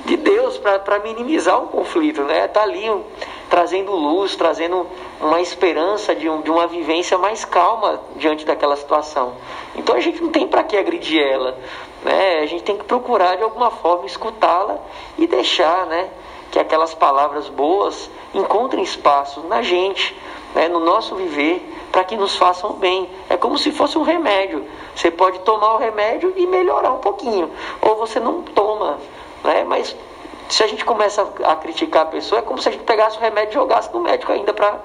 de 0.07 0.17
Deus 0.17 0.57
para 0.57 0.99
minimizar 0.99 1.57
o 1.63 1.67
conflito, 1.67 2.21
né? 2.23 2.47
Está 2.47 2.63
ali 2.63 2.89
um, 2.89 3.01
trazendo 3.49 3.91
luz, 3.91 4.35
trazendo 4.35 4.87
uma 5.21 5.41
esperança 5.41 6.15
de, 6.15 6.29
um, 6.29 6.41
de 6.41 6.49
uma 6.49 6.67
vivência 6.67 7.17
mais 7.17 7.45
calma 7.45 8.01
diante 8.15 8.45
daquela 8.45 8.75
situação. 8.75 9.33
Então 9.75 9.95
a 9.95 9.99
gente 9.99 10.21
não 10.21 10.29
tem 10.29 10.47
para 10.47 10.63
que 10.63 10.77
agredir 10.77 11.21
ela, 11.21 11.57
né? 12.03 12.39
A 12.39 12.45
gente 12.45 12.63
tem 12.63 12.77
que 12.77 12.83
procurar 12.83 13.35
de 13.35 13.43
alguma 13.43 13.71
forma 13.71 14.05
escutá-la 14.05 14.79
e 15.17 15.27
deixar, 15.27 15.85
né? 15.85 16.09
Que 16.51 16.59
aquelas 16.59 16.93
palavras 16.93 17.49
boas 17.49 18.09
encontrem 18.33 18.83
espaço 18.83 19.41
na 19.41 19.61
gente, 19.61 20.15
né? 20.53 20.67
no 20.67 20.79
nosso 20.79 21.15
viver, 21.15 21.61
para 21.91 22.03
que 22.03 22.15
nos 22.15 22.35
façam 22.37 22.73
bem. 22.73 23.09
É 23.29 23.37
como 23.37 23.57
se 23.57 23.71
fosse 23.71 23.97
um 23.97 24.03
remédio. 24.03 24.65
Você 24.95 25.11
pode 25.11 25.39
tomar 25.39 25.75
o 25.75 25.77
remédio 25.77 26.33
e 26.35 26.45
melhorar 26.47 26.91
um 26.91 26.99
pouquinho, 26.99 27.51
ou 27.81 27.95
você 27.95 28.19
não 28.19 28.41
toma, 28.41 28.97
né? 29.43 29.65
Mas 29.65 29.95
se 30.55 30.63
a 30.63 30.67
gente 30.67 30.85
começa 30.85 31.21
a 31.43 31.53
criticar 31.57 32.03
a 32.03 32.05
pessoa, 32.05 32.39
é 32.39 32.41
como 32.41 32.61
se 32.61 32.69
a 32.69 32.71
gente 32.71 32.85
pegasse 32.85 33.17
o 33.17 33.19
remédio 33.19 33.51
e 33.51 33.53
jogasse 33.55 33.93
no 33.93 33.99
médico 33.99 34.31
ainda 34.31 34.53
para 34.53 34.79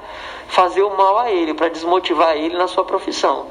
fazer 0.49 0.83
o 0.83 0.97
mal 0.97 1.17
a 1.17 1.31
ele, 1.31 1.55
para 1.55 1.69
desmotivar 1.69 2.37
ele 2.37 2.59
na 2.59 2.67
sua 2.67 2.85
profissão. 2.85 3.47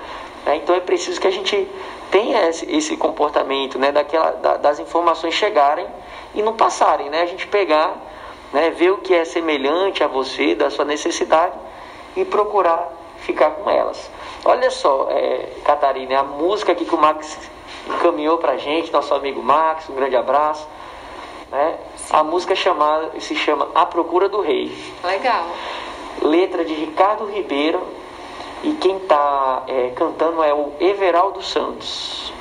Né? 0.46 0.58
Então 0.58 0.76
é 0.76 0.82
preciso 0.82 1.18
que 1.22 1.28
a 1.28 1.32
gente 1.32 1.66
tenha 2.12 2.50
esse, 2.50 2.70
esse 2.76 2.98
comportamento, 2.98 3.80
né? 3.80 3.94
Daquela, 3.94 4.32
da, 4.32 4.58
das 4.58 4.80
informações 4.80 5.34
chegarem 5.34 5.88
e 6.36 6.42
não 6.42 6.58
passarem, 6.58 7.10
né? 7.10 7.22
A 7.22 7.26
gente 7.26 7.48
pegar, 7.48 7.96
né? 8.52 8.70
ver 8.70 8.92
o 8.92 8.98
que 8.98 9.16
é 9.16 9.24
semelhante 9.24 10.04
a 10.04 10.08
você, 10.08 10.56
da 10.56 10.70
sua 10.70 10.84
necessidade 10.84 11.56
e 12.18 12.26
procurar 12.26 12.92
ficar 13.20 13.52
com 13.52 13.70
elas. 13.70 14.12
Olha 14.44 14.70
só, 14.70 15.08
é, 15.10 15.54
Catarina, 15.64 16.20
a 16.20 16.24
música 16.24 16.74
aqui 16.74 16.84
que 16.84 16.94
o 16.94 16.98
Max 16.98 17.50
encaminhou 17.88 18.38
para 18.40 18.58
gente, 18.58 18.92
nosso 18.92 19.14
amigo 19.14 19.42
Max, 19.42 19.88
um 19.88 19.96
grande 19.96 20.18
abraço. 20.18 20.68
Né? 21.50 21.78
A 22.10 22.24
música 22.24 22.56
chamada, 22.56 23.20
se 23.20 23.36
chama 23.36 23.70
A 23.76 23.86
Procura 23.86 24.28
do 24.28 24.42
Rei. 24.42 24.76
Legal. 25.04 25.46
Letra 26.22 26.66
de 26.66 26.74
Ricardo 26.74 27.26
Ribeiro 27.26 27.82
e 28.64 28.74
quem 28.74 28.98
está 28.98 29.64
é, 29.68 29.90
cantando 29.90 30.44
é 30.44 30.54
o 30.54 30.74
Everaldo 30.80 31.42
Santos. 31.42 32.34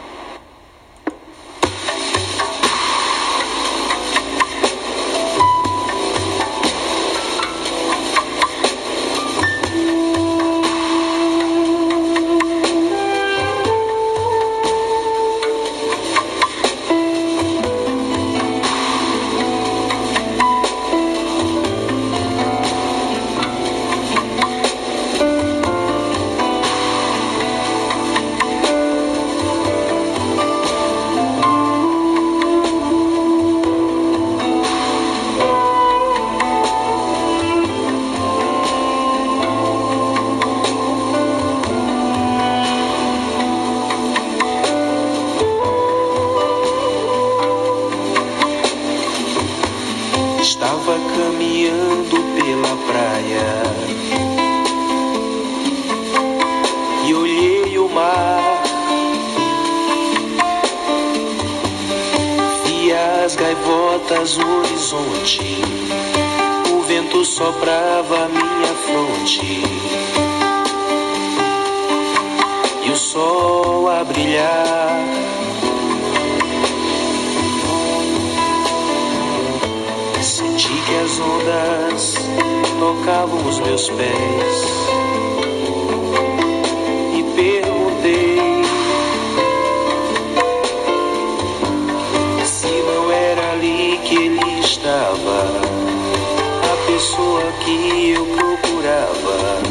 que 97.53 98.11
eu 98.11 98.27
procurava. 98.27 99.68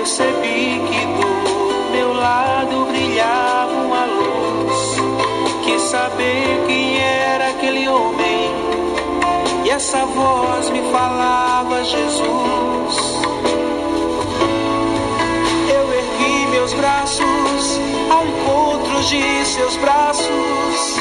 percebi 0.00 0.80
que 0.88 1.04
do 1.20 1.92
meu 1.92 2.14
lado 2.14 2.86
brilhava 2.86 3.72
uma 3.72 4.06
luz. 4.06 4.96
Quis 5.62 5.82
saber 5.82 6.64
quem 6.66 6.98
era 6.98 7.48
aquele 7.48 7.86
homem. 7.86 8.50
E 9.64 9.68
essa 9.68 10.06
voz 10.06 10.70
me 10.70 10.80
falava: 10.90 11.84
Jesus. 11.84 12.96
Eu 15.68 15.92
ergui 15.92 16.46
meus 16.50 16.72
braços 16.72 17.78
ao 18.10 18.26
encontro 18.26 19.02
de 19.02 19.44
seus 19.44 19.76
braços. 19.76 20.96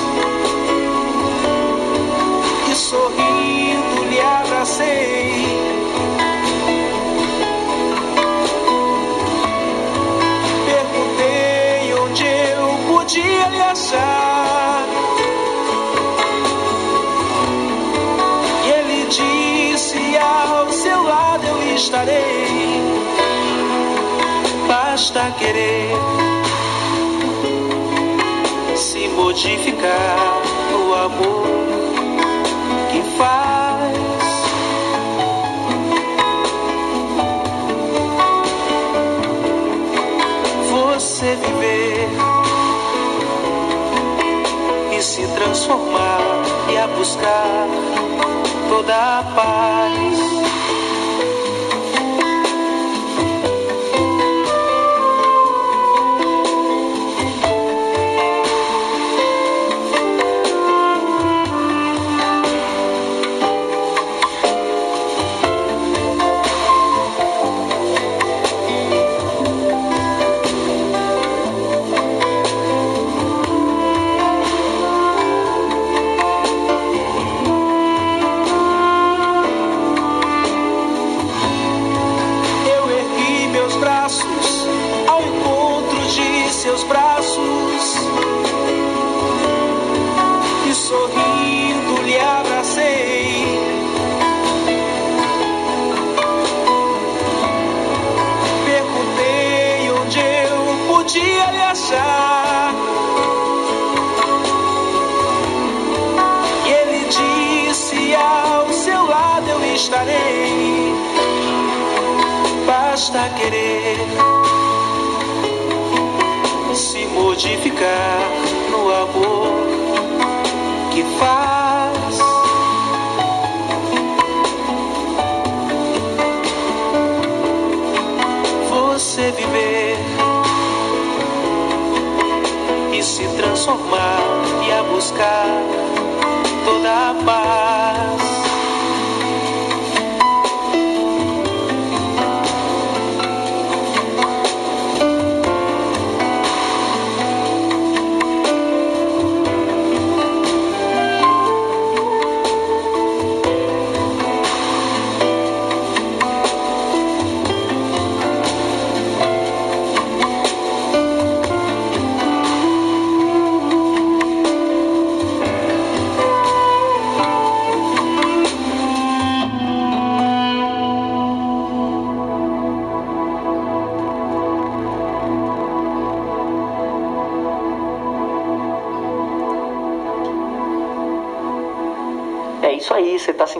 E 2.70 2.76
sorrindo 2.76 4.04
lhe 4.10 4.20
abracei 4.20 5.79
dia 13.22 13.48
lhe 13.50 13.62
achar. 13.62 14.86
E 18.66 18.70
ele 18.70 19.06
disse: 19.08 20.18
Ao 20.18 20.72
seu 20.72 21.04
lado 21.04 21.46
eu 21.46 21.76
estarei. 21.76 22.82
Basta 24.68 25.32
querer 25.40 25.96
se 28.76 29.08
modificar 29.10 30.42
o 30.74 30.94
amor 30.94 31.48
que 32.92 33.02
faz. 33.18 33.60
você 40.72 41.36
viver 41.36 42.29
se 45.20 45.28
transformar 45.28 46.22
e 46.72 46.78
a 46.78 46.88
buscar 46.88 47.68
toda 48.70 49.20
a 49.20 49.24
paz. 49.36 50.09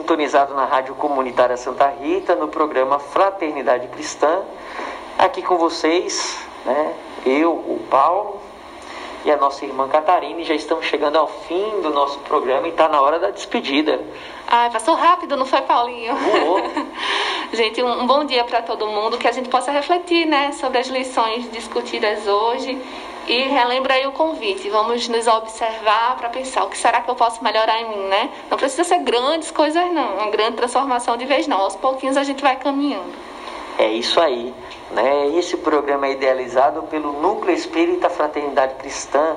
Sintonizado 0.00 0.54
na 0.54 0.64
Rádio 0.64 0.94
Comunitária 0.94 1.56
Santa 1.58 1.86
Rita, 1.88 2.34
no 2.34 2.48
programa 2.48 2.98
Fraternidade 2.98 3.86
Cristã. 3.88 4.40
Aqui 5.18 5.42
com 5.42 5.58
vocês, 5.58 6.42
né? 6.64 6.94
Eu, 7.26 7.52
o 7.52 7.86
Paulo 7.90 8.40
e 9.22 9.30
a 9.30 9.36
nossa 9.36 9.62
irmã 9.66 9.86
Catarina, 9.88 10.42
já 10.42 10.54
estamos 10.54 10.86
chegando 10.86 11.16
ao 11.16 11.26
fim 11.26 11.82
do 11.82 11.90
nosso 11.90 12.18
programa 12.20 12.66
e 12.66 12.70
está 12.70 12.88
na 12.88 12.98
hora 13.02 13.18
da 13.18 13.28
despedida. 13.28 14.00
Ai, 14.46 14.70
passou 14.70 14.94
rápido, 14.94 15.36
não 15.36 15.44
foi, 15.44 15.60
Paulinho? 15.60 16.16
Voou. 16.16 16.62
gente, 17.52 17.82
um, 17.82 18.00
um 18.00 18.06
bom 18.06 18.24
dia 18.24 18.42
para 18.44 18.62
todo 18.62 18.86
mundo, 18.86 19.18
que 19.18 19.28
a 19.28 19.32
gente 19.32 19.50
possa 19.50 19.70
refletir, 19.70 20.24
né, 20.24 20.52
sobre 20.52 20.78
as 20.78 20.86
lições 20.88 21.50
discutidas 21.52 22.26
hoje. 22.26 22.80
E 23.26 23.42
relembra 23.42 23.94
aí 23.94 24.06
o 24.06 24.12
convite, 24.12 24.68
vamos 24.70 25.06
nos 25.08 25.26
observar 25.26 26.16
para 26.16 26.28
pensar 26.28 26.64
o 26.64 26.68
que 26.68 26.76
será 26.76 27.00
que 27.00 27.10
eu 27.10 27.14
posso 27.14 27.42
melhorar 27.44 27.80
em 27.80 27.88
mim, 27.88 28.08
né? 28.08 28.30
Não 28.50 28.58
precisa 28.58 28.82
ser 28.82 28.98
grandes 28.98 29.50
coisas, 29.50 29.92
não, 29.92 30.16
uma 30.16 30.30
grande 30.30 30.56
transformação 30.56 31.16
de 31.16 31.26
vez, 31.26 31.46
não. 31.46 31.60
Aos 31.60 31.76
pouquinhos 31.76 32.16
a 32.16 32.24
gente 32.24 32.42
vai 32.42 32.56
caminhando. 32.56 33.12
É 33.78 33.88
isso 33.88 34.20
aí. 34.20 34.52
Né? 34.90 35.28
Esse 35.36 35.56
programa 35.56 36.06
é 36.06 36.12
idealizado 36.12 36.82
pelo 36.84 37.12
Núcleo 37.12 37.54
Espírita 37.54 38.10
Fraternidade 38.10 38.74
Cristã, 38.74 39.36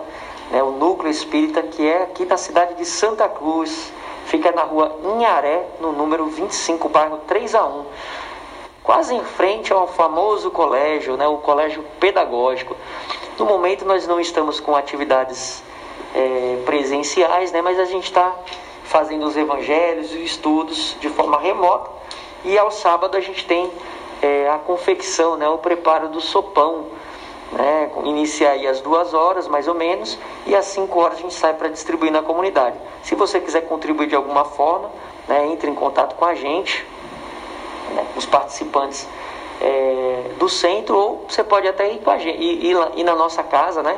né? 0.49 0.63
o 0.63 0.71
Núcleo 0.71 1.11
Espírita 1.11 1.61
que 1.61 1.87
é 1.87 2.03
aqui 2.03 2.25
na 2.25 2.37
cidade 2.37 2.73
de 2.75 2.85
Santa 2.85 3.29
Cruz, 3.29 3.93
fica 4.25 4.51
na 4.51 4.63
rua 4.63 4.97
Inharé, 5.03 5.67
no 5.79 5.91
número 5.91 6.25
25, 6.25 6.89
bairro 6.89 7.19
3 7.27 7.53
a 7.53 7.65
1 7.65 7.85
quase 8.83 9.15
em 9.15 9.23
frente 9.23 9.71
ao 9.71 9.87
famoso 9.87 10.51
colégio, 10.51 11.15
né? 11.15 11.25
o 11.27 11.37
colégio 11.37 11.83
pedagógico. 11.99 12.75
No 13.39 13.45
momento 13.45 13.85
nós 13.85 14.05
não 14.05 14.19
estamos 14.19 14.59
com 14.59 14.75
atividades 14.75 15.63
é, 16.13 16.61
presenciais, 16.65 17.51
né? 17.51 17.61
mas 17.61 17.79
a 17.79 17.85
gente 17.85 18.03
está 18.03 18.35
fazendo 18.83 19.25
os 19.25 19.37
evangelhos 19.37 20.13
e 20.13 20.23
estudos 20.23 20.97
de 20.99 21.09
forma 21.09 21.39
remota. 21.39 21.89
E 22.43 22.57
ao 22.57 22.69
sábado 22.69 23.15
a 23.15 23.21
gente 23.21 23.45
tem 23.45 23.71
é, 24.21 24.49
a 24.49 24.57
confecção, 24.57 25.37
né? 25.37 25.47
o 25.47 25.57
preparo 25.57 26.09
do 26.09 26.19
sopão. 26.19 26.87
Né? 27.53 27.89
Inicia 28.03 28.51
aí 28.51 28.67
às 28.67 28.81
duas 28.81 29.13
horas, 29.13 29.47
mais 29.47 29.67
ou 29.67 29.75
menos, 29.75 30.17
e 30.45 30.55
às 30.55 30.65
5 30.65 30.99
horas 30.99 31.19
a 31.19 31.21
gente 31.21 31.33
sai 31.35 31.53
para 31.53 31.69
distribuir 31.69 32.11
na 32.11 32.21
comunidade. 32.21 32.75
Se 33.03 33.15
você 33.15 33.39
quiser 33.39 33.61
contribuir 33.61 34.07
de 34.07 34.15
alguma 34.15 34.43
forma, 34.43 34.91
né? 35.27 35.47
entre 35.47 35.69
em 35.69 35.75
contato 35.75 36.15
com 36.15 36.25
a 36.25 36.33
gente, 36.33 36.85
né? 37.91 38.05
os 38.15 38.25
participantes 38.25 39.07
é, 39.61 40.31
do 40.37 40.49
centro, 40.49 40.97
ou 40.97 41.25
você 41.27 41.43
pode 41.43 41.67
até 41.67 41.91
ir, 41.91 41.99
com 41.99 42.11
a 42.11 42.17
gente, 42.17 42.37
ir, 42.37 42.75
ir, 42.95 43.03
na 43.03 43.15
nossa 43.15 43.43
casa, 43.43 43.81
né? 43.81 43.97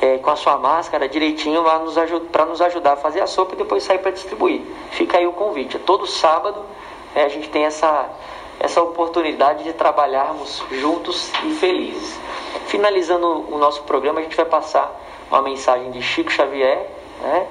É, 0.00 0.18
com 0.18 0.30
a 0.30 0.36
sua 0.36 0.58
máscara 0.58 1.08
direitinho 1.08 1.62
para 1.62 1.78
nos, 1.78 1.96
nos 2.48 2.60
ajudar 2.60 2.92
a 2.92 2.96
fazer 2.96 3.22
a 3.22 3.26
sopa 3.26 3.54
e 3.54 3.58
depois 3.58 3.82
sair 3.82 3.98
para 3.98 4.10
distribuir. 4.10 4.60
Fica 4.90 5.16
aí 5.16 5.26
o 5.26 5.32
convite. 5.32 5.78
Todo 5.78 6.06
sábado 6.06 6.64
é, 7.14 7.24
a 7.24 7.28
gente 7.28 7.48
tem 7.48 7.64
essa, 7.64 8.10
essa 8.60 8.82
oportunidade 8.82 9.64
de 9.64 9.72
trabalharmos 9.72 10.62
juntos 10.70 11.32
e 11.44 11.54
felizes. 11.54 12.18
Finalizando 12.66 13.46
o 13.50 13.56
nosso 13.58 13.82
programa, 13.84 14.20
a 14.20 14.22
gente 14.22 14.36
vai 14.36 14.44
passar 14.44 14.94
uma 15.30 15.40
mensagem 15.40 15.90
de 15.90 16.02
Chico 16.02 16.30
Xavier, 16.30 16.90
né? 17.22 17.46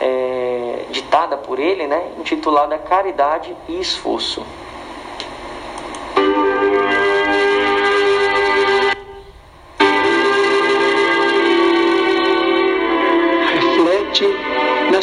É, 0.00 0.84
ditada 0.90 1.36
por 1.36 1.58
ele, 1.58 1.86
né? 1.86 2.12
intitulada 2.18 2.78
Caridade 2.78 3.54
e 3.68 3.80
Esforço. 3.80 4.42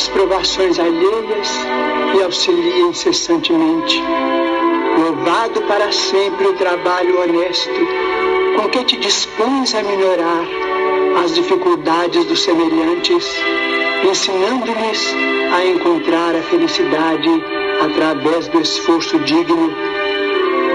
Provações 0.10 0.80
alheias 0.80 1.50
e 2.18 2.24
auxilia 2.24 2.86
incessantemente. 2.86 4.02
Louvado 4.98 5.62
para 5.64 5.92
sempre 5.92 6.48
o 6.48 6.54
trabalho 6.54 7.22
honesto 7.22 7.88
com 8.56 8.70
que 8.70 8.84
te 8.84 8.98
dispões 8.98 9.76
a 9.76 9.84
minorar 9.84 10.48
as 11.24 11.36
dificuldades 11.36 12.26
dos 12.26 12.42
semelhantes, 12.42 13.26
ensinando-lhes 14.10 15.14
a 15.54 15.66
encontrar 15.66 16.36
a 16.36 16.42
felicidade 16.42 17.30
através 17.82 18.48
do 18.48 18.60
esforço 18.60 19.20
digno. 19.20 19.72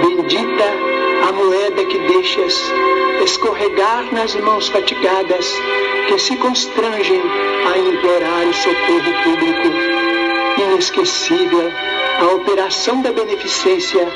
Bendita 0.00 0.64
a 1.28 1.32
moeda 1.32 1.84
que 1.84 1.98
deixas 1.98 2.60
escorregar 3.24 4.12
nas 4.12 4.34
mãos 4.36 4.68
fatigadas 4.68 5.60
que 6.08 6.18
se 6.18 6.36
constrangem 6.36 7.22
a 7.66 7.78
implorar 7.78 8.46
o 8.48 8.54
socorro 8.54 9.12
público. 9.24 9.68
Inesquecível 10.60 11.72
a 12.20 12.34
operação 12.34 13.02
da 13.02 13.10
beneficência 13.12 14.06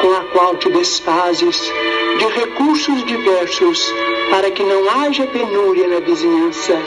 com 0.00 0.12
a 0.14 0.20
qual 0.32 0.56
te 0.56 0.68
desfazes 0.70 1.72
de 2.18 2.26
recursos 2.26 3.04
diversos 3.04 3.92
para 4.30 4.50
que 4.50 4.62
não 4.62 4.88
haja 4.90 5.26
penúria 5.26 5.88
na 5.88 6.00
vizinhança. 6.00 6.78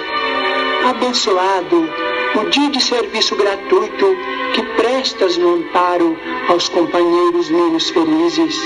Abençoado 0.89 1.89
o 2.35 2.49
dia 2.49 2.69
de 2.69 2.81
serviço 2.81 3.35
gratuito 3.35 4.15
que 4.53 4.61
prestas 4.77 5.37
no 5.37 5.55
amparo 5.55 6.17
aos 6.47 6.69
companheiros 6.69 7.49
menos 7.49 7.89
felizes. 7.89 8.61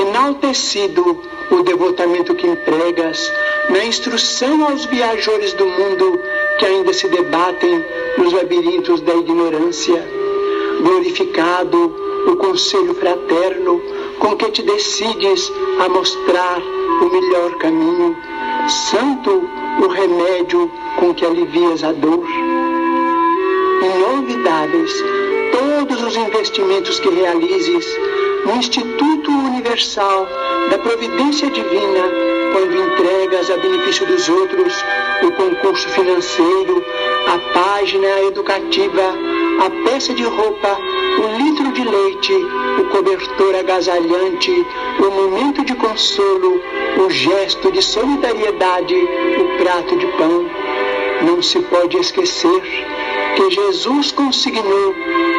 Enaltecido 0.00 1.22
o 1.50 1.62
devotamento 1.62 2.34
que 2.34 2.46
empregas 2.46 3.32
na 3.70 3.84
instrução 3.84 4.64
aos 4.68 4.84
viajores 4.86 5.52
do 5.52 5.66
mundo 5.66 6.20
que 6.58 6.66
ainda 6.66 6.92
se 6.92 7.08
debatem 7.08 7.84
nos 8.18 8.32
labirintos 8.32 9.00
da 9.00 9.14
ignorância. 9.14 10.02
Glorificado 10.80 11.94
o 12.26 12.36
conselho 12.36 12.94
fraterno 12.94 13.80
com 14.18 14.36
que 14.36 14.50
te 14.50 14.62
decides 14.62 15.52
a 15.84 15.88
mostrar 15.88 16.60
o 16.60 17.10
melhor 17.10 17.54
caminho. 17.58 18.16
Santo 18.68 19.48
o 19.82 19.88
remédio 19.88 20.70
com 20.98 21.14
que 21.14 21.24
alivias 21.24 21.84
a 21.84 21.92
dor. 21.92 22.26
Inovidáveis 23.82 24.92
todos 25.52 26.02
os 26.02 26.16
investimentos 26.16 26.98
que 26.98 27.08
realizes 27.10 27.86
no 28.46 28.56
Instituto 28.56 29.30
Universal 29.30 30.28
da 30.70 30.78
Providência 30.78 31.50
Divina, 31.50 32.04
quando 32.52 32.76
entregas 32.76 33.50
a 33.50 33.56
benefício 33.56 34.06
dos 34.06 34.28
outros 34.28 34.72
o 35.24 35.32
concurso 35.32 35.88
financeiro, 35.88 36.84
a 37.26 37.38
página 37.52 38.06
educativa, 38.22 39.02
a 39.60 39.84
peça 39.84 40.14
de 40.14 40.22
roupa, 40.22 40.78
o 41.18 41.42
litro 41.42 41.72
de 41.72 41.82
leite, 41.82 42.34
o 42.78 42.84
cobertor 42.84 43.56
agasalhante, 43.56 44.52
o 45.00 45.10
momento 45.10 45.64
de 45.64 45.74
consolo, 45.74 46.60
o 47.04 47.10
gesto 47.10 47.72
de 47.72 47.82
solidariedade, 47.82 48.94
o 48.94 49.58
prato 49.58 49.96
de 49.96 50.06
pão. 50.18 50.48
Não 51.22 51.42
se 51.42 51.58
pode 51.60 51.96
esquecer 51.96 52.95
que 53.36 53.50
Jesus 53.50 54.12
consignou, 54.12 54.94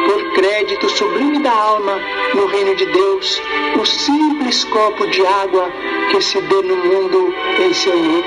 por 0.06 0.32
crédito 0.32 0.88
sublime 0.88 1.40
da 1.40 1.52
alma, 1.52 2.00
no 2.34 2.46
reino 2.46 2.74
de 2.76 2.86
Deus, 2.86 3.42
o 3.78 3.84
simples 3.84 4.64
copo 4.64 5.06
de 5.08 5.26
água 5.26 5.68
que 6.10 6.20
se 6.22 6.40
dê 6.40 6.62
no 6.62 6.76
mundo 6.76 7.34
em 7.58 7.74
seu 7.74 7.96
nome. 7.96 8.24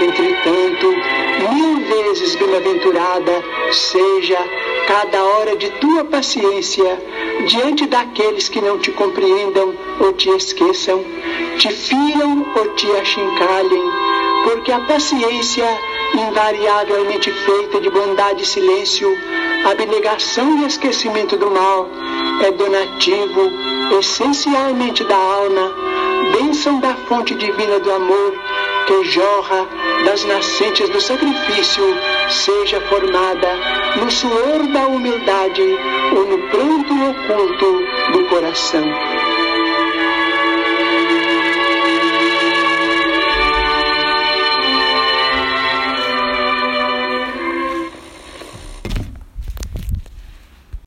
Entretanto, 0.00 0.94
mil 1.52 1.76
vezes 1.86 2.34
bem-aventurada 2.36 3.44
seja 3.70 4.38
cada 4.86 5.22
hora 5.22 5.56
de 5.56 5.70
tua 5.72 6.04
paciência 6.04 6.98
diante 7.46 7.86
daqueles 7.86 8.48
que 8.48 8.62
não 8.62 8.78
te 8.78 8.90
compreendam 8.92 9.74
ou 10.00 10.12
te 10.14 10.30
esqueçam, 10.30 11.04
te 11.58 11.68
firam 11.70 12.46
ou 12.56 12.68
te 12.74 12.90
achincalhem, 12.92 13.90
porque 14.44 14.72
a 14.72 14.80
paciência, 14.80 15.66
invariavelmente 16.14 17.30
feita 17.30 17.80
de 17.80 17.90
bondade 17.90 18.42
e 18.42 18.46
silêncio, 18.46 19.08
abnegação 19.64 20.58
e 20.58 20.66
esquecimento 20.66 21.36
do 21.36 21.50
mal, 21.50 21.88
é 22.42 22.50
donativo 22.50 23.50
essencialmente 23.98 25.04
da 25.04 25.16
alma, 25.16 25.72
bênção 26.32 26.80
da 26.80 26.94
fonte 27.08 27.34
divina 27.34 27.78
do 27.78 27.92
amor 27.92 28.34
que 28.86 29.04
jorra 29.04 29.68
das 30.04 30.24
nascentes 30.24 30.88
do 30.88 31.00
sacrifício, 31.00 31.84
seja 32.28 32.80
formada 32.82 33.48
no 34.00 34.10
suor 34.10 34.66
da 34.72 34.86
humildade 34.86 35.62
ou 36.16 36.26
no 36.26 36.38
pranto 36.48 36.94
oculto 37.10 38.12
do 38.12 38.24
coração. 38.28 39.29